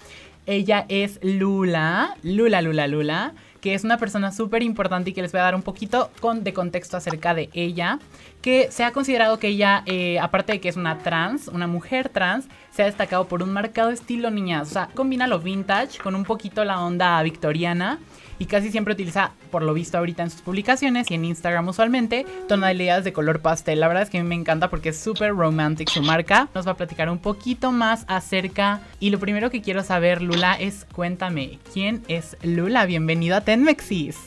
Ella 0.44 0.84
es 0.90 1.18
Lula, 1.22 2.14
Lula, 2.22 2.60
Lula, 2.60 2.88
Lula, 2.88 3.32
que 3.64 3.72
es 3.72 3.82
una 3.82 3.96
persona 3.96 4.30
súper 4.30 4.62
importante 4.62 5.08
y 5.08 5.12
que 5.14 5.22
les 5.22 5.32
voy 5.32 5.40
a 5.40 5.44
dar 5.44 5.54
un 5.54 5.62
poquito 5.62 6.10
con, 6.20 6.44
de 6.44 6.52
contexto 6.52 6.98
acerca 6.98 7.32
de 7.32 7.48
ella, 7.54 7.98
que 8.42 8.70
se 8.70 8.84
ha 8.84 8.92
considerado 8.92 9.38
que 9.38 9.48
ella, 9.48 9.82
eh, 9.86 10.18
aparte 10.18 10.52
de 10.52 10.60
que 10.60 10.68
es 10.68 10.76
una 10.76 10.98
trans, 10.98 11.48
una 11.48 11.66
mujer 11.66 12.10
trans, 12.10 12.46
se 12.70 12.82
ha 12.82 12.84
destacado 12.84 13.26
por 13.26 13.42
un 13.42 13.54
marcado 13.54 13.88
estilo 13.88 14.30
niñas, 14.30 14.68
o 14.68 14.70
sea, 14.74 14.90
combina 14.94 15.26
lo 15.26 15.38
vintage 15.38 15.98
con 15.98 16.14
un 16.14 16.24
poquito 16.24 16.62
la 16.66 16.82
onda 16.82 17.22
victoriana 17.22 18.00
y 18.38 18.46
casi 18.46 18.70
siempre 18.70 18.94
utiliza, 18.94 19.32
por 19.50 19.62
lo 19.62 19.74
visto 19.74 19.98
ahorita 19.98 20.22
en 20.22 20.30
sus 20.30 20.42
publicaciones 20.42 21.10
y 21.10 21.14
en 21.14 21.24
Instagram 21.24 21.68
usualmente, 21.68 22.26
tonalidades 22.48 23.04
de 23.04 23.12
color 23.12 23.40
pastel. 23.40 23.80
La 23.80 23.88
verdad 23.88 24.02
es 24.04 24.10
que 24.10 24.18
a 24.18 24.22
mí 24.22 24.28
me 24.28 24.34
encanta 24.34 24.70
porque 24.70 24.90
es 24.90 25.00
súper 25.00 25.30
romantic 25.30 25.88
su 25.88 26.02
marca. 26.02 26.48
Nos 26.54 26.66
va 26.66 26.72
a 26.72 26.76
platicar 26.76 27.08
un 27.10 27.18
poquito 27.18 27.72
más 27.72 28.04
acerca 28.08 28.80
y 29.00 29.10
lo 29.10 29.18
primero 29.18 29.50
que 29.50 29.62
quiero 29.62 29.82
saber, 29.82 30.22
Lula, 30.22 30.54
es 30.54 30.86
cuéntame, 30.92 31.58
¿quién 31.72 32.04
es 32.08 32.36
Lula? 32.42 32.86
Bienvenido 32.86 33.36
a 33.36 33.40
Tenmexis. 33.42 34.18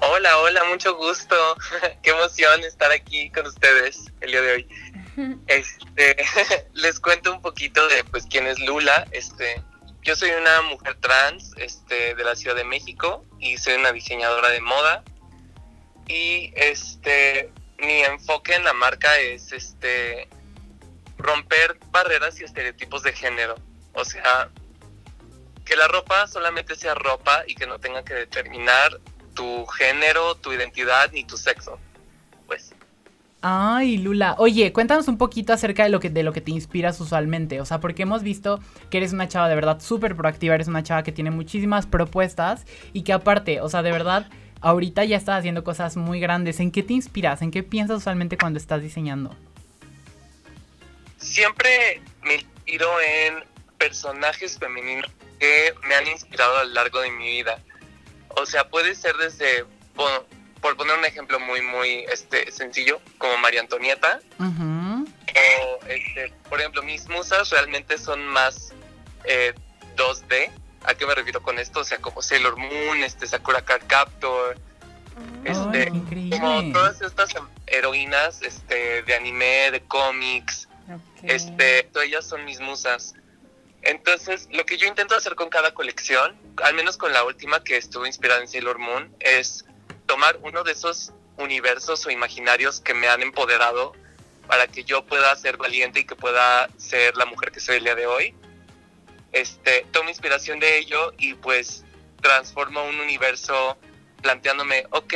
Hola, 0.00 0.38
hola, 0.38 0.64
mucho 0.64 0.96
gusto. 0.96 1.36
Qué 2.02 2.10
emoción 2.10 2.60
estar 2.60 2.90
aquí 2.90 3.30
con 3.30 3.46
ustedes 3.46 4.06
el 4.20 4.30
día 4.30 4.40
de 4.42 4.52
hoy. 4.52 4.68
Este, 5.48 6.16
les 6.72 6.98
cuento 6.98 7.34
un 7.34 7.42
poquito 7.42 7.86
de 7.88 8.04
pues 8.04 8.24
quién 8.30 8.46
es 8.46 8.58
Lula. 8.60 9.06
Este, 9.10 9.62
yo 10.02 10.16
soy 10.16 10.30
una 10.30 10.62
mujer 10.62 10.96
trans, 11.00 11.52
este, 11.56 12.14
de 12.14 12.24
la 12.24 12.34
Ciudad 12.34 12.56
de 12.56 12.64
México 12.64 13.24
y 13.38 13.58
soy 13.58 13.74
una 13.74 13.92
diseñadora 13.92 14.48
de 14.48 14.60
moda. 14.60 15.04
Y 16.08 16.52
este, 16.56 17.52
mi 17.78 18.02
enfoque 18.02 18.54
en 18.54 18.64
la 18.64 18.72
marca 18.72 19.18
es 19.18 19.52
este 19.52 20.28
romper 21.18 21.78
barreras 21.90 22.40
y 22.40 22.44
estereotipos 22.44 23.02
de 23.02 23.12
género. 23.12 23.56
O 23.92 24.04
sea, 24.04 24.50
que 25.64 25.76
la 25.76 25.86
ropa 25.86 26.26
solamente 26.26 26.74
sea 26.74 26.94
ropa 26.94 27.44
y 27.46 27.54
que 27.54 27.66
no 27.66 27.78
tenga 27.78 28.04
que 28.04 28.14
determinar 28.14 28.98
tu 29.34 29.66
género, 29.66 30.34
tu 30.36 30.52
identidad 30.52 31.12
ni 31.12 31.24
tu 31.24 31.36
sexo. 31.36 31.78
Ay, 33.42 33.96
Lula. 33.96 34.34
Oye, 34.38 34.72
cuéntanos 34.72 35.08
un 35.08 35.16
poquito 35.16 35.52
acerca 35.52 35.84
de 35.84 35.88
lo 35.88 35.98
que 35.98 36.10
de 36.10 36.22
lo 36.22 36.32
que 36.32 36.42
te 36.42 36.50
inspiras 36.50 37.00
usualmente. 37.00 37.60
O 37.60 37.64
sea, 37.64 37.80
porque 37.80 38.02
hemos 38.02 38.22
visto 38.22 38.60
que 38.90 38.98
eres 38.98 39.12
una 39.12 39.28
chava 39.28 39.48
de 39.48 39.54
verdad 39.54 39.80
súper 39.80 40.14
proactiva, 40.14 40.54
eres 40.54 40.68
una 40.68 40.82
chava 40.82 41.02
que 41.02 41.12
tiene 41.12 41.30
muchísimas 41.30 41.86
propuestas 41.86 42.66
y 42.92 43.02
que 43.02 43.14
aparte, 43.14 43.62
o 43.62 43.68
sea, 43.68 43.82
de 43.82 43.92
verdad 43.92 44.28
ahorita 44.60 45.04
ya 45.04 45.16
estás 45.16 45.38
haciendo 45.38 45.64
cosas 45.64 45.96
muy 45.96 46.20
grandes. 46.20 46.60
¿En 46.60 46.70
qué 46.70 46.82
te 46.82 46.92
inspiras? 46.92 47.40
¿En 47.40 47.50
qué 47.50 47.62
piensas 47.62 47.98
usualmente 47.98 48.36
cuando 48.36 48.58
estás 48.58 48.82
diseñando? 48.82 49.34
Siempre 51.16 52.02
me 52.22 52.34
inspiro 52.34 52.88
en 53.00 53.44
personajes 53.78 54.58
femeninos 54.58 55.10
que 55.38 55.72
me 55.88 55.94
han 55.94 56.06
inspirado 56.06 56.58
a 56.58 56.64
lo 56.64 56.74
largo 56.74 57.00
de 57.00 57.10
mi 57.10 57.28
vida. 57.30 57.58
O 58.28 58.44
sea, 58.44 58.68
puede 58.68 58.94
ser 58.94 59.16
desde, 59.16 59.64
por 60.60 60.76
poner 60.76 60.98
un 60.98 61.04
ejemplo 61.04 61.40
muy, 61.40 61.62
muy 61.62 62.04
este, 62.12 62.50
sencillo, 62.52 63.00
como 63.18 63.36
María 63.38 63.60
Antonieta, 63.60 64.20
o, 64.38 65.86
este, 65.86 66.32
por 66.48 66.60
ejemplo, 66.60 66.82
mis 66.82 67.08
musas 67.08 67.50
realmente 67.50 67.98
son 67.98 68.26
más 68.26 68.72
eh, 69.24 69.54
2D. 69.96 70.50
¿A 70.84 70.94
qué 70.94 71.06
me 71.06 71.14
refiero 71.14 71.42
con 71.42 71.58
esto? 71.58 71.80
O 71.80 71.84
sea, 71.84 71.98
como 71.98 72.22
Sailor 72.22 72.56
Moon, 72.56 73.02
este, 73.02 73.26
Sakura 73.26 73.62
Card 73.62 73.82
Captor, 73.86 74.56
este, 75.44 75.90
como 76.38 76.72
todas 76.72 77.00
estas 77.00 77.30
heroínas 77.66 78.42
este, 78.42 79.02
de 79.02 79.14
anime, 79.14 79.70
de 79.70 79.82
cómics, 79.82 80.68
este, 81.22 81.84
todas 81.84 82.08
ellas 82.08 82.26
son 82.26 82.44
mis 82.44 82.60
musas. 82.60 83.14
Entonces, 83.82 84.48
lo 84.50 84.64
que 84.66 84.76
yo 84.76 84.86
intento 84.86 85.16
hacer 85.16 85.34
con 85.34 85.48
cada 85.48 85.72
colección, 85.72 86.36
al 86.62 86.74
menos 86.74 86.96
con 86.98 87.12
la 87.12 87.24
última 87.24 87.64
que 87.64 87.76
estuvo 87.76 88.06
inspirada 88.06 88.40
en 88.40 88.48
Sailor 88.48 88.78
Moon, 88.78 89.14
es 89.20 89.64
tomar 90.10 90.40
uno 90.42 90.64
de 90.64 90.72
esos 90.72 91.12
universos 91.38 92.04
o 92.04 92.10
imaginarios 92.10 92.80
que 92.80 92.94
me 92.94 93.06
han 93.08 93.22
empoderado 93.22 93.92
para 94.48 94.66
que 94.66 94.82
yo 94.82 95.04
pueda 95.06 95.34
ser 95.36 95.56
valiente 95.56 96.00
y 96.00 96.04
que 96.04 96.16
pueda 96.16 96.68
ser 96.78 97.16
la 97.16 97.26
mujer 97.26 97.52
que 97.52 97.60
soy 97.60 97.76
el 97.76 97.84
día 97.84 97.94
de 97.94 98.06
hoy. 98.08 98.34
Este, 99.30 99.86
tomo 99.92 100.08
inspiración 100.08 100.58
de 100.58 100.78
ello 100.78 101.12
y 101.16 101.34
pues 101.34 101.84
transformo 102.20 102.82
un 102.84 102.98
universo 102.98 103.78
planteándome, 104.20 104.84
ok, 104.90 105.14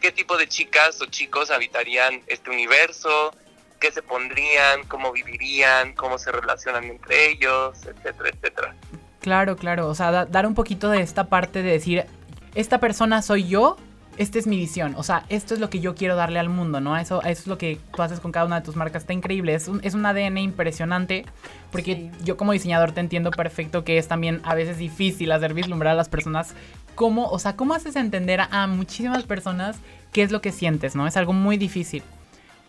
¿qué 0.00 0.10
tipo 0.10 0.38
de 0.38 0.48
chicas 0.48 1.02
o 1.02 1.06
chicos 1.06 1.50
habitarían 1.50 2.22
este 2.26 2.48
universo? 2.50 3.34
¿Qué 3.78 3.92
se 3.92 4.00
pondrían? 4.00 4.84
¿Cómo 4.88 5.12
vivirían? 5.12 5.92
¿Cómo 5.92 6.16
se 6.18 6.32
relacionan 6.32 6.84
entre 6.84 7.28
ellos? 7.28 7.76
Etcétera, 7.84 8.30
etcétera. 8.30 8.74
Claro, 9.20 9.56
claro. 9.56 9.88
O 9.88 9.94
sea, 9.94 10.10
da- 10.10 10.24
dar 10.24 10.46
un 10.46 10.54
poquito 10.54 10.88
de 10.88 11.02
esta 11.02 11.28
parte 11.28 11.62
de 11.62 11.72
decir, 11.72 12.06
esta 12.54 12.80
persona 12.80 13.20
soy 13.20 13.46
yo, 13.46 13.76
esta 14.16 14.38
es 14.38 14.46
mi 14.46 14.56
visión. 14.56 14.94
O 14.96 15.02
sea, 15.02 15.24
esto 15.28 15.54
es 15.54 15.60
lo 15.60 15.70
que 15.70 15.80
yo 15.80 15.94
quiero 15.94 16.16
darle 16.16 16.38
al 16.38 16.48
mundo, 16.48 16.80
¿no? 16.80 16.96
Eso, 16.96 17.22
eso 17.22 17.42
es 17.42 17.46
lo 17.46 17.58
que 17.58 17.78
tú 17.94 18.02
haces 18.02 18.20
con 18.20 18.32
cada 18.32 18.46
una 18.46 18.60
de 18.60 18.64
tus 18.64 18.76
marcas. 18.76 19.02
Está 19.02 19.12
increíble. 19.12 19.54
Es 19.54 19.68
un, 19.68 19.80
es 19.82 19.94
un 19.94 20.06
ADN 20.06 20.38
impresionante. 20.38 21.24
Porque 21.70 22.10
yo 22.22 22.36
como 22.36 22.52
diseñador 22.52 22.92
te 22.92 23.00
entiendo 23.00 23.30
perfecto 23.30 23.84
que 23.84 23.98
es 23.98 24.08
también 24.08 24.40
a 24.44 24.54
veces 24.54 24.78
difícil 24.78 25.32
hacer 25.32 25.54
vislumbrar 25.54 25.92
a 25.92 25.96
las 25.96 26.08
personas 26.08 26.54
cómo, 26.94 27.28
o 27.28 27.38
sea, 27.38 27.56
cómo 27.56 27.74
haces 27.74 27.96
entender 27.96 28.40
a, 28.40 28.48
a 28.50 28.66
muchísimas 28.66 29.24
personas 29.24 29.76
qué 30.12 30.22
es 30.22 30.30
lo 30.30 30.40
que 30.40 30.52
sientes, 30.52 30.94
¿no? 30.94 31.06
Es 31.06 31.16
algo 31.16 31.32
muy 31.32 31.56
difícil. 31.56 32.02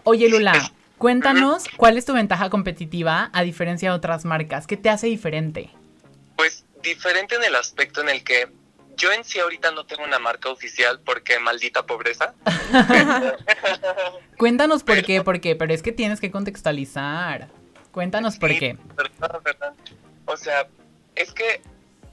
Oye, 0.03 0.29
Lula, 0.29 0.71
cuéntanos 0.97 1.65
cuál 1.77 1.97
es 1.97 2.05
tu 2.05 2.13
ventaja 2.13 2.49
competitiva 2.49 3.29
a 3.33 3.43
diferencia 3.43 3.89
de 3.89 3.95
otras 3.95 4.25
marcas. 4.25 4.67
¿Qué 4.67 4.77
te 4.77 4.89
hace 4.89 5.07
diferente? 5.07 5.69
Pues 6.35 6.65
diferente 6.83 7.35
en 7.35 7.43
el 7.43 7.55
aspecto 7.55 8.01
en 8.01 8.09
el 8.09 8.23
que 8.23 8.47
yo 8.95 9.11
en 9.11 9.23
sí 9.23 9.39
ahorita 9.39 9.71
no 9.71 9.85
tengo 9.85 10.03
una 10.03 10.19
marca 10.19 10.49
oficial 10.49 10.99
porque 10.99 11.39
maldita 11.39 11.85
pobreza. 11.85 12.33
Cuéntanos 14.37 14.83
por 14.83 15.03
qué, 15.03 15.21
por 15.21 15.39
qué, 15.39 15.55
pero 15.55 15.73
es 15.73 15.81
que 15.81 15.91
tienes 15.91 16.19
que 16.19 16.31
contextualizar. 16.31 17.49
Cuéntanos 17.91 18.37
por 18.37 18.49
qué. 18.57 18.77
verdad, 18.95 19.41
verdad. 19.43 19.73
O 20.25 20.35
sea, 20.35 20.67
es 21.15 21.31
que 21.31 21.61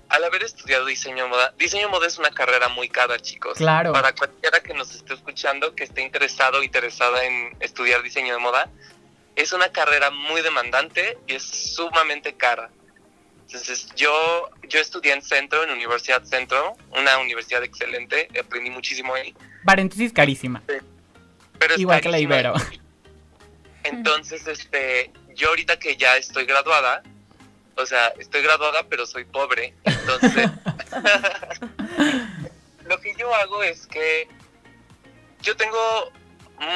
al 0.09 0.24
haber 0.24 0.43
estudiado 0.43 0.85
diseño 0.85 1.24
de 1.24 1.30
moda, 1.30 1.55
diseño 1.59 1.87
de 1.87 1.93
moda 1.93 2.07
es 2.07 2.18
una 2.18 2.30
carrera 2.30 2.68
muy 2.68 2.89
cara, 2.89 3.18
chicos. 3.18 3.57
Claro. 3.57 3.93
Para 3.93 4.14
cualquiera 4.14 4.61
que 4.61 4.74
nos 4.74 4.95
esté 4.95 5.14
escuchando, 5.14 5.74
que 5.74 5.85
esté 5.85 6.03
interesado 6.03 6.59
o 6.59 6.62
interesada 6.62 7.24
en 7.24 7.57
estudiar 7.61 8.03
diseño 8.03 8.35
de 8.35 8.41
moda, 8.41 8.70
es 9.37 9.53
una 9.53 9.70
carrera 9.70 10.11
muy 10.11 10.43
demandante 10.43 11.18
y 11.26 11.35
es 11.35 11.43
sumamente 11.43 12.35
cara. 12.35 12.70
Entonces, 13.53 13.86
yo, 13.96 14.48
yo 14.66 14.80
estudié 14.80 15.12
en 15.12 15.20
Centro, 15.20 15.62
en 15.62 15.70
Universidad 15.70 16.24
Centro, 16.24 16.74
una 16.90 17.18
universidad 17.18 17.62
excelente, 17.62 18.26
aprendí 18.40 18.70
muchísimo 18.70 19.12
ahí. 19.12 19.34
Paréntesis 19.66 20.11
carísima. 20.11 20.62
Pero 21.59 21.74
Igual 21.76 22.00
que 22.00 22.09
la. 22.09 22.18
Ibero. 22.18 22.55
Entonces, 23.84 24.46
este, 24.46 25.12
yo 25.34 25.50
ahorita 25.50 25.78
que 25.78 25.98
ya 25.98 26.16
estoy 26.16 26.46
graduada, 26.46 27.03
o 27.76 27.84
sea, 27.84 28.09
estoy 28.18 28.40
graduada 28.40 28.86
pero 28.88 29.07
soy 29.07 29.24
pobre, 29.24 29.74
entonces 29.84 30.50
lo 32.86 33.00
que 33.00 33.14
yo 33.16 33.34
hago 33.34 33.62
es 33.62 33.86
que 33.86 34.28
yo 35.40 35.57
tengo 35.57 36.12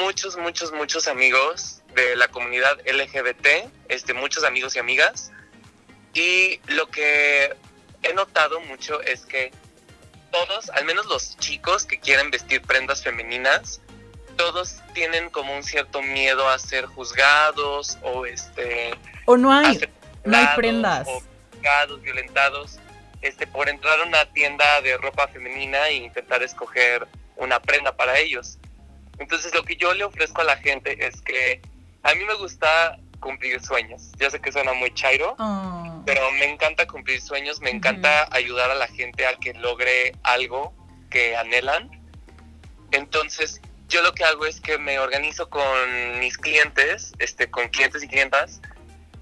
muchos, 0.01 0.37
muchos, 0.37 0.73
muchos 0.73 1.07
amigos 1.07 1.83
de 1.95 2.17
la 2.17 2.29
comunidad 2.29 2.79
LGBT, 2.87 3.71
este, 3.89 4.15
muchos 4.15 4.43
amigos 4.43 4.75
y 4.75 4.79
amigas, 4.79 5.33
y 6.17 6.61
lo 6.73 6.89
que 6.89 7.55
he 8.03 8.15
notado 8.15 8.61
mucho 8.61 9.01
es 9.03 9.27
que 9.27 9.53
todos, 10.33 10.71
al 10.71 10.85
menos 10.85 11.07
los 11.07 11.37
chicos 11.39 11.85
que 11.85 11.99
quieren 12.01 12.31
vestir 12.31 12.63
prendas 12.63 13.03
femeninas, 13.03 13.81
todos 14.37 14.77
tienen 14.93 15.31
como 15.31 15.55
un 15.57 15.63
cierto 15.63 16.03
miedo 16.03 16.49
a 16.49 16.59
ser 16.59 16.87
juzgados 16.87 17.99
o 18.03 18.27
este 18.27 18.95
O 19.27 19.37
no 19.37 19.53
hay, 19.53 19.81
no 20.25 20.37
hay 20.37 20.47
prendas. 20.57 21.07
o 21.09 21.23
juzgados, 21.53 22.03
violentados 22.03 22.79
este 23.23 23.47
por 23.47 23.69
entrar 23.69 23.99
a 24.01 24.05
una 24.05 24.25
tienda 24.33 24.81
de 24.83 24.97
ropa 24.99 25.27
femenina 25.29 25.89
e 25.89 25.95
intentar 25.95 26.43
escoger 26.43 27.07
una 27.37 27.61
prenda 27.61 27.97
para 27.97 28.19
ellos. 28.19 28.59
Entonces 29.19 29.55
lo 29.55 29.65
que 29.65 29.77
yo 29.77 29.95
le 29.95 30.05
ofrezco 30.05 30.43
a 30.43 30.45
la 30.45 30.57
gente 30.59 31.07
es 31.07 31.21
que 31.23 31.61
a 32.03 32.15
mí 32.15 32.25
me 32.25 32.35
gusta 32.35 32.99
cumplir 33.21 33.61
sueños. 33.65 34.13
Ya 34.19 34.31
sé 34.31 34.39
que 34.41 34.53
suena 34.53 34.75
muy 34.75 34.93
chairo, 34.95 35.35
Oh. 35.39 35.96
Pero 36.07 36.31
me 36.31 36.45
encanta 36.45 36.87
cumplir 36.87 37.21
sueños, 37.21 37.61
me 37.61 37.71
encanta 37.71 38.29
ayudar 38.31 38.71
a 38.71 38.77
la 38.77 38.87
gente 38.87 39.27
a 39.27 39.35
que 39.35 39.53
logre 39.55 40.13
algo 40.23 40.73
que 41.11 41.37
anhelan. 41.37 41.91
Entonces, 42.93 43.61
yo 43.89 44.03
lo 44.03 44.15
que 44.15 44.23
hago 44.23 44.47
es 44.47 44.61
que 44.61 44.79
me 44.79 45.01
organizo 45.01 45.51
con 45.51 46.21
mis 46.21 46.39
clientes, 46.39 47.13
este, 47.19 47.51
con 47.51 47.69
clientes 47.69 48.05
y 48.05 48.09
clientas, 48.09 48.63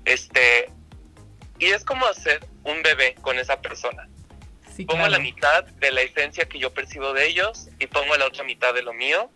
este, 0.05 0.70
y 1.59 1.66
es 1.68 1.85
como 1.85 2.05
hacer 2.07 2.47
un 2.64 2.82
bebé 2.82 3.14
con 3.22 3.39
esa 3.39 3.62
persona. 3.62 4.07
Sí, 4.76 4.85
Pongo 4.85 5.05
claro. 5.05 5.12
la 5.12 5.18
mitad 5.20 5.64
de 5.64 5.91
la 5.91 6.03
esencia 6.03 6.47
que 6.47 6.59
yo 6.59 6.74
percibo 6.74 7.14
de 7.14 7.26
ellos 7.26 7.68
y 7.78 7.87
pongo 7.87 8.14
la 8.18 8.26
otra 8.26 8.45
mitad 8.45 8.74
de 8.74 8.82
lo 8.82 8.93
mío 8.93 9.30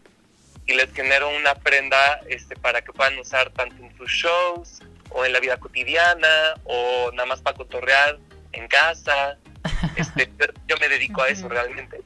y 0.66 0.74
les 0.74 0.92
genero 0.92 1.30
una 1.30 1.54
prenda 1.54 2.20
este, 2.28 2.56
para 2.56 2.82
que 2.82 2.92
puedan 2.92 3.18
usar 3.18 3.50
tanto 3.50 3.82
en 3.82 3.96
sus 3.96 4.10
shows 4.10 4.80
o 5.10 5.24
en 5.24 5.32
la 5.32 5.40
vida 5.40 5.58
cotidiana 5.58 6.54
o 6.64 7.10
nada 7.12 7.26
más 7.26 7.40
para 7.40 7.56
cotorrear 7.56 8.18
en 8.52 8.68
casa. 8.68 9.38
Este, 9.96 10.30
yo, 10.66 10.76
me 10.80 10.88
dedico 10.88 11.22
a 11.22 11.28
eso 11.28 11.48
realmente. 11.48 12.00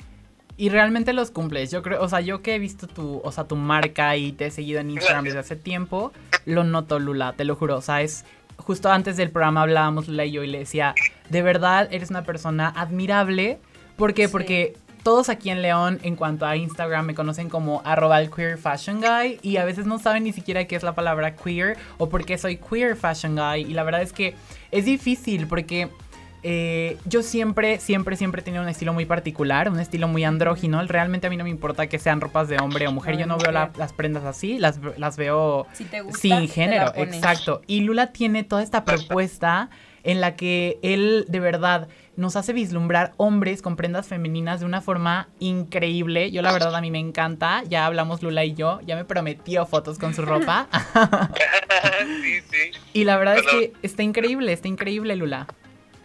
Y 0.57 0.69
realmente 0.69 1.13
los 1.13 1.31
cumples. 1.31 1.71
Yo 1.71 1.83
creo, 1.83 2.03
o 2.03 2.09
sea, 2.09 2.21
yo 2.21 2.43
que 2.43 2.55
he 2.55 2.59
visto 2.59 2.87
tu, 2.87 3.21
o 3.23 3.33
sea, 3.33 3.45
tu 3.45 3.57
marca 3.57 4.17
y 4.17 4.33
te 4.33 4.47
he 4.47 4.51
seguido 4.51 4.81
en 4.81 4.91
Instagram 4.91 5.25
desde 5.25 5.39
hace 5.39 5.57
tiempo, 5.57 6.13
lo 6.45 6.65
noto, 6.65 6.99
Lula, 6.99 7.35
te 7.35 7.45
lo 7.45 7.55
juro. 7.55 7.77
O 7.77 7.83
sea, 7.83 8.03
es 8.03 8.25
justo 8.57 8.91
antes 8.91 9.17
del 9.17 9.31
programa 9.31 9.63
hablábamos 9.63 10.09
Lula 10.09 10.25
y 10.25 10.33
yo 10.33 10.43
y 10.43 10.49
le 10.49 10.61
decía, 10.61 10.95
de 11.29 11.43
verdad 11.43 11.89
eres 11.91 12.11
una 12.11 12.25
persona 12.25 12.73
admirable. 12.75 13.59
¿Por 13.97 14.15
qué? 14.15 14.29
Porque 14.29 14.75
todos 15.03 15.29
aquí 15.29 15.51
en 15.51 15.63
León, 15.63 15.99
en 16.03 16.17
cuanto 16.17 16.47
a 16.47 16.57
Instagram, 16.57 17.07
me 17.07 17.15
conocen 17.15 17.49
como 17.49 17.83
arroba 17.85 18.21
el 18.21 18.31
queer 18.31 18.59
fashion 18.59 19.01
guy 19.01 19.39
y 19.43 19.57
a 19.57 19.65
veces 19.65 19.87
no 19.87 19.99
saben 19.99 20.25
ni 20.25 20.33
siquiera 20.33 20.65
qué 20.67 20.77
es 20.77 20.83
la 20.83 20.95
palabra 20.95 21.35
queer 21.37 21.77
o 21.99 22.09
por 22.09 22.25
qué 22.25 22.39
soy 22.39 22.57
queer 22.57 22.97
fashion 22.97 23.35
guy. 23.37 23.63
Y 23.63 23.75
la 23.75 23.83
verdad 23.83 24.03
es 24.03 24.13
que 24.13 24.35
es 24.71 24.85
difícil 24.85 25.47
porque 25.49 25.89
eh, 26.45 26.97
yo 27.05 27.23
siempre, 27.23 27.79
siempre, 27.79 28.17
siempre 28.17 28.41
he 28.41 28.45
tenido 28.45 28.63
un 28.65 28.69
estilo 28.69 28.93
muy 28.93 29.05
particular, 29.05 29.69
un 29.71 29.79
estilo 29.79 30.09
muy 30.09 30.25
andrógino. 30.25 30.85
Realmente 30.87 31.29
a 31.29 31.31
mí 31.31 31.37
no 31.37 31.45
me 31.45 31.51
importa 31.51 31.87
que 31.87 31.99
sean 32.01 32.21
ropas 32.21 32.49
de 32.49 32.57
hombre 32.59 32.89
o 32.89 32.93
mujer. 32.93 33.17
Yo 33.17 33.27
no 33.27 33.39
veo 33.39 33.53
la- 33.53 33.71
las 33.79 33.93
prendas 33.93 34.25
así, 34.25 34.59
las, 34.59 34.81
las 34.99 35.17
veo 35.17 35.67
Si 35.73 35.85
te 35.85 36.01
gusta, 36.01 36.19
sin 36.21 36.41
te 36.41 36.49
género. 36.49 36.87
la 36.87 36.93
pones. 36.93 37.15
Exacto. 37.17 37.63
Y 37.69 37.83
Lula 37.83 38.09
tiene 38.13 38.43
toda 38.43 38.63
esta 38.63 38.85
propuesta 38.85 39.71
en 40.05 40.21
la 40.21 40.37
que 40.37 40.79
él 40.83 41.25
de 41.29 41.41
verdad 41.41 41.89
nos 42.17 42.37
hace 42.37 42.53
vislumbrar 42.53 43.13
hombres 43.17 43.63
con 43.63 43.77
prendas 43.77 44.07
femeninas 44.07 44.61
de 44.61 44.67
una 44.67 44.83
forma 44.83 45.29
increíble. 45.39 46.31
Yo 46.31 46.43
la 46.43 46.53
verdad 46.53 46.75
a 46.75 46.81
mí 46.81 46.91
me 46.91 46.99
encanta. 46.99 47.63
Ya 47.69 47.87
hablamos 47.87 48.23
Lula 48.23 48.45
y 48.45 48.55
yo. 48.55 48.81
Ya 48.85 48.97
me 48.97 49.05
prometió 49.05 49.67
fotos 49.67 49.99
con 49.99 50.15
su 50.15 50.23
ropa. 50.23 50.69
sí, 52.23 52.41
sí. 52.51 52.79
y 52.93 53.05
la 53.05 53.17
verdad 53.17 53.39
es 53.39 53.47
que 53.47 53.73
está 53.83 54.03
increíble, 54.03 54.53
está 54.53 54.69
increíble 54.69 55.17
Lula. 55.17 55.47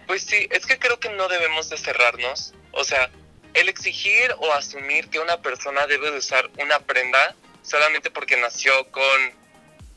Pues 0.08 0.24
sí, 0.24 0.48
es 0.52 0.66
que 0.66 0.80
creo 0.80 1.00
que 1.00 1.10
no 1.10 1.28
debemos 1.28 1.70
de 1.70 1.78
cerrarnos. 1.78 2.54
O 2.72 2.84
sea, 2.84 3.10
el 3.54 3.68
exigir 3.68 4.34
o 4.40 4.54
asumir 4.54 5.10
que 5.10 5.20
una 5.20 5.42
persona 5.42 5.88
debe 5.88 6.12
de 6.12 6.20
usar 6.20 6.50
una 6.62 6.80
prenda 6.80 7.36
solamente 7.64 8.10
porque 8.12 8.38
nació 8.38 8.72
con 8.92 9.04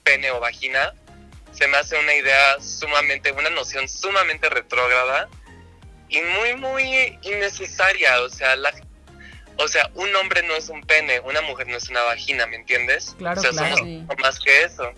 pene 0.02 0.30
o 0.32 0.40
vagina, 0.40 0.94
se 1.52 1.66
me 1.68 1.76
hace 1.76 1.98
una 1.98 2.14
idea 2.14 2.60
sumamente, 2.60 3.32
una 3.32 3.50
noción 3.50 3.88
sumamente 3.88 4.48
retrógrada 4.48 5.28
y 6.08 6.20
muy, 6.20 6.56
muy 6.56 7.18
innecesaria. 7.22 8.20
O 8.22 8.28
sea, 8.28 8.56
la, 8.56 8.72
o 9.56 9.68
sea, 9.68 9.90
un 9.94 10.14
hombre 10.16 10.42
no 10.42 10.54
es 10.54 10.68
un 10.68 10.82
pene, 10.82 11.20
una 11.20 11.40
mujer 11.42 11.68
no 11.68 11.76
es 11.76 11.88
una 11.88 12.02
vagina, 12.02 12.46
¿me 12.46 12.56
entiendes? 12.56 13.14
Claro, 13.18 13.40
o 13.40 13.42
sea, 13.42 13.50
claro. 13.52 13.76
somos 13.76 13.88
Sí. 13.88 14.06
más 14.22 14.38
que 14.40 14.62
eso. 14.62 14.92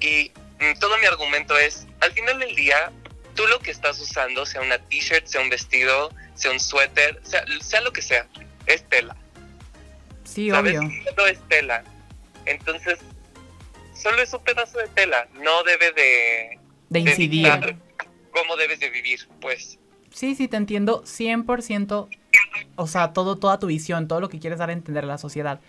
Y 0.00 0.32
mm, 0.60 0.78
todo 0.78 0.96
mi 0.98 1.06
argumento 1.06 1.56
es, 1.58 1.86
al 2.00 2.12
final 2.12 2.38
del 2.38 2.54
día, 2.54 2.90
tú 3.34 3.46
lo 3.46 3.58
que 3.60 3.70
estás 3.70 3.98
usando, 4.00 4.44
sea 4.46 4.60
una 4.60 4.78
t-shirt, 4.78 5.26
sea 5.26 5.40
un 5.40 5.48
vestido, 5.50 6.10
sea 6.34 6.50
un 6.50 6.60
suéter, 6.60 7.20
sea, 7.24 7.44
sea 7.60 7.80
lo 7.80 7.92
que 7.92 8.02
sea, 8.02 8.26
es 8.66 8.88
tela. 8.88 9.16
Sí, 10.24 10.50
¿sabes? 10.50 10.76
obvio. 10.78 10.90
Todo 11.16 11.26
es 11.26 11.38
tela. 11.48 11.82
Entonces, 12.44 12.98
solo 14.00 14.22
es 14.22 14.32
un 14.32 14.42
pedazo 14.42 14.78
de 14.78 14.88
tela, 14.88 15.28
no 15.42 15.62
debe 15.64 15.92
de, 15.92 16.58
De 16.90 17.00
incidir. 17.00 17.76
cómo 18.32 18.56
debes 18.56 18.80
de 18.80 18.90
vivir, 18.90 19.20
pues. 19.40 19.78
Sí, 20.10 20.34
sí, 20.34 20.48
te 20.48 20.56
entiendo 20.56 21.02
100%. 21.04 22.08
O 22.76 22.86
sea, 22.86 23.12
todo, 23.12 23.36
toda 23.36 23.58
tu 23.58 23.66
visión, 23.66 24.08
todo 24.08 24.20
lo 24.20 24.28
que 24.28 24.38
quieres 24.38 24.58
dar 24.58 24.70
a 24.70 24.72
entender 24.72 25.04
a 25.04 25.06
la 25.08 25.18
sociedad. 25.18 25.60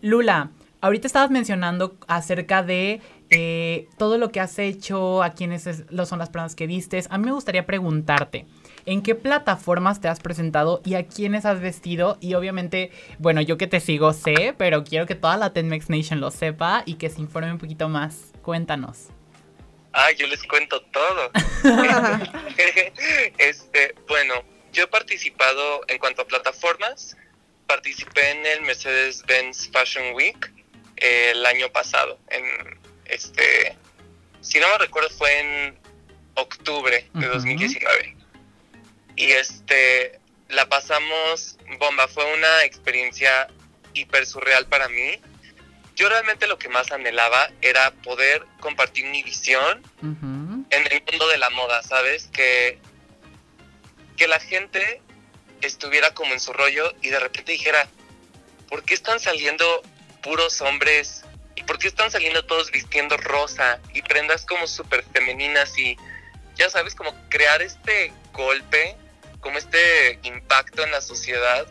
Lula, 0.00 0.50
ahorita 0.80 1.06
estabas 1.06 1.30
mencionando 1.30 1.96
acerca 2.06 2.62
de 2.62 3.00
eh, 3.30 3.88
todo 3.98 4.16
lo 4.18 4.30
que 4.32 4.40
has 4.40 4.58
hecho, 4.58 5.22
a 5.22 5.30
quiénes 5.34 5.66
es- 5.66 5.84
lo 5.90 6.06
son 6.06 6.18
las 6.18 6.30
personas 6.30 6.54
que 6.54 6.66
vistes. 6.66 7.06
A 7.10 7.18
mí 7.18 7.24
me 7.26 7.32
gustaría 7.32 7.66
preguntarte, 7.66 8.46
¿en 8.88 9.02
qué 9.02 9.14
plataformas 9.14 10.00
te 10.00 10.08
has 10.08 10.18
presentado 10.18 10.80
y 10.84 10.94
a 10.94 11.06
quiénes 11.06 11.44
has 11.44 11.60
vestido? 11.60 12.16
Y 12.20 12.34
obviamente, 12.34 12.90
bueno, 13.18 13.42
yo 13.42 13.58
que 13.58 13.66
te 13.66 13.80
sigo 13.80 14.14
sé, 14.14 14.54
pero 14.56 14.82
quiero 14.82 15.04
que 15.04 15.14
toda 15.14 15.36
la 15.36 15.52
Tenmex 15.52 15.90
Nation 15.90 16.20
lo 16.20 16.30
sepa 16.30 16.84
y 16.86 16.94
que 16.94 17.10
se 17.10 17.20
informe 17.20 17.52
un 17.52 17.58
poquito 17.58 17.88
más. 17.90 18.32
Cuéntanos. 18.42 19.08
Ah, 19.92 20.10
yo 20.12 20.26
les 20.26 20.42
cuento 20.42 20.80
todo. 20.84 21.30
este, 23.38 23.94
bueno, 24.08 24.34
yo 24.72 24.84
he 24.84 24.86
participado 24.86 25.82
en 25.88 25.98
cuanto 25.98 26.22
a 26.22 26.26
plataformas, 26.26 27.14
participé 27.66 28.30
en 28.30 28.46
el 28.46 28.62
Mercedes-Benz 28.62 29.70
Fashion 29.70 30.14
Week 30.14 30.50
eh, 30.96 31.32
el 31.32 31.44
año 31.44 31.68
pasado, 31.70 32.18
en 32.30 32.44
este, 33.04 33.76
si 34.40 34.58
no 34.58 34.66
me 34.70 34.78
recuerdo 34.78 35.10
fue 35.10 35.40
en 35.40 35.78
octubre 36.34 37.08
de 37.12 37.26
Ujú. 37.26 37.34
2019. 37.34 38.17
Y 39.18 39.32
este, 39.32 40.20
la 40.48 40.68
pasamos 40.68 41.58
bomba, 41.80 42.06
fue 42.06 42.24
una 42.34 42.62
experiencia 42.62 43.48
hiper 43.92 44.24
surreal 44.24 44.66
para 44.66 44.88
mí. 44.88 45.20
Yo 45.96 46.08
realmente 46.08 46.46
lo 46.46 46.56
que 46.56 46.68
más 46.68 46.92
anhelaba 46.92 47.50
era 47.60 47.90
poder 47.90 48.46
compartir 48.60 49.06
mi 49.06 49.24
visión 49.24 49.82
en 50.00 50.86
el 50.92 51.02
mundo 51.10 51.26
de 51.26 51.36
la 51.36 51.50
moda, 51.50 51.82
¿sabes? 51.82 52.28
Que, 52.32 52.78
que 54.16 54.28
la 54.28 54.38
gente 54.38 55.02
estuviera 55.62 56.14
como 56.14 56.32
en 56.32 56.38
su 56.38 56.52
rollo 56.52 56.94
y 57.02 57.08
de 57.08 57.18
repente 57.18 57.50
dijera, 57.50 57.88
¿por 58.68 58.84
qué 58.84 58.94
están 58.94 59.18
saliendo 59.18 59.82
puros 60.22 60.60
hombres? 60.60 61.24
¿Y 61.56 61.64
por 61.64 61.80
qué 61.80 61.88
están 61.88 62.12
saliendo 62.12 62.44
todos 62.44 62.70
vistiendo 62.70 63.16
rosa 63.16 63.80
y 63.92 64.02
prendas 64.02 64.46
como 64.46 64.68
súper 64.68 65.04
femeninas? 65.12 65.76
Y 65.76 65.96
ya 66.54 66.70
sabes, 66.70 66.94
como 66.94 67.12
crear 67.28 67.60
este 67.62 68.12
golpe, 68.32 68.96
como 69.40 69.58
este 69.58 70.18
impacto 70.22 70.82
en 70.84 70.90
la 70.90 71.00
sociedad 71.00 71.66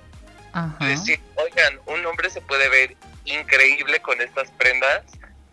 Ajá. 0.53 0.85
decir, 0.85 1.19
oigan, 1.35 1.79
un 1.85 2.05
hombre 2.05 2.29
se 2.29 2.41
puede 2.41 2.69
ver 2.69 2.95
increíble 3.25 3.99
con 4.01 4.21
estas 4.21 4.49
prendas 4.51 5.03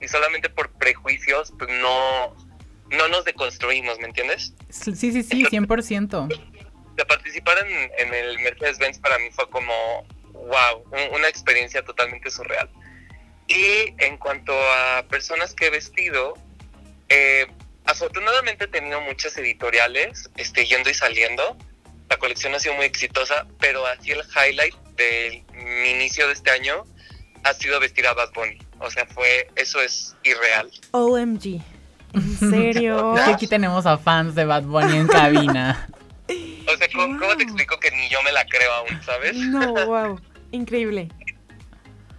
y 0.01 0.09
solamente 0.09 0.49
por 0.49 0.71
prejuicios 0.73 1.53
pues 1.59 1.71
no, 1.81 2.35
no 2.91 3.09
nos 3.09 3.25
deconstruimos, 3.25 3.99
¿me 3.99 4.07
entiendes? 4.07 4.53
Sí, 4.71 4.95
sí, 4.95 5.23
sí, 5.23 5.45
100%. 5.45 6.29
De 6.97 7.05
participar 7.07 7.59
en, 7.67 7.91
en 7.99 8.15
el 8.15 8.39
Mercedes-Benz 8.39 8.99
para 9.01 9.19
mí 9.19 9.29
fue 9.33 9.49
como, 9.51 9.73
wow, 10.33 10.85
un- 10.93 11.15
una 11.17 11.29
experiencia 11.29 11.85
totalmente 11.85 12.31
surreal. 12.31 12.71
Y 13.49 13.95
en 13.99 14.17
cuanto 14.17 14.53
a 14.57 15.05
personas 15.11 15.53
que 15.55 15.67
he 15.67 15.71
vestido, 15.71 16.35
eh, 17.09 17.47
afortunadamente 17.85 18.65
he 18.65 18.69
tenido 18.69 19.01
muchas 19.03 19.37
editoriales 19.37 20.31
este, 20.37 20.65
yendo 20.65 20.89
y 20.89 20.95
saliendo. 20.95 21.59
La 22.11 22.17
colección 22.17 22.55
ha 22.55 22.61
sido 22.61 22.75
muy 22.75 22.87
exitosa, 22.87 23.47
pero 23.61 23.87
así 23.87 24.11
el 24.11 24.21
highlight 24.21 24.75
de 24.97 25.45
mi 25.55 25.91
inicio 25.91 26.27
de 26.27 26.35
este 26.35 26.51
año 26.51 26.85
ha 27.45 27.53
sido 27.55 27.81
vestir 27.81 28.07
a 28.07 28.15
Bad 28.15 28.33
Bunny. 28.35 28.59
O 28.81 28.91
sea, 28.91 29.07
fue, 29.07 29.49
eso 29.57 29.81
es 29.81 30.15
irreal. 30.23 30.71
OMG. 30.93 31.61
¿En 32.15 32.39
serio? 32.39 33.17
Es 33.17 33.25
que 33.25 33.31
aquí 33.33 33.47
tenemos 33.47 33.87
a 33.87 33.99
fans 33.99 34.35
de 34.35 34.45
Bad 34.45 34.65
Bunny 34.65 34.97
en 34.97 35.07
cabina. 35.07 35.89
O 36.67 36.77
sea, 36.79 36.89
¿cómo, 36.95 37.19
cómo 37.19 37.37
te 37.37 37.43
explico 37.43 37.79
que 37.79 37.91
ni 37.91 38.09
yo 38.09 38.23
me 38.23 38.33
la 38.33 38.47
creo 38.47 38.73
aún, 38.73 38.99
sabes? 39.05 39.37
No, 39.37 39.75
wow. 39.85 40.19
Increíble. 40.51 41.11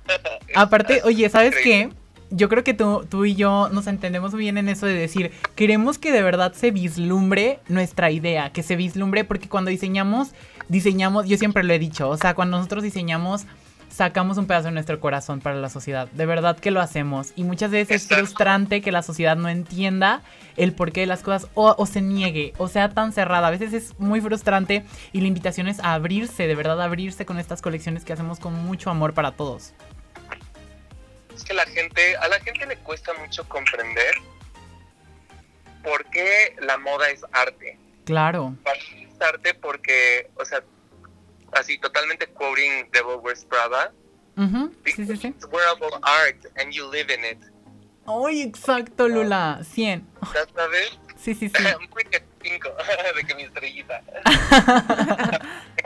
Aparte, 0.55 1.01
oye, 1.03 1.27
¿sabes 1.29 1.55
qué? 1.63 1.89
Yo 2.31 2.49
creo 2.49 2.63
que 2.63 2.73
tú, 2.73 3.05
tú 3.07 3.25
y 3.25 3.35
yo 3.35 3.69
nos 3.69 3.87
entendemos 3.87 4.33
muy 4.33 4.41
bien 4.41 4.57
en 4.57 4.67
eso 4.67 4.85
de 4.85 4.93
decir, 4.93 5.31
queremos 5.55 5.99
que 5.99 6.11
de 6.11 6.23
verdad 6.23 6.53
se 6.53 6.71
vislumbre 6.71 7.59
nuestra 7.67 8.09
idea, 8.11 8.51
que 8.51 8.63
se 8.63 8.75
vislumbre, 8.75 9.23
porque 9.23 9.47
cuando 9.47 9.69
diseñamos, 9.69 10.33
diseñamos, 10.67 11.27
yo 11.27 11.37
siempre 11.37 11.63
lo 11.63 11.73
he 11.73 11.79
dicho, 11.79 12.09
o 12.09 12.17
sea, 12.17 12.33
cuando 12.33 12.57
nosotros 12.57 12.83
diseñamos, 12.83 13.45
sacamos 13.89 14.37
un 14.37 14.47
pedazo 14.47 14.65
de 14.65 14.73
nuestro 14.73 14.99
corazón 14.99 15.39
para 15.39 15.55
la 15.55 15.69
sociedad, 15.69 16.09
de 16.11 16.25
verdad 16.25 16.57
que 16.57 16.71
lo 16.71 16.81
hacemos, 16.81 17.31
y 17.35 17.43
muchas 17.43 17.71
veces 17.71 18.01
es 18.01 18.07
frustrante 18.07 18.81
que 18.81 18.91
la 18.91 19.03
sociedad 19.03 19.37
no 19.37 19.47
entienda 19.47 20.21
el 20.57 20.73
porqué 20.73 21.01
de 21.01 21.05
las 21.05 21.21
cosas 21.21 21.49
o, 21.53 21.75
o 21.77 21.85
se 21.85 22.01
niegue, 22.01 22.53
o 22.57 22.67
sea 22.67 22.89
tan 22.89 23.13
cerrada, 23.13 23.47
a 23.47 23.51
veces 23.51 23.71
es 23.71 23.99
muy 23.99 24.19
frustrante 24.19 24.83
y 25.13 25.21
la 25.21 25.27
invitación 25.27 25.67
es 25.67 25.79
a 25.79 25.93
abrirse, 25.93 26.47
de 26.47 26.55
verdad 26.55 26.81
abrirse 26.81 27.25
con 27.25 27.39
estas 27.39 27.61
colecciones 27.61 28.03
que 28.03 28.13
hacemos 28.13 28.39
con 28.39 28.53
mucho 28.65 28.89
amor 28.89 29.13
para 29.13 29.31
todos. 29.31 29.73
Es 31.35 31.43
que 31.43 31.53
la 31.53 31.65
gente, 31.65 32.15
a 32.17 32.27
la 32.27 32.39
gente 32.39 32.65
le 32.65 32.77
cuesta 32.77 33.13
mucho 33.15 33.47
comprender 33.49 34.15
por 35.83 36.05
qué 36.09 36.55
la 36.59 36.77
moda 36.77 37.09
es 37.09 37.21
arte. 37.31 37.77
Claro. 38.05 38.55
Para 38.63 38.77
mí 38.77 39.07
es 39.11 39.21
arte 39.21 39.53
porque, 39.53 40.29
o 40.35 40.45
sea, 40.45 40.63
así 41.53 41.77
totalmente 41.77 42.27
quoting 42.27 42.89
Devil 42.91 43.17
Wears 43.21 43.45
Prada, 43.45 43.91
Ujú, 44.37 44.69
Sí, 44.85 44.91
sí, 44.91 45.01
because 45.03 45.21
sí. 45.21 45.27
it's 45.29 45.45
wearable 45.45 45.97
art 46.01 46.45
and 46.57 46.73
you 46.73 46.89
live 46.91 47.09
in 47.13 47.23
it. 47.23 47.39
¡Ay, 48.05 48.41
exacto, 48.41 49.07
Lula! 49.07 49.61
100. 49.63 50.05
¿Ya 50.33 50.45
sabes? 50.53 50.99
Sí, 51.15 51.33
sí, 51.33 51.49
sí. 51.49 51.63
Muy 51.93 52.03
de 53.15 53.23
que 53.25 53.35
mi 53.35 53.43
estrellita. 53.43 54.03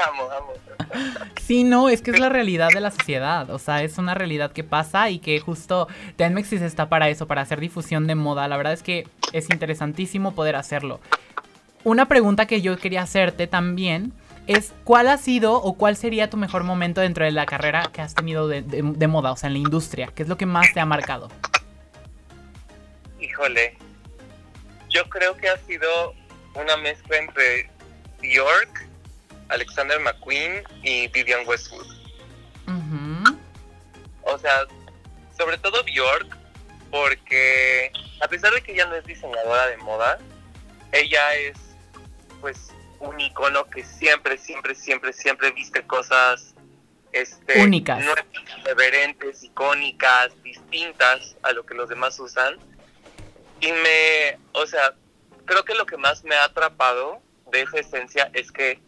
amo, 0.08 0.24
amo. 0.32 0.54
Sí, 1.42 1.64
no, 1.64 1.90
es 1.90 2.02
que 2.04 2.12
es 2.12 2.20
la 2.20 2.30
realidad 2.30 2.70
de 2.70 2.80
la 2.80 2.92
sociedad. 2.92 3.50
O 3.50 3.58
sea, 3.60 3.82
es 3.84 3.98
una 3.98 4.14
realidad 4.14 4.52
que 4.52 4.64
pasa 4.64 5.10
y 5.10 5.18
que 5.20 5.40
justo 5.40 5.88
Tenmexis 6.16 6.62
está 6.62 6.90
para 6.90 7.10
eso, 7.10 7.26
para 7.28 7.42
hacer 7.42 7.60
difusión 7.60 8.06
de 8.06 8.14
moda. 8.16 8.48
La 8.48 8.56
verdad 8.58 8.74
es 8.74 8.84
que 8.84 9.08
es 9.34 9.50
interesantísimo 9.50 10.36
poder 10.36 10.56
hacerlo. 10.56 11.00
Una 11.84 12.08
pregunta 12.08 12.46
que 12.46 12.62
yo 12.62 12.78
quería 12.78 13.02
hacerte 13.02 13.48
también 13.48 14.14
es 14.46 14.74
¿cuál 14.84 15.08
ha 15.08 15.18
sido 15.18 15.56
o 15.56 15.74
cuál 15.74 15.96
sería 15.96 16.30
tu 16.30 16.38
mejor 16.38 16.64
momento 16.64 17.02
dentro 17.02 17.26
de 17.26 17.32
la 17.32 17.46
carrera 17.46 17.90
que 17.92 18.02
has 18.02 18.14
tenido 18.16 18.48
de, 18.48 18.62
de- 18.62 18.82
de 18.84 19.08
moda, 19.08 19.32
o 19.32 19.36
sea, 19.36 19.48
en 19.48 19.54
la 19.54 19.60
industria? 19.60 20.10
¿Qué 20.14 20.24
es 20.24 20.30
lo 20.30 20.38
que 20.38 20.46
más 20.46 20.72
te 20.74 20.80
ha 20.80 20.86
marcado? 20.86 21.30
Híjole, 23.20 23.78
yo 24.90 25.04
creo 25.10 25.36
que 25.36 25.50
ha 25.50 25.58
sido 25.60 26.14
una 26.56 26.78
mezcla 26.78 27.18
entre 27.18 27.70
Bjork, 28.22 28.88
Alexander 29.50 30.00
McQueen 30.00 30.64
y 30.84 31.08
Vivian 31.10 31.48
Westwood. 31.48 31.88
O 34.24 34.38
sea, 34.38 34.68
sobre 35.38 35.58
todo 35.58 35.84
Bjork, 35.84 36.38
porque 36.92 37.92
a 38.22 38.28
pesar 38.28 38.54
de 38.54 38.62
que 38.62 38.74
ella 38.74 38.86
no 38.86 38.96
es 38.96 39.06
diseñadora 39.06 39.68
de 39.68 39.78
moda, 39.78 40.20
ella 40.92 41.36
es 41.36 41.58
pues 42.42 42.70
un 43.00 43.20
icono 43.20 43.66
que 43.70 43.84
siempre, 43.84 44.38
siempre, 44.38 44.76
siempre, 44.76 45.14
siempre 45.14 45.52
viste 45.52 45.86
cosas 45.86 46.54
este, 47.12 47.62
Únicas. 47.64 48.04
reverentes, 48.64 49.44
icónicas, 49.44 50.32
distintas 50.44 51.36
a 51.44 51.52
lo 51.54 51.66
que 51.66 51.74
los 51.74 51.90
demás 51.90 52.20
usan. 52.20 52.58
Y 53.62 53.72
me, 53.72 54.40
o 54.54 54.66
sea, 54.68 54.94
creo 55.46 55.66
que 55.66 55.74
lo 55.74 55.86
que 55.86 55.98
más 55.98 56.24
me 56.24 56.36
ha 56.36 56.46
atrapado 56.46 57.22
de 57.52 57.62
esa 57.62 57.80
esencia 57.80 58.30
es 58.34 58.52
que 58.52 58.80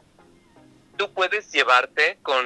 tú 1.01 1.11
puedes 1.13 1.51
llevarte 1.51 2.19
con, 2.21 2.45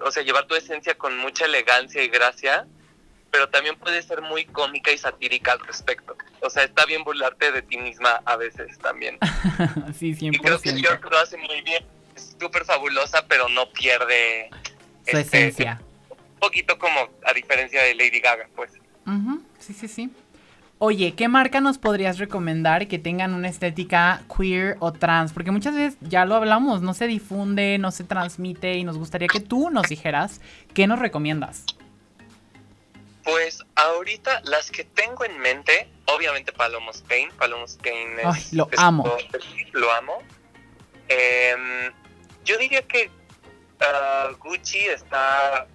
o 0.00 0.10
sea, 0.10 0.22
llevar 0.22 0.46
tu 0.46 0.54
esencia 0.54 0.98
con 0.98 1.16
mucha 1.16 1.46
elegancia 1.46 2.02
y 2.02 2.08
gracia, 2.08 2.66
pero 3.30 3.48
también 3.48 3.78
puedes 3.78 4.04
ser 4.04 4.20
muy 4.20 4.44
cómica 4.44 4.92
y 4.92 4.98
satírica 4.98 5.52
al 5.52 5.60
respecto. 5.60 6.14
O 6.42 6.50
sea, 6.50 6.64
está 6.64 6.84
bien 6.84 7.02
burlarte 7.02 7.50
de 7.50 7.62
ti 7.62 7.78
misma 7.78 8.20
a 8.26 8.36
veces 8.36 8.78
también. 8.80 9.18
sí, 9.98 10.14
Y 10.20 10.36
creo 10.36 10.60
que 10.60 10.70
100%. 10.70 10.82
Björk 10.82 11.10
lo 11.10 11.18
hace 11.18 11.38
muy 11.38 11.62
bien. 11.62 11.82
Es 12.14 12.36
súper 12.38 12.66
fabulosa, 12.66 13.24
pero 13.26 13.48
no 13.48 13.72
pierde 13.72 14.50
Su 15.10 15.16
este, 15.16 15.20
esencia. 15.20 15.80
Un 16.10 16.40
poquito 16.40 16.78
como 16.78 17.08
a 17.24 17.32
diferencia 17.32 17.82
de 17.84 17.94
Lady 17.94 18.20
Gaga, 18.20 18.50
pues. 18.54 18.70
Ujú, 19.06 19.42
Sí, 19.58 19.72
sí, 19.72 19.88
sí. 19.88 20.10
Oye, 20.80 21.14
¿qué 21.16 21.26
marca 21.26 21.60
nos 21.60 21.76
podrías 21.76 22.18
recomendar 22.18 22.86
que 22.86 23.00
tengan 23.00 23.34
una 23.34 23.48
estética 23.48 24.22
queer 24.34 24.76
o 24.78 24.92
trans? 24.92 25.32
Porque 25.32 25.50
muchas 25.50 25.74
veces 25.74 25.98
ya 26.00 26.24
lo 26.24 26.36
hablamos, 26.36 26.82
no 26.82 26.94
se 26.94 27.08
difunde, 27.08 27.78
no 27.78 27.90
se 27.90 28.04
transmite 28.04 28.74
y 28.74 28.84
nos 28.84 28.96
gustaría 28.96 29.26
que 29.26 29.40
tú 29.40 29.70
nos 29.70 29.88
dijeras 29.88 30.40
qué 30.74 30.86
nos 30.86 31.00
recomiendas. 31.00 31.64
Pues 33.24 33.62
ahorita 33.74 34.40
las 34.44 34.70
que 34.70 34.84
tengo 34.84 35.24
en 35.24 35.38
mente, 35.40 35.88
obviamente 36.06 36.52
Palomo 36.52 36.92
Spain. 36.92 37.28
Palomo 37.36 37.64
Spain 37.64 38.08
es. 38.20 38.24
Ay, 38.24 38.42
lo 38.52 38.68
es- 38.70 38.78
amo. 38.78 39.04
Lo 39.72 39.92
amo. 39.92 40.18
Em, 41.08 41.92
yo 42.44 42.56
diría 42.56 42.82
que 42.82 43.10
ah, 43.80 44.30
Gucci 44.38 44.78
está 44.78 45.66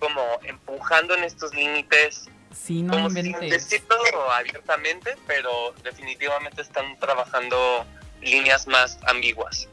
como 0.00 0.20
empujando 0.42 1.14
en 1.14 1.22
estos 1.24 1.54
límites, 1.54 2.28
Sí, 2.52 2.82
no 2.82 2.92
como 2.94 3.10
sin 3.10 3.32
decirlo 3.40 4.30
abiertamente, 4.32 5.16
pero 5.26 5.50
definitivamente 5.84 6.62
están 6.62 6.98
trabajando 6.98 7.56
líneas 8.22 8.66
más 8.66 8.98
ambiguas. 9.06 9.68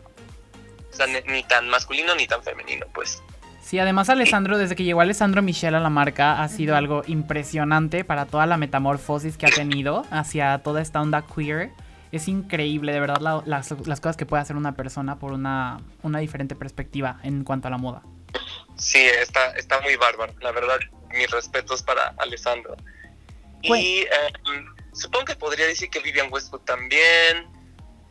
O 0.91 0.95
sea, 0.95 1.07
ni, 1.07 1.19
ni 1.31 1.43
tan 1.43 1.69
masculino 1.69 2.15
ni 2.15 2.27
tan 2.27 2.41
femenino, 2.43 2.85
pues. 2.93 3.21
Sí, 3.61 3.79
además 3.79 4.09
Alessandro, 4.09 4.57
desde 4.57 4.75
que 4.75 4.83
llegó 4.85 5.01
Alessandro 5.01 5.41
Michel 5.41 5.75
a 5.75 5.79
la 5.81 5.89
marca, 5.89 6.41
ha 6.41 6.47
sido 6.47 6.75
algo 6.75 7.03
impresionante 7.07 8.05
para 8.05 8.25
toda 8.25 8.45
la 8.45 8.55
metamorfosis 8.57 9.37
que 9.37 9.45
ha 9.45 9.49
tenido 9.55 10.05
hacia 10.11 10.59
toda 10.59 10.81
esta 10.81 11.01
onda 11.01 11.23
queer. 11.23 11.71
Es 12.13 12.29
increíble, 12.29 12.93
de 12.93 13.01
verdad, 13.01 13.17
la- 13.19 13.43
las, 13.45 13.71
las 13.85 13.99
cosas 13.99 14.15
que 14.15 14.25
puede 14.25 14.41
hacer 14.41 14.55
una 14.55 14.75
persona 14.75 15.19
por 15.19 15.33
una, 15.33 15.81
una 16.03 16.19
diferente 16.19 16.55
perspectiva 16.55 17.19
en 17.23 17.43
cuanto 17.43 17.67
a 17.67 17.71
la 17.71 17.77
moda. 17.77 18.01
Sí, 18.77 18.99
está, 18.99 19.51
está 19.51 19.81
muy 19.81 19.95
bárbaro. 19.97 20.33
La 20.39 20.51
verdad, 20.53 20.77
mis 21.13 21.29
respetos 21.31 21.81
para 21.83 22.13
Alessandro. 22.17 22.75
Bueno. 23.67 23.83
Y 23.83 23.99
em, 24.01 24.65
supongo 24.93 25.25
que 25.25 25.35
podría 25.35 25.65
decir 25.65 25.89
que 25.89 25.99
Vivian 25.99 26.31
Westwood 26.31 26.61
también. 26.61 27.47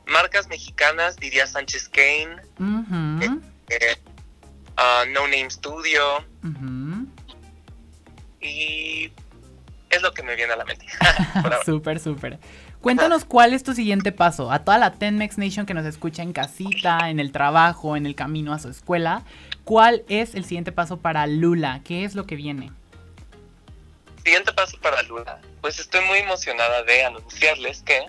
Marcas 0.07 0.47
mexicanas, 0.49 1.17
diría 1.17 1.47
Sánchez 1.49 1.89
Kane, 1.89 2.37
Ujú, 2.61 3.41
eh, 3.71 3.97
ah, 4.77 5.05
No 5.09 5.23
Name 5.23 5.51
Studio. 5.51 6.25
Y 8.41 9.11
es 9.91 10.03
lo 10.03 10.13
que 10.13 10.23
me 10.23 10.37
viene 10.37 10.53
a 10.53 10.57
la 10.57 10.65
mente. 10.65 10.87
Súper, 11.65 11.99
súper. 11.99 12.39
Cuéntanos 12.81 13.25
cuál 13.25 13.53
es 13.53 13.65
tu 13.65 13.75
siguiente 13.75 14.13
paso. 14.13 14.53
A 14.53 14.61
toda 14.61 14.79
la 14.79 14.93
Tenmex 14.93 15.39
Nation 15.39 15.67
que 15.67 15.75
nos 15.75 15.85
escucha 15.87 16.23
en 16.23 16.33
casita, 16.33 17.11
en 17.11 17.19
el 17.19 17.33
trabajo, 17.33 17.97
en 17.97 18.07
el 18.07 18.15
camino 18.15 18.53
a 18.53 18.61
su 18.61 18.69
escuela, 18.69 19.23
¿cuál 19.65 20.05
es 20.09 20.37
el 20.37 20.45
siguiente 20.45 20.71
paso 20.71 20.99
para 20.99 21.27
Lula? 21.27 21.81
¿Qué 21.83 22.05
es 22.05 22.15
lo 22.15 22.27
que 22.27 22.37
viene? 22.37 22.71
Siguiente 24.27 24.53
paso 24.53 24.77
para 24.81 25.01
Lula. 25.03 25.41
Pues 25.61 25.79
estoy 25.79 26.05
muy 26.05 26.19
emocionada 26.19 26.83
de 26.83 27.05
anunciarles 27.05 27.83
que 27.83 28.05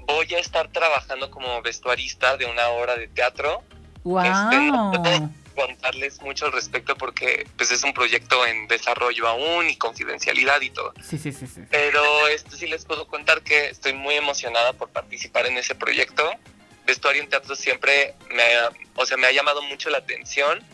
voy 0.00 0.34
a 0.34 0.40
estar 0.40 0.66
trabajando 0.72 1.30
como 1.30 1.62
vestuarista 1.62 2.36
de 2.36 2.46
una 2.46 2.70
obra 2.70 2.96
de 2.96 3.06
teatro. 3.06 3.62
Este, 3.98 4.72
no 4.72 4.90
puedo 4.90 5.20
¡Wow! 5.20 5.30
contarles 5.54 6.20
mucho 6.22 6.46
al 6.46 6.52
respecto 6.52 6.96
porque 6.96 7.46
pues 7.56 7.70
es 7.70 7.84
un 7.84 7.94
proyecto 7.94 8.44
en 8.44 8.66
desarrollo 8.66 9.28
aún 9.28 9.70
y 9.70 9.76
confidencialidad 9.76 10.60
y 10.60 10.70
todo. 10.70 10.92
Sí, 11.00 11.18
sí, 11.18 11.30
sí, 11.30 11.46
sí. 11.46 11.60
Pero 11.70 12.26
este 12.26 12.56
sí 12.56 12.66
les 12.66 12.84
puedo 12.84 13.06
contar 13.06 13.42
que 13.42 13.68
estoy 13.68 13.92
muy 13.92 14.16
emocionada 14.16 14.72
por 14.72 14.88
participar 14.88 15.46
en 15.46 15.56
ese 15.56 15.76
proyecto. 15.76 16.32
Vestuario 16.84 17.22
en 17.22 17.28
teatro 17.28 17.54
siempre 17.54 18.16
me 18.34 18.42
ha, 18.42 18.70
o 18.96 19.06
sea, 19.06 19.16
me 19.16 19.28
ha 19.28 19.30
llamado 19.30 19.62
mucho 19.62 19.88
la 19.88 19.98
atención 19.98 20.64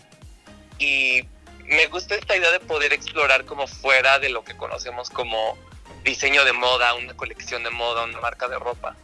y 0.78 1.24
me 1.70 1.86
gusta 1.86 2.16
esta 2.16 2.36
idea 2.36 2.50
de 2.50 2.60
poder 2.60 2.92
explorar 2.92 3.44
como 3.44 3.66
fuera 3.66 4.18
de 4.18 4.28
lo 4.28 4.44
que 4.44 4.56
conocemos 4.56 5.08
como 5.08 5.56
diseño 6.04 6.44
de 6.44 6.52
moda, 6.52 6.94
una 6.94 7.14
colección 7.14 7.62
de 7.62 7.70
moda, 7.70 8.04
una 8.04 8.20
marca 8.20 8.48
de 8.48 8.58
ropa. 8.58 8.96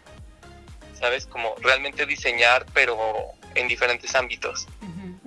¿Sabes? 0.98 1.26
Como 1.26 1.54
realmente 1.60 2.06
diseñar, 2.06 2.66
pero 2.72 2.96
en 3.54 3.68
diferentes 3.68 4.14
ámbitos. 4.14 4.66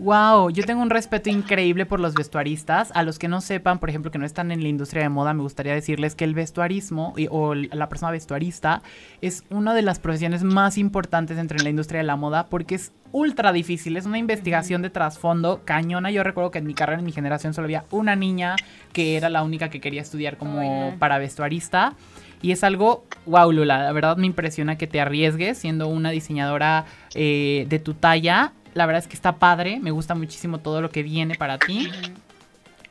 Wow, 0.02 0.50
yo 0.50 0.64
tengo 0.64 0.82
un 0.82 0.90
respeto 0.90 1.30
increíble 1.30 1.86
por 1.86 2.00
los 2.00 2.16
vestuaristas. 2.16 2.90
A 2.96 3.04
los 3.04 3.20
que 3.20 3.28
no 3.28 3.42
sepan, 3.42 3.80
por 3.80 3.90
ejemplo, 3.90 4.12
que 4.12 4.18
no 4.18 4.26
están 4.26 4.50
en 4.50 4.64
la 4.64 4.70
industria 4.70 5.04
de 5.04 5.10
moda, 5.10 5.34
me 5.34 5.42
gustaría 5.42 5.74
decirles 5.74 6.16
que 6.16 6.24
el 6.24 6.34
vestuarismo 6.34 7.14
y- 7.18 7.28
o 7.30 7.54
la 7.54 7.90
persona 7.90 8.10
vestuarista 8.12 8.82
es 9.20 9.44
una 9.50 9.74
de 9.74 9.82
las 9.82 10.00
profesiones 10.00 10.42
más 10.44 10.78
importantes 10.78 11.36
dentro 11.36 11.58
de 11.58 11.64
la 11.66 11.70
industria 11.70 11.98
de 12.00 12.06
la 12.08 12.16
moda 12.16 12.48
porque 12.48 12.76
es 12.76 12.94
ultra 13.12 13.52
difícil. 13.52 13.98
Es 13.98 14.06
una 14.06 14.18
investigación 14.18 14.82
de 14.82 14.90
trasfondo 14.90 15.64
cañona. 15.66 16.12
Yo 16.12 16.24
recuerdo 16.24 16.52
que 16.52 16.60
en 16.60 16.68
mi 16.68 16.76
carrera, 16.76 17.00
en 17.00 17.06
mi 17.06 17.12
generación, 17.12 17.54
solo 17.54 17.66
había 17.66 17.84
una 17.92 18.16
niña 18.16 18.56
que 18.94 19.18
era 19.18 19.28
la 19.28 19.44
única 19.44 19.68
que 19.70 19.82
quería 19.82 20.02
estudiar 20.02 20.38
como 20.38 20.96
para 20.98 21.18
vestuarista. 21.18 21.96
Y 22.42 22.54
es 22.54 22.64
algo, 22.64 23.04
wow, 23.26 23.52
Lula, 23.52 23.84
la 23.84 23.92
verdad 23.92 24.16
me 24.16 24.26
impresiona 24.26 24.78
que 24.78 24.88
te 24.88 25.02
arriesgues 25.02 25.58
siendo 25.58 25.90
una 25.90 26.10
diseñadora 26.10 26.86
eh, 27.16 27.66
de 27.68 27.80
tu 27.80 27.96
talla. 27.96 28.54
La 28.74 28.86
verdad 28.86 29.02
es 29.04 29.08
que 29.08 29.16
está 29.16 29.34
padre, 29.38 29.80
me 29.80 29.92
gusta 29.92 30.16
muchísimo 30.16 30.60
todo 30.60 30.82
lo 30.82 30.90
que 30.92 31.04
viene 31.04 31.36
para 31.36 31.58
ti. 31.58 31.92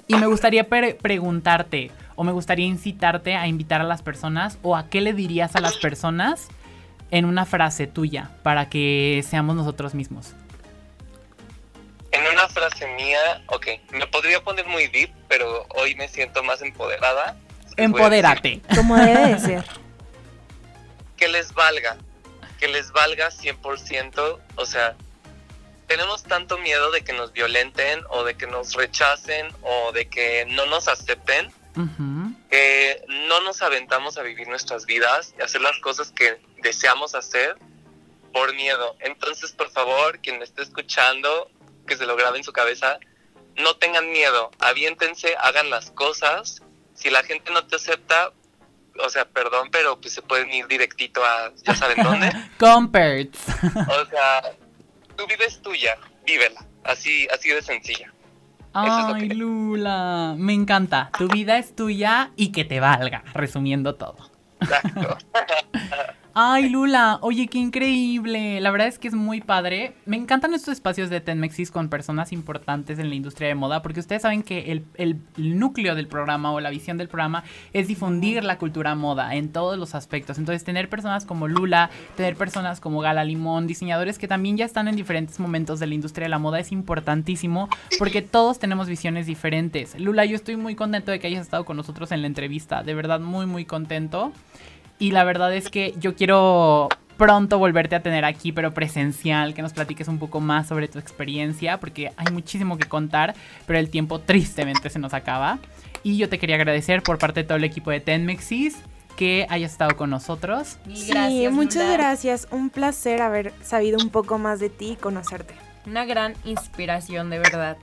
Y 0.06 0.14
me 0.14 0.26
gustaría 0.26 0.68
pre- 0.68 0.94
preguntarte, 0.94 1.90
o 2.16 2.24
me 2.24 2.32
gustaría 2.32 2.66
incitarte 2.66 3.36
a 3.36 3.46
invitar 3.46 3.80
a 3.80 3.84
las 3.84 4.02
personas, 4.02 4.58
o 4.62 4.76
a 4.76 4.88
qué 4.88 5.00
le 5.00 5.12
dirías 5.12 5.54
a 5.56 5.60
las 5.60 5.76
personas 5.76 6.48
en 7.10 7.24
una 7.24 7.44
frase 7.46 7.86
tuya, 7.86 8.30
para 8.42 8.68
que 8.68 9.24
seamos 9.28 9.54
nosotros 9.56 9.94
mismos. 9.94 10.34
En 12.10 12.22
una 12.32 12.48
frase 12.48 12.86
mía, 12.96 13.42
ok, 13.46 13.66
me 13.92 14.06
podría 14.06 14.42
poner 14.42 14.66
muy 14.66 14.88
deep, 14.88 15.10
pero 15.28 15.66
hoy 15.76 15.94
me 15.94 16.08
siento 16.08 16.42
más 16.42 16.62
empoderada. 16.62 17.36
Empodérate. 17.76 18.62
Como 18.74 18.96
debe 18.96 19.34
de 19.34 19.38
ser. 19.38 19.64
Que 21.18 21.26
les 21.26 21.52
valga, 21.52 21.96
que 22.60 22.68
les 22.68 22.92
valga 22.92 23.28
100%, 23.30 24.38
o 24.54 24.66
sea, 24.66 24.94
tenemos 25.88 26.22
tanto 26.22 26.58
miedo 26.58 26.92
de 26.92 27.02
que 27.02 27.12
nos 27.12 27.32
violenten 27.32 28.04
o 28.10 28.22
de 28.22 28.36
que 28.36 28.46
nos 28.46 28.74
rechacen 28.74 29.48
o 29.62 29.90
de 29.92 30.08
que 30.08 30.44
no 30.46 30.66
nos 30.66 30.86
acepten, 30.86 31.52
Ujú. 31.76 32.34
que 32.50 33.02
no 33.08 33.40
nos 33.40 33.62
aventamos 33.62 34.18
a 34.18 34.22
vivir 34.22 34.46
nuestras 34.48 34.84
vidas 34.86 35.34
y 35.38 35.42
hacer 35.42 35.60
las 35.62 35.78
cosas 35.80 36.12
que 36.12 36.40
deseamos 36.62 37.14
hacer 37.14 37.56
por 38.32 38.54
miedo. 38.54 38.96
Entonces, 39.00 39.52
por 39.52 39.70
favor, 39.70 40.20
quien 40.20 40.38
me 40.38 40.44
esté 40.44 40.62
escuchando, 40.62 41.50
que 41.86 41.96
se 41.96 42.04
lo 42.06 42.16
grabe 42.16 42.38
en 42.38 42.44
su 42.44 42.52
cabeza, 42.52 42.98
no 43.56 43.76
tengan 43.76 44.10
miedo, 44.10 44.50
aviéntense, 44.60 45.34
hagan 45.36 45.70
las 45.70 45.90
cosas. 45.90 46.62
Si 46.94 47.10
la 47.10 47.22
gente 47.22 47.50
no 47.50 47.66
te 47.66 47.76
acepta, 47.76 48.32
o 49.00 49.08
sea, 49.08 49.24
perdón, 49.24 49.70
pero 49.70 50.00
pues 50.00 50.12
se 50.12 50.22
pueden 50.22 50.52
ir 50.52 50.66
directito 50.66 51.24
a, 51.24 51.52
ya 51.64 51.74
saben 51.74 52.02
dónde. 52.02 52.30
Comperts. 52.58 53.38
O 53.88 54.06
sea, 54.06 54.42
tu 55.18 55.26
vida 55.26 55.44
es 55.46 55.60
tuya, 55.60 55.96
vívela, 56.24 56.64
así, 56.84 57.26
así 57.34 57.50
de 57.50 57.60
sencilla. 57.60 58.06
Es 58.06 58.72
Ay, 58.74 59.28
que- 59.28 59.34
Lula. 59.34 60.34
Me 60.38 60.52
encanta. 60.52 61.10
Tu 61.18 61.26
vida 61.28 61.58
es 61.58 61.74
tuya 61.74 62.30
y 62.36 62.52
que 62.52 62.64
te 62.64 62.78
valga, 62.80 63.24
resumiendo 63.34 63.96
todo. 63.96 64.30
Exacto. 64.60 65.18
Ay, 66.40 66.68
Lula, 66.68 67.18
oye, 67.22 67.48
qué 67.48 67.58
increíble. 67.58 68.60
La 68.60 68.70
verdad 68.70 68.86
es 68.86 69.00
que 69.00 69.08
es 69.08 69.14
muy 69.14 69.40
padre. 69.40 69.94
Me 70.06 70.16
encantan 70.16 70.54
estos 70.54 70.74
espacios 70.74 71.10
de 71.10 71.20
Tenmexis 71.20 71.72
con 71.72 71.88
personas 71.88 72.32
importantes 72.32 73.00
en 73.00 73.08
la 73.08 73.16
industria 73.16 73.48
de 73.48 73.56
moda, 73.56 73.82
porque 73.82 73.98
ustedes 73.98 74.22
saben 74.22 74.44
que 74.44 74.70
el, 74.70 74.84
el 74.98 75.18
núcleo 75.36 75.96
del 75.96 76.06
programa 76.06 76.52
o 76.52 76.60
la 76.60 76.70
visión 76.70 76.96
del 76.96 77.08
programa 77.08 77.42
es 77.72 77.88
difundir 77.88 78.44
la 78.44 78.56
cultura 78.56 78.94
moda 78.94 79.34
en 79.34 79.50
todos 79.50 79.76
los 79.76 79.96
aspectos. 79.96 80.38
Entonces, 80.38 80.62
tener 80.62 80.88
personas 80.88 81.24
como 81.24 81.48
Lula, 81.48 81.90
tener 82.16 82.36
personas 82.36 82.78
como 82.78 83.00
Gala 83.00 83.24
Limón, 83.24 83.66
diseñadores 83.66 84.16
que 84.16 84.28
también 84.28 84.56
ya 84.56 84.64
están 84.64 84.86
en 84.86 84.94
diferentes 84.94 85.40
momentos 85.40 85.80
de 85.80 85.88
la 85.88 85.94
industria 85.94 86.26
de 86.26 86.30
la 86.30 86.38
moda 86.38 86.60
es 86.60 86.70
importantísimo, 86.70 87.68
porque 87.98 88.22
todos 88.22 88.60
tenemos 88.60 88.86
visiones 88.86 89.26
diferentes. 89.26 89.98
Lula, 89.98 90.24
yo 90.24 90.36
estoy 90.36 90.56
muy 90.56 90.76
contento 90.76 91.10
de 91.10 91.18
que 91.18 91.26
hayas 91.26 91.42
estado 91.42 91.64
con 91.64 91.76
nosotros 91.76 92.12
en 92.12 92.20
la 92.20 92.28
entrevista. 92.28 92.84
De 92.84 92.94
verdad, 92.94 93.18
muy, 93.18 93.46
muy 93.46 93.64
contento. 93.64 94.32
Y 94.98 95.12
la 95.12 95.24
verdad 95.24 95.54
es 95.54 95.68
que 95.68 95.94
yo 95.98 96.14
quiero 96.14 96.88
pronto 97.16 97.58
volverte 97.58 97.96
a 97.96 98.02
tener 98.02 98.24
aquí, 98.24 98.52
pero 98.52 98.72
presencial, 98.72 99.52
que 99.52 99.60
nos 99.60 99.72
platiques 99.72 100.08
un 100.08 100.18
poco 100.18 100.40
más 100.40 100.68
sobre 100.68 100.88
tu 100.88 100.98
experiencia, 100.98 101.78
porque 101.78 102.12
hay 102.16 102.32
muchísimo 102.32 102.78
que 102.78 102.88
contar, 102.88 103.34
pero 103.66 103.78
el 103.78 103.90
tiempo 103.90 104.20
tristemente 104.20 104.88
se 104.88 104.98
nos 104.98 105.12
acaba. 105.14 105.58
Y 106.02 106.16
yo 106.16 106.28
te 106.28 106.38
quería 106.38 106.56
agradecer 106.56 107.02
por 107.02 107.18
parte 107.18 107.40
de 107.40 107.44
todo 107.44 107.58
el 107.58 107.64
equipo 107.64 107.90
de 107.90 108.00
Tenmexis 108.00 108.76
que 109.16 109.46
hayas 109.50 109.72
estado 109.72 109.96
con 109.96 110.10
nosotros. 110.10 110.78
Sí, 110.94 111.08
gracias, 111.08 111.52
muchas 111.52 111.82
Lula. 111.82 111.92
gracias. 111.96 112.46
Un 112.52 112.70
placer 112.70 113.20
haber 113.20 113.52
sabido 113.62 113.98
un 114.00 114.10
poco 114.10 114.38
más 114.38 114.60
de 114.60 114.70
ti 114.70 114.92
y 114.92 114.96
conocerte. 114.96 115.54
Una 115.86 116.04
gran 116.04 116.34
inspiración, 116.44 117.28
de 117.30 117.38
verdad. 117.38 117.76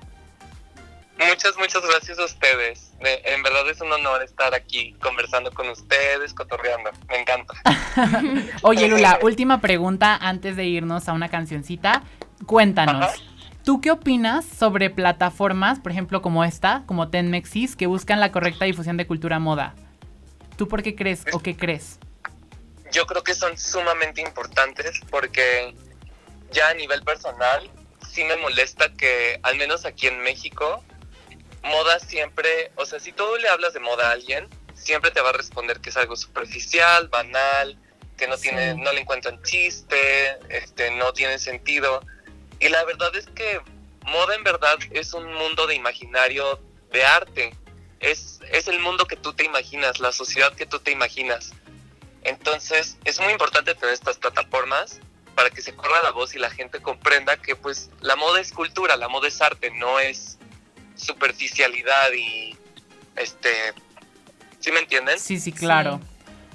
Muchas, 1.18 1.58
muchas 1.58 1.82
gracias 1.86 2.20
a 2.20 2.26
ustedes. 2.26 2.92
De- 3.00 3.22
en 3.26 3.42
verdad 3.42 3.70
es 3.70 3.80
un 3.82 3.92
honor 3.92 4.22
estar 4.24 4.54
aquí 4.54 4.94
conversando 5.02 5.52
con 5.52 5.70
ustedes, 5.70 6.34
cotorreando. 6.34 6.92
Me 7.08 7.20
encanta. 7.22 7.54
Oye, 8.64 8.88
Lula, 8.88 9.20
última 9.22 9.62
pregunta 9.62 10.16
antes 10.16 10.56
de 10.58 10.66
irnos 10.66 11.08
a 11.08 11.14
una 11.14 11.30
cancioncita. 11.30 12.04
Cuéntanos. 12.46 13.04
Ajá. 13.04 13.14
¿Tú 13.64 13.82
qué 13.82 13.92
opinas 13.92 14.46
sobre 14.46 14.90
plataformas, 14.90 15.80
por 15.80 15.92
ejemplo, 15.92 16.22
como 16.22 16.44
esta, 16.44 16.84
como 16.86 17.10
Tenmexis, 17.10 17.76
que 17.76 17.88
buscan 17.88 18.20
la 18.20 18.32
correcta 18.32 18.66
difusión 18.66 18.98
de 18.98 19.08
cultura 19.08 19.40
moda? 19.40 19.74
¿Tú 20.58 20.68
por 20.68 20.84
qué 20.84 20.96
crees 20.96 21.26
o 21.34 21.40
qué 21.40 21.56
crees? 21.56 22.00
yo 22.92 23.06
creo 23.08 23.24
que 23.24 23.34
son 23.34 23.58
sumamente 23.58 24.22
importantes 24.22 25.02
porque 25.10 25.76
ya 26.52 26.70
a 26.70 26.74
nivel 26.76 27.02
personal 27.04 27.70
sí 28.10 28.24
me 28.24 28.38
molesta 28.38 28.94
que, 28.94 29.38
al 29.44 29.58
menos 29.58 29.86
aquí 29.86 30.08
en 30.08 30.22
México, 30.22 30.82
moda 31.66 32.00
siempre, 32.00 32.72
o 32.76 32.86
sea, 32.86 33.00
si 33.00 33.12
tú 33.12 33.24
le 33.42 33.50
hablas 33.50 33.74
de 33.74 33.80
moda 33.80 34.10
a 34.10 34.12
alguien, 34.12 34.48
siempre 34.74 35.12
te 35.12 35.22
va 35.22 35.30
a 35.30 35.34
responder 35.34 35.80
que 35.82 35.90
es 35.90 35.98
algo 35.98 36.16
superficial, 36.16 37.08
banal, 37.08 37.78
que 38.18 38.28
no 38.28 38.38
tiene, 38.38 38.76
no 38.76 38.94
le 38.94 39.02
encuentran 39.02 39.42
chiste, 39.44 40.38
este, 40.50 40.92
no 40.92 41.14
tiene 41.14 41.40
sentido. 41.40 42.02
Y 42.60 42.70
la 42.70 42.84
verdad 42.86 43.14
es 43.16 43.28
que 43.28 43.60
moda 44.06 44.36
en 44.36 44.44
verdad 44.44 44.78
es 44.92 45.14
un 45.14 45.34
mundo 45.34 45.68
de 45.68 45.76
imaginario 45.76 46.60
de 46.92 47.04
arte. 47.04 47.54
Es, 48.00 48.40
es 48.52 48.68
el 48.68 48.80
mundo 48.80 49.06
que 49.06 49.16
tú 49.16 49.34
te 49.34 49.44
imaginas, 49.44 50.00
la 50.00 50.12
sociedad 50.12 50.54
que 50.54 50.66
tú 50.66 50.80
te 50.80 50.92
imaginas. 50.92 51.54
Entonces, 52.24 52.98
es 53.04 53.20
muy 53.20 53.32
importante 53.32 53.76
tener 53.76 53.94
estas 53.94 54.18
plataformas 54.18 55.00
para 55.36 55.50
que 55.50 55.62
se 55.62 55.76
corra 55.76 56.02
la 56.02 56.12
voz 56.12 56.34
y 56.34 56.40
la 56.40 56.50
gente 56.50 56.82
comprenda 56.82 57.38
que 57.38 57.56
pues 57.56 57.90
la 58.00 58.16
moda 58.16 58.40
es 58.40 58.52
cultura, 58.52 58.96
la 58.96 59.10
moda 59.10 59.28
es 59.28 59.42
arte, 59.42 59.70
no 59.72 60.00
es 60.00 60.38
superficialidad 60.96 62.12
y 62.18 62.56
este 63.16 63.50
¿sí 64.60 64.72
me 64.72 64.80
entienden? 64.80 65.20
Sí, 65.20 65.40
sí, 65.40 65.52
claro. 65.52 66.00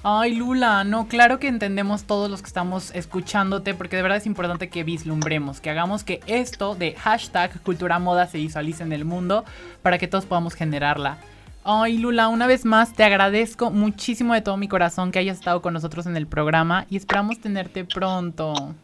Ay, 0.03 0.35
Lula, 0.35 0.83
no, 0.83 1.09
claro 1.09 1.39
que 1.39 1.47
entendemos 1.47 2.05
todos 2.05 2.31
los 2.31 2.41
que 2.41 2.47
estamos 2.47 2.91
escuchándote, 2.95 3.75
porque 3.75 3.97
de 3.97 4.03
verdad 4.03 4.17
es 4.17 4.25
importante 4.25 4.71
que 4.71 4.83
vislumbremos, 4.83 5.61
que 5.61 5.69
hagamos 5.69 6.05
que 6.05 6.21
esto 6.27 6.75
de 6.75 6.95
hashtag 6.95 7.61
cultura 7.63 7.99
moda 7.99 8.27
se 8.27 8.39
visualice 8.39 8.83
en 8.83 8.93
el 8.93 9.05
mundo 9.05 9.45
para 9.83 9.99
que 9.99 10.09
todos 10.09 10.25
podamos 10.25 10.55
generarla. 10.55 11.19
Ay, 11.65 11.99
Lula, 11.99 12.29
una 12.29 12.47
vez 12.47 12.65
más 12.65 12.95
te 12.95 13.05
agradezco 13.05 13.71
muchísimo 13.71 14.33
de 14.33 14.41
todo 14.41 14.57
mi 14.57 14.69
corazón 14.69 15.13
que 15.13 15.19
hayas 15.19 15.39
estado 15.39 15.61
con 15.61 15.75
nosotros 15.75 16.07
en 16.07 16.17
el 16.17 16.27
programa 16.27 16.87
y 16.89 16.97
esperamos 16.97 17.39
tenerte 17.39 17.85
pronto. 17.85 18.75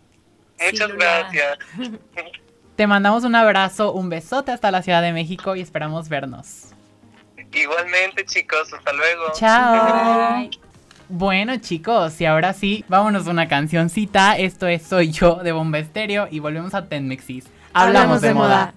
Muchas 0.60 0.92
gracias. 0.92 1.58
Te 2.76 2.86
mandamos 2.86 3.24
un 3.24 3.34
abrazo, 3.34 3.94
un 3.94 4.10
besote 4.10 4.52
hasta 4.52 4.70
la 4.70 4.82
Ciudad 4.82 5.00
de 5.00 5.12
México 5.12 5.56
y 5.56 5.62
esperamos 5.62 6.10
vernos. 6.10 6.74
Igualmente, 7.54 8.26
chicos, 8.26 8.70
hasta 8.70 8.92
luego. 8.92 9.32
Chao. 9.34 10.50
Bueno, 11.08 11.56
chicos, 11.56 12.20
y 12.20 12.26
ahora 12.26 12.52
sí, 12.52 12.84
vámonos 12.86 13.26
a 13.26 13.30
una 13.30 13.48
cancioncita. 13.48 14.36
Esto 14.36 14.66
es 14.66 14.82
Soy 14.82 15.10
Yo 15.10 15.36
de 15.36 15.52
Bomba 15.52 15.78
Estéreo 15.78 16.28
y 16.30 16.40
volvemos 16.40 16.74
a 16.74 16.86
Tenmexis. 16.86 17.46
Hablamos, 17.72 18.20
de, 18.20 18.34
moda. 18.34 18.74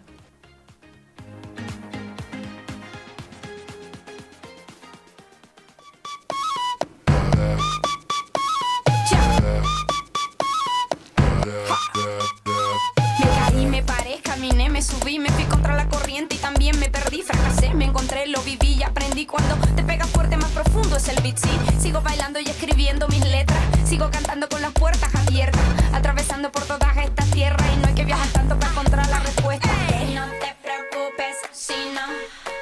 Me 14.80 14.84
subí, 14.84 15.20
me 15.20 15.30
fui 15.32 15.44
contra 15.44 15.76
la 15.76 15.90
corriente 15.90 16.36
y 16.36 16.38
también 16.38 16.80
me 16.80 16.90
perdí, 16.90 17.22
fracasé, 17.22 17.74
me 17.74 17.84
encontré, 17.84 18.28
lo 18.28 18.42
viví 18.44 18.76
y 18.76 18.84
aprendí. 18.84 19.26
Cuando 19.26 19.56
te 19.76 19.84
pega 19.84 20.06
fuerte, 20.06 20.38
más 20.38 20.50
profundo 20.52 20.96
es 20.96 21.10
el 21.10 21.22
beat, 21.22 21.38
sí. 21.38 21.50
Sigo 21.82 22.00
bailando 22.00 22.40
y 22.40 22.46
escribiendo 22.46 23.06
mis 23.10 23.26
letras, 23.28 23.60
sigo 23.84 24.10
cantando 24.10 24.48
con 24.48 24.62
las 24.62 24.72
puertas 24.72 25.14
abiertas, 25.14 25.62
atravesando 25.92 26.50
por 26.50 26.64
todas 26.64 26.96
estas 26.96 27.30
tierras 27.32 27.68
y 27.76 27.78
no 27.82 27.88
hay 27.90 27.94
que 27.94 28.06
viajar 28.06 28.30
tanto 28.30 28.58
para 28.58 28.72
encontrar 28.72 29.10
la 29.10 29.20
respuesta. 29.20 29.68
No 30.16 30.26
te 30.40 30.56
preocupes 30.64 31.36
si 31.52 31.74
no 31.94 32.06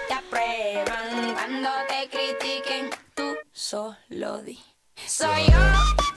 te 0.07 0.13
aprueban 0.15 1.35
cuando 1.35 1.69
te 1.87 2.09
critiquen, 2.09 2.89
tú 3.13 3.35
solo 3.51 4.41
di. 4.41 4.57
Soy 5.05 5.45
yo. 5.51 6.16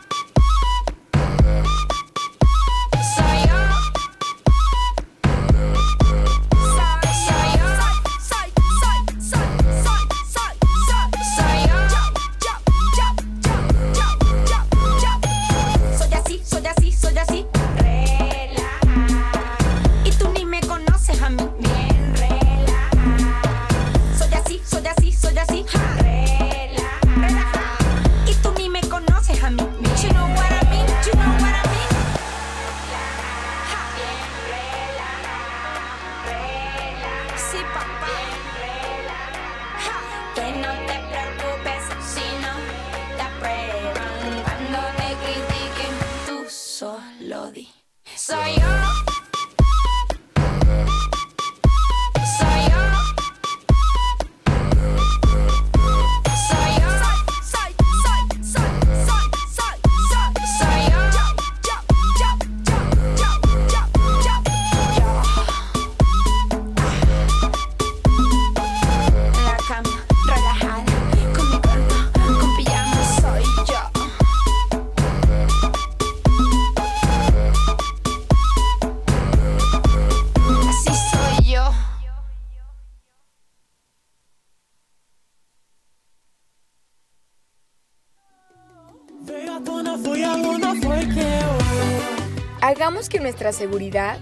Hagamos 92.81 93.09
que 93.09 93.19
nuestra 93.19 93.51
seguridad 93.53 94.17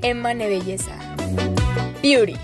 emane 0.00 0.46
belleza. 0.46 0.96
Beauty. 2.00 2.36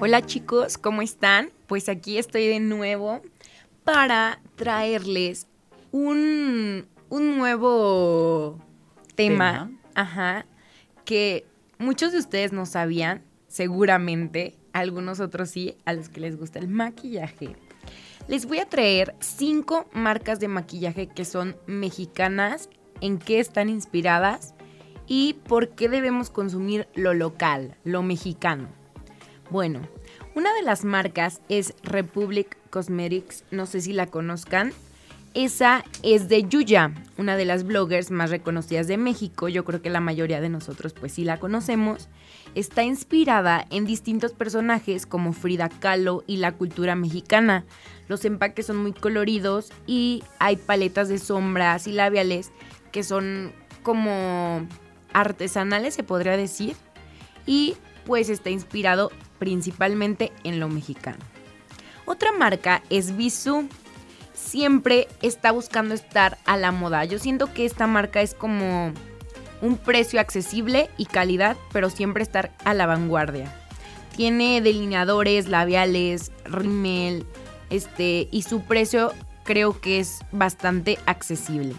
Hola 0.00 0.26
chicos, 0.26 0.76
¿cómo 0.76 1.02
están? 1.02 1.52
Pues 1.68 1.88
aquí 1.88 2.18
estoy 2.18 2.48
de 2.48 2.58
nuevo 2.58 3.22
para 3.84 4.40
traerles 4.56 5.46
un, 5.92 6.88
un 7.08 7.38
nuevo 7.38 8.58
tema, 9.14 9.68
Tema. 9.68 9.80
ajá, 9.94 10.46
que 11.04 11.46
muchos 11.78 12.12
de 12.12 12.18
ustedes 12.18 12.52
no 12.52 12.66
sabían, 12.66 13.22
seguramente, 13.48 14.58
algunos 14.72 15.20
otros 15.20 15.50
sí, 15.50 15.76
a 15.84 15.92
los 15.92 16.08
que 16.08 16.20
les 16.20 16.36
gusta 16.36 16.58
el 16.58 16.68
maquillaje. 16.68 17.56
Les 18.26 18.46
voy 18.46 18.58
a 18.58 18.68
traer 18.68 19.14
cinco 19.20 19.88
marcas 19.92 20.40
de 20.40 20.48
maquillaje 20.48 21.08
que 21.08 21.24
son 21.24 21.56
mexicanas, 21.66 22.68
en 23.00 23.18
qué 23.18 23.38
están 23.38 23.68
inspiradas 23.68 24.54
y 25.06 25.34
por 25.46 25.70
qué 25.70 25.88
debemos 25.88 26.30
consumir 26.30 26.88
lo 26.94 27.12
local, 27.12 27.76
lo 27.84 28.02
mexicano. 28.02 28.68
Bueno, 29.50 29.86
una 30.34 30.54
de 30.54 30.62
las 30.62 30.84
marcas 30.84 31.42
es 31.48 31.74
Republic 31.82 32.56
Cosmetics, 32.70 33.44
no 33.50 33.66
sé 33.66 33.80
si 33.80 33.92
la 33.92 34.06
conozcan. 34.06 34.72
Esa 35.34 35.84
es 36.04 36.28
de 36.28 36.44
Yuya, 36.44 36.92
una 37.18 37.36
de 37.36 37.44
las 37.44 37.64
bloggers 37.64 38.12
más 38.12 38.30
reconocidas 38.30 38.86
de 38.86 38.96
México. 38.96 39.48
Yo 39.48 39.64
creo 39.64 39.82
que 39.82 39.90
la 39.90 39.98
mayoría 39.98 40.40
de 40.40 40.48
nosotros 40.48 40.92
pues 40.92 41.10
sí 41.12 41.24
la 41.24 41.40
conocemos. 41.40 42.08
Está 42.54 42.84
inspirada 42.84 43.66
en 43.70 43.84
distintos 43.84 44.32
personajes 44.32 45.06
como 45.06 45.32
Frida 45.32 45.68
Kahlo 45.68 46.22
y 46.28 46.36
la 46.36 46.52
cultura 46.52 46.94
mexicana. 46.94 47.64
Los 48.06 48.24
empaques 48.24 48.66
son 48.66 48.76
muy 48.76 48.92
coloridos 48.92 49.72
y 49.88 50.22
hay 50.38 50.54
paletas 50.54 51.08
de 51.08 51.18
sombras 51.18 51.88
y 51.88 51.92
labiales 51.92 52.52
que 52.92 53.02
son 53.02 53.52
como 53.82 54.68
artesanales, 55.12 55.94
se 55.94 56.04
podría 56.04 56.36
decir. 56.36 56.76
Y 57.44 57.74
pues 58.06 58.28
está 58.28 58.50
inspirado 58.50 59.10
principalmente 59.40 60.32
en 60.44 60.60
lo 60.60 60.68
mexicano. 60.68 61.18
Otra 62.04 62.30
marca 62.30 62.84
es 62.88 63.16
Bisú. 63.16 63.68
Siempre 64.34 65.08
está 65.22 65.52
buscando 65.52 65.94
estar 65.94 66.38
a 66.44 66.56
la 66.56 66.72
moda. 66.72 67.04
Yo 67.04 67.18
siento 67.18 67.52
que 67.52 67.64
esta 67.64 67.86
marca 67.86 68.20
es 68.20 68.34
como 68.34 68.92
un 69.62 69.76
precio 69.78 70.20
accesible 70.20 70.90
y 70.98 71.06
calidad, 71.06 71.56
pero 71.72 71.88
siempre 71.88 72.22
estar 72.22 72.52
a 72.64 72.74
la 72.74 72.86
vanguardia. 72.86 73.52
Tiene 74.16 74.60
delineadores, 74.60 75.48
labiales, 75.48 76.32
rímel, 76.44 77.26
este, 77.70 78.28
y 78.30 78.42
su 78.42 78.60
precio 78.62 79.12
creo 79.44 79.80
que 79.80 80.00
es 80.00 80.20
bastante 80.32 80.98
accesible. 81.06 81.74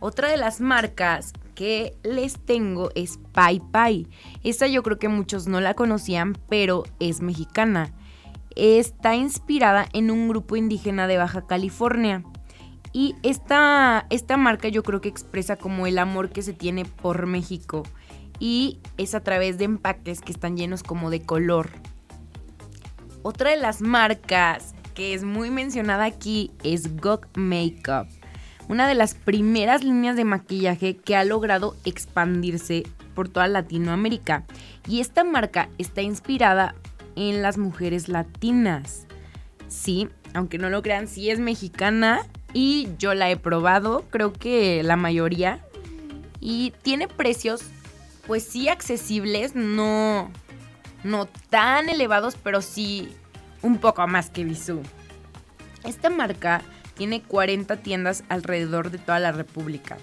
Otra 0.00 0.30
de 0.30 0.36
las 0.36 0.60
marcas 0.60 1.32
que 1.54 1.96
les 2.04 2.38
tengo 2.38 2.90
es 2.94 3.18
Pai 3.32 3.60
Pai. 3.72 4.06
Esta 4.44 4.68
yo 4.68 4.82
creo 4.84 4.98
que 4.98 5.08
muchos 5.08 5.48
no 5.48 5.60
la 5.60 5.74
conocían, 5.74 6.38
pero 6.48 6.84
es 7.00 7.20
mexicana. 7.20 7.92
Está 8.58 9.14
inspirada 9.14 9.86
en 9.92 10.10
un 10.10 10.28
grupo 10.28 10.56
indígena 10.56 11.06
de 11.06 11.16
Baja 11.16 11.46
California. 11.46 12.24
Y 12.92 13.14
esta, 13.22 14.06
esta 14.10 14.36
marca 14.36 14.68
yo 14.68 14.82
creo 14.82 15.00
que 15.00 15.08
expresa 15.08 15.56
como 15.56 15.86
el 15.86 15.96
amor 15.96 16.30
que 16.30 16.42
se 16.42 16.52
tiene 16.52 16.84
por 16.84 17.26
México. 17.26 17.84
Y 18.40 18.80
es 18.96 19.14
a 19.14 19.20
través 19.20 19.58
de 19.58 19.64
empaques 19.64 20.20
que 20.20 20.32
están 20.32 20.56
llenos 20.56 20.82
como 20.82 21.08
de 21.08 21.22
color. 21.22 21.70
Otra 23.22 23.50
de 23.50 23.58
las 23.58 23.80
marcas 23.80 24.74
que 24.94 25.14
es 25.14 25.22
muy 25.22 25.50
mencionada 25.50 26.04
aquí 26.04 26.50
es 26.64 26.96
GOG 26.96 27.28
Makeup 27.36 28.08
una 28.68 28.86
de 28.86 28.94
las 28.94 29.14
primeras 29.14 29.82
líneas 29.82 30.14
de 30.16 30.24
maquillaje 30.24 30.96
que 30.96 31.16
ha 31.16 31.24
logrado 31.24 31.74
expandirse 31.84 32.84
por 33.14 33.28
toda 33.28 33.48
Latinoamérica. 33.48 34.44
Y 34.86 35.00
esta 35.00 35.24
marca 35.24 35.68
está 35.78 36.02
inspirada 36.02 36.74
en 37.18 37.42
las 37.42 37.58
mujeres 37.58 38.08
latinas. 38.08 39.06
Sí, 39.68 40.08
aunque 40.34 40.58
no 40.58 40.70
lo 40.70 40.82
crean, 40.82 41.08
sí 41.08 41.30
es 41.30 41.40
mexicana 41.40 42.24
y 42.54 42.88
yo 42.98 43.12
la 43.14 43.28
he 43.30 43.36
probado, 43.36 44.04
creo 44.10 44.32
que 44.32 44.82
la 44.84 44.96
mayoría. 44.96 45.64
Y 46.40 46.72
tiene 46.82 47.08
precios, 47.08 47.62
pues 48.26 48.44
sí 48.44 48.68
accesibles, 48.68 49.56
no, 49.56 50.30
no 51.02 51.26
tan 51.50 51.88
elevados, 51.88 52.36
pero 52.36 52.62
sí 52.62 53.08
un 53.62 53.78
poco 53.78 54.06
más 54.06 54.30
que 54.30 54.44
Bisú. 54.44 54.80
Esta 55.84 56.10
marca 56.10 56.62
tiene 56.94 57.22
40 57.22 57.76
tiendas 57.78 58.22
alrededor 58.28 58.90
de 58.90 58.98
toda 58.98 59.18
la 59.18 59.32
República. 59.32 59.98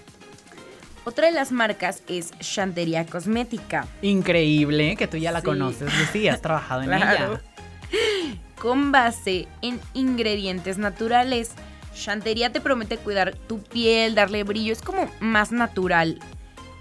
Otra 1.06 1.26
de 1.28 1.32
las 1.32 1.52
marcas 1.52 2.02
es 2.08 2.32
Chantería 2.40 3.06
Cosmética. 3.06 3.86
Increíble, 4.02 4.96
que 4.96 5.06
tú 5.06 5.16
ya 5.16 5.30
la 5.30 5.38
Sí. 5.40 5.44
conoces, 5.46 5.96
Lucía, 5.98 6.32
has 6.34 6.42
trabajado 6.42 6.82
en 6.82 6.88
Claro. 6.88 7.34
ella. 7.34 7.42
Con 8.60 8.90
base 8.90 9.46
en 9.62 9.78
ingredientes 9.94 10.78
naturales. 10.78 11.52
Chantería 11.94 12.50
te 12.52 12.60
promete 12.60 12.98
cuidar 12.98 13.36
tu 13.36 13.62
piel, 13.62 14.16
darle 14.16 14.42
brillo, 14.42 14.72
es 14.72 14.82
como 14.82 15.08
más 15.20 15.52
natural. 15.52 16.18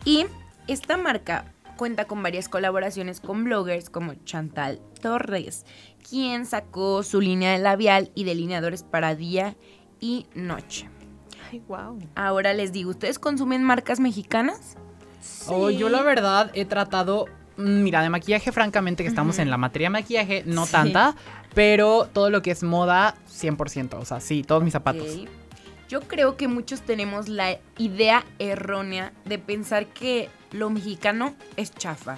Y 0.05 0.25
esta 0.67 0.97
marca 0.97 1.45
cuenta 1.77 2.05
con 2.05 2.23
varias 2.23 2.49
colaboraciones 2.49 3.19
con 3.21 3.43
bloggers 3.43 3.89
como 3.91 4.15
Chantal 4.25 4.79
Torres, 5.01 5.65
quien 6.09 6.47
sacó 6.47 7.03
su 7.03 7.21
línea 7.21 7.51
de 7.51 7.59
labial 7.59 8.09
y 8.15 8.23
delineadores 8.23 8.81
para 8.83 9.13
día 9.13 9.55
y 9.99 10.25
noche. 10.33 10.89
Ay, 11.51 11.61
wow. 11.67 11.99
Ahora 12.15 12.53
les 12.53 12.71
digo, 12.71 12.89
¿ustedes 12.91 13.19
consumen 13.19 13.63
marcas 13.63 13.99
mexicanas? 13.99 14.75
Oh, 15.47 15.69
yo 15.69 15.89
la 15.89 16.01
verdad 16.01 16.51
he 16.53 16.65
tratado, 16.65 17.25
mm, 17.57 17.83
mira, 17.83 18.01
de 18.01 18.09
maquillaje, 18.09 18.51
francamente, 18.51 19.03
que 19.03 19.09
estamos 19.09 19.39
en 19.39 19.49
la 19.49 19.57
materia 19.57 19.87
de 19.87 19.91
maquillaje, 19.91 20.43
no 20.45 20.65
Sí. 20.65 20.71
tanta, 20.71 21.15
pero 21.53 22.07
todo 22.11 22.29
lo 22.29 22.41
que 22.41 22.51
es 22.51 22.63
moda, 22.63 23.15
100%, 23.27 23.97
o 23.99 24.05
sea, 24.05 24.19
sí, 24.19 24.43
todos 24.43 24.63
mis 24.63 24.73
zapatos. 24.73 25.07
Ok. 25.09 25.29
Yo 25.87 26.01
creo 26.01 26.35
que 26.35 26.47
muchos 26.47 26.81
tenemos 26.81 27.27
la 27.29 27.59
idea 27.77 28.25
errónea 28.39 29.13
de 29.25 29.37
pensar 29.37 29.85
que 29.85 30.29
lo 30.51 30.69
mexicano 30.71 31.35
es 31.57 31.71
chafa. 31.71 32.17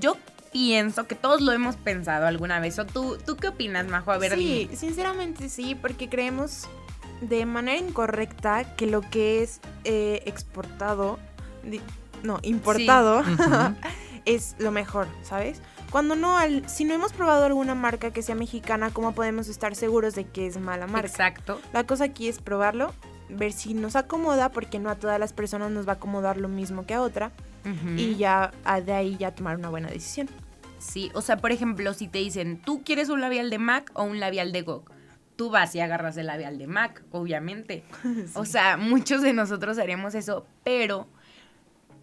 Yo 0.00 0.16
pienso 0.52 1.06
que 1.06 1.14
todos 1.14 1.42
lo 1.42 1.52
hemos 1.52 1.76
pensado 1.76 2.26
alguna 2.26 2.60
vez. 2.60 2.78
¿O 2.78 2.86
tú, 2.86 3.18
tú 3.26 3.36
qué 3.36 3.48
opinas, 3.48 3.86
Majo? 3.88 4.10
A 4.12 4.16
ver, 4.18 4.32
sí, 4.34 4.64
dime. 4.66 4.76
sinceramente 4.76 5.48
sí, 5.50 5.74
porque 5.74 6.08
creemos 6.08 6.66
de 7.22 7.46
manera 7.46 7.78
incorrecta 7.78 8.76
que 8.76 8.86
lo 8.86 9.00
que 9.00 9.42
es 9.42 9.60
eh, 9.84 10.22
exportado, 10.26 11.18
di- 11.64 11.80
no, 12.22 12.38
importado, 12.42 13.22
es 14.26 14.54
lo 14.58 14.70
mejor, 14.70 15.06
¿sabes? 15.22 15.60
Cuando 15.90 16.14
no, 16.16 16.36
al- 16.38 16.68
si 16.68 16.84
no 16.84 16.94
hemos 16.94 17.12
probado 17.12 17.44
alguna 17.44 17.74
marca 17.74 18.12
que 18.12 18.22
sea 18.22 18.34
mexicana, 18.34 18.90
¿cómo 18.92 19.12
podemos 19.14 19.48
estar 19.48 19.74
seguros 19.74 20.14
de 20.14 20.24
que 20.24 20.46
es 20.46 20.58
mala 20.58 20.86
marca? 20.86 21.06
Exacto. 21.08 21.60
La 21.72 21.84
cosa 21.86 22.04
aquí 22.04 22.28
es 22.28 22.38
probarlo, 22.40 22.92
ver 23.28 23.52
si 23.52 23.74
nos 23.74 23.96
acomoda, 23.96 24.50
porque 24.50 24.78
no 24.78 24.90
a 24.90 24.94
todas 24.96 25.18
las 25.18 25.32
personas 25.32 25.70
nos 25.70 25.86
va 25.86 25.92
a 25.92 25.94
acomodar 25.96 26.36
lo 26.38 26.48
mismo 26.48 26.86
que 26.86 26.94
a 26.94 27.02
otra, 27.02 27.30
y 27.96 28.16
ya 28.16 28.52
ah, 28.64 28.80
de 28.80 28.92
ahí 28.92 29.16
ya 29.18 29.32
tomar 29.32 29.56
una 29.56 29.68
buena 29.68 29.88
decisión. 29.88 30.28
Sí, 30.80 31.12
o 31.14 31.22
sea, 31.22 31.36
por 31.36 31.52
ejemplo, 31.52 31.94
si 31.94 32.08
te 32.08 32.18
dicen, 32.18 32.60
¿tú 32.60 32.82
quieres 32.82 33.08
un 33.08 33.20
labial 33.20 33.50
de 33.50 33.58
MAC 33.58 33.92
o 33.94 34.02
un 34.02 34.18
labial 34.18 34.50
de 34.50 34.62
GOG? 34.62 34.90
Tú 35.42 35.50
vas 35.50 35.74
y 35.74 35.80
agarras 35.80 36.16
el 36.18 36.28
labial 36.28 36.56
de 36.56 36.68
MAC, 36.68 37.02
obviamente. 37.10 37.82
O 38.36 38.44
sea, 38.44 38.76
muchos 38.76 39.22
de 39.22 39.32
nosotros 39.32 39.76
haremos 39.76 40.14
eso, 40.14 40.46
pero 40.62 41.08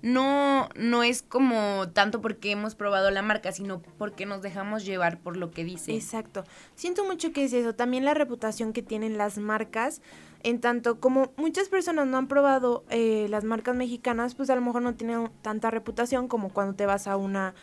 no, 0.02 0.68
no 0.76 1.04
es 1.04 1.22
como 1.22 1.88
tanto 1.94 2.20
porque 2.20 2.52
hemos 2.52 2.76
probado 2.76 3.12
la 3.12 3.22
marca, 3.22 3.54
sino 3.54 3.82
porque 3.98 4.26
nos 4.26 4.42
dejamos 4.42 4.84
llevar 4.84 5.22
por 5.22 5.38
lo 5.38 5.52
que 5.52 5.64
dice. 5.64 5.96
Exacto. 5.96 6.44
Siento 6.76 7.06
mucho 7.06 7.32
que 7.32 7.46
es 7.46 7.54
eso. 7.54 7.74
También 7.76 8.04
la 8.04 8.14
reputación 8.14 8.74
que 8.74 8.82
tienen 8.82 9.18
las 9.18 9.38
marcas. 9.38 10.02
En 10.44 10.60
tanto 10.60 11.00
como 11.00 11.32
muchas 11.38 11.70
personas 11.70 12.08
no 12.08 12.18
han 12.18 12.28
probado 12.28 12.84
eh, 12.90 13.28
las 13.30 13.46
marcas 13.46 13.74
mexicanas, 13.74 14.36
pues 14.36 14.50
a 14.50 14.56
lo 14.56 14.62
mejor 14.62 14.82
no 14.82 14.96
tienen 14.96 15.30
tanta 15.42 15.72
reputación 15.72 16.28
como 16.28 16.50
cuando 16.50 16.76
te 16.76 16.86
vas 16.86 17.08
a 17.08 17.16
una 17.16 17.54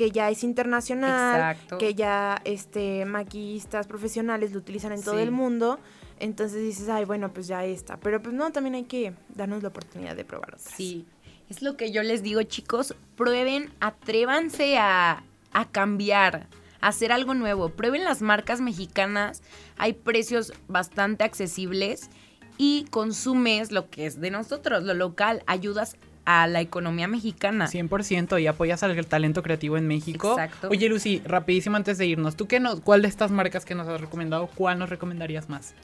que 0.00 0.10
ya 0.10 0.30
es 0.30 0.44
internacional, 0.44 1.52
Exacto. 1.52 1.76
que 1.76 1.94
ya 1.94 2.40
este 2.46 3.04
maquillistas 3.04 3.86
profesionales 3.86 4.52
lo 4.52 4.58
utilizan 4.58 4.92
en 4.92 5.02
todo 5.02 5.18
el 5.18 5.30
mundo. 5.30 5.78
Entonces 6.18 6.62
dices, 6.62 6.88
ay, 6.88 7.04
bueno, 7.04 7.34
pues 7.34 7.48
ya 7.48 7.66
está. 7.66 7.98
Pero 7.98 8.22
pues 8.22 8.34
no, 8.34 8.50
también 8.50 8.76
hay 8.76 8.84
que 8.84 9.12
darnos 9.28 9.62
la 9.62 9.68
oportunidad 9.68 10.16
de 10.16 10.24
probar 10.24 10.54
otras. 10.54 10.74
Sí, 10.74 11.04
es 11.50 11.60
lo 11.60 11.76
que 11.76 11.92
yo 11.92 12.02
les 12.02 12.22
digo, 12.22 12.42
chicos, 12.44 12.94
prueben, 13.14 13.70
atrévanse 13.78 14.78
a, 14.78 15.22
a 15.52 15.68
cambiar, 15.70 16.46
a 16.80 16.88
hacer 16.88 17.12
algo 17.12 17.34
nuevo. 17.34 17.68
Prueben 17.68 18.04
las 18.04 18.22
marcas 18.22 18.62
mexicanas, 18.62 19.42
hay 19.76 19.92
precios 19.92 20.54
bastante 20.66 21.24
accesibles 21.24 22.08
y 22.56 22.86
consumes 22.88 23.70
lo 23.70 23.90
que 23.90 24.06
es 24.06 24.18
de 24.18 24.30
nosotros, 24.30 24.82
lo 24.82 24.94
local, 24.94 25.42
ayudas 25.46 25.98
a 26.24 26.46
la 26.46 26.60
economía 26.60 27.08
mexicana. 27.08 27.66
100% 27.66 28.40
y 28.40 28.46
apoyas 28.46 28.82
al 28.82 29.06
talento 29.06 29.42
creativo 29.42 29.76
en 29.76 29.86
México. 29.86 30.32
Exacto. 30.32 30.68
Oye, 30.70 30.88
Lucy, 30.88 31.20
rapidísimo 31.24 31.76
antes 31.76 31.98
de 31.98 32.06
irnos, 32.06 32.36
¿tú 32.36 32.46
qué 32.46 32.60
nos, 32.60 32.80
cuál 32.80 33.02
de 33.02 33.08
estas 33.08 33.30
marcas 33.30 33.64
que 33.64 33.74
nos 33.74 33.88
has 33.88 34.00
recomendado, 34.00 34.48
cuál 34.48 34.78
nos 34.78 34.90
recomendarías 34.90 35.48
más? 35.48 35.74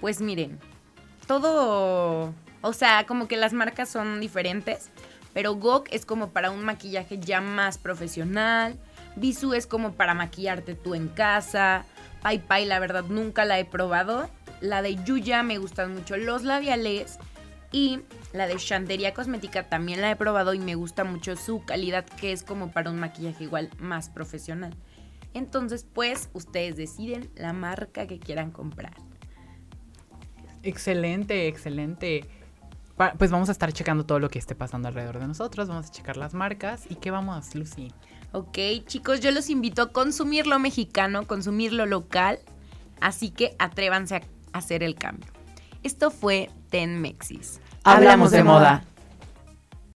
Pues 0.00 0.20
miren, 0.20 0.58
todo, 1.26 2.32
o 2.62 2.72
sea, 2.72 3.04
como 3.06 3.28
que 3.28 3.36
las 3.36 3.52
marcas 3.52 3.88
son 3.88 4.20
diferentes, 4.20 4.90
pero 5.32 5.54
GOG 5.54 5.84
es 5.90 6.04
como 6.04 6.30
para 6.30 6.50
un 6.50 6.64
maquillaje 6.64 7.18
ya 7.18 7.40
más 7.40 7.78
profesional, 7.78 8.78
Bisú 9.16 9.54
es 9.54 9.66
como 9.66 9.92
para 9.92 10.14
maquillarte 10.14 10.74
tú 10.74 10.94
en 10.94 11.08
casa, 11.08 11.84
Pai 12.22 12.38
Pai 12.38 12.64
la 12.64 12.78
verdad 12.78 13.04
nunca 13.08 13.44
la 13.44 13.58
he 13.58 13.64
probado, 13.64 14.28
la 14.60 14.82
de 14.82 14.96
Yuya 15.04 15.42
me 15.42 15.58
gustan 15.58 15.94
mucho 15.94 16.16
los 16.16 16.42
labiales 16.42 17.18
y 17.72 18.00
la 18.32 18.46
de 18.46 18.56
Chantería 18.56 19.12
Cosmética 19.14 19.68
también 19.68 20.00
la 20.00 20.10
he 20.10 20.16
probado 20.16 20.54
y 20.54 20.58
me 20.60 20.74
gusta 20.76 21.04
mucho 21.04 21.36
su 21.36 21.64
calidad 21.64 22.04
que 22.04 22.32
es 22.32 22.42
como 22.42 22.70
para 22.70 22.90
un 22.90 22.98
maquillaje 23.00 23.44
igual 23.44 23.70
más 23.78 24.08
profesional. 24.08 24.74
Entonces, 25.34 25.84
pues 25.92 26.28
ustedes 26.32 26.76
deciden 26.76 27.30
la 27.36 27.52
marca 27.52 28.06
que 28.06 28.18
quieran 28.18 28.50
comprar. 28.50 28.94
Excelente, 30.62 31.48
excelente. 31.48 32.24
pa- 32.96 33.14
pues 33.14 33.30
vamos 33.30 33.48
a 33.48 33.52
estar 33.52 33.72
checando 33.72 34.04
todo 34.04 34.18
lo 34.18 34.28
que 34.28 34.38
esté 34.38 34.54
pasando 34.54 34.88
alrededor 34.88 35.18
de 35.20 35.26
nosotros, 35.26 35.68
vamos 35.68 35.86
a 35.86 35.90
checar 35.90 36.16
las 36.18 36.34
marcas 36.34 36.84
y 36.90 36.96
qué 36.96 37.10
vamos, 37.10 37.54
Lucy. 37.54 37.92
Ok, 38.32 38.58
chicos, 38.86 39.20
yo 39.20 39.30
los 39.30 39.48
invito 39.48 39.80
a 39.82 39.90
consumir 39.92 40.46
lo 40.46 40.58
mexicano, 40.58 41.26
consumir 41.26 41.72
lo 41.72 41.86
local, 41.86 42.38
así 43.00 43.30
que 43.30 43.56
atrévanse 43.58 44.16
a 44.16 44.22
hacer 44.52 44.82
el 44.82 44.96
cambio. 44.96 45.30
Esto 45.82 46.10
fue 46.10 46.50
Ten 46.68 47.00
Mexis. 47.00 47.60
Hablamos 47.84 48.30
de 48.30 48.42
moda. 48.44 48.82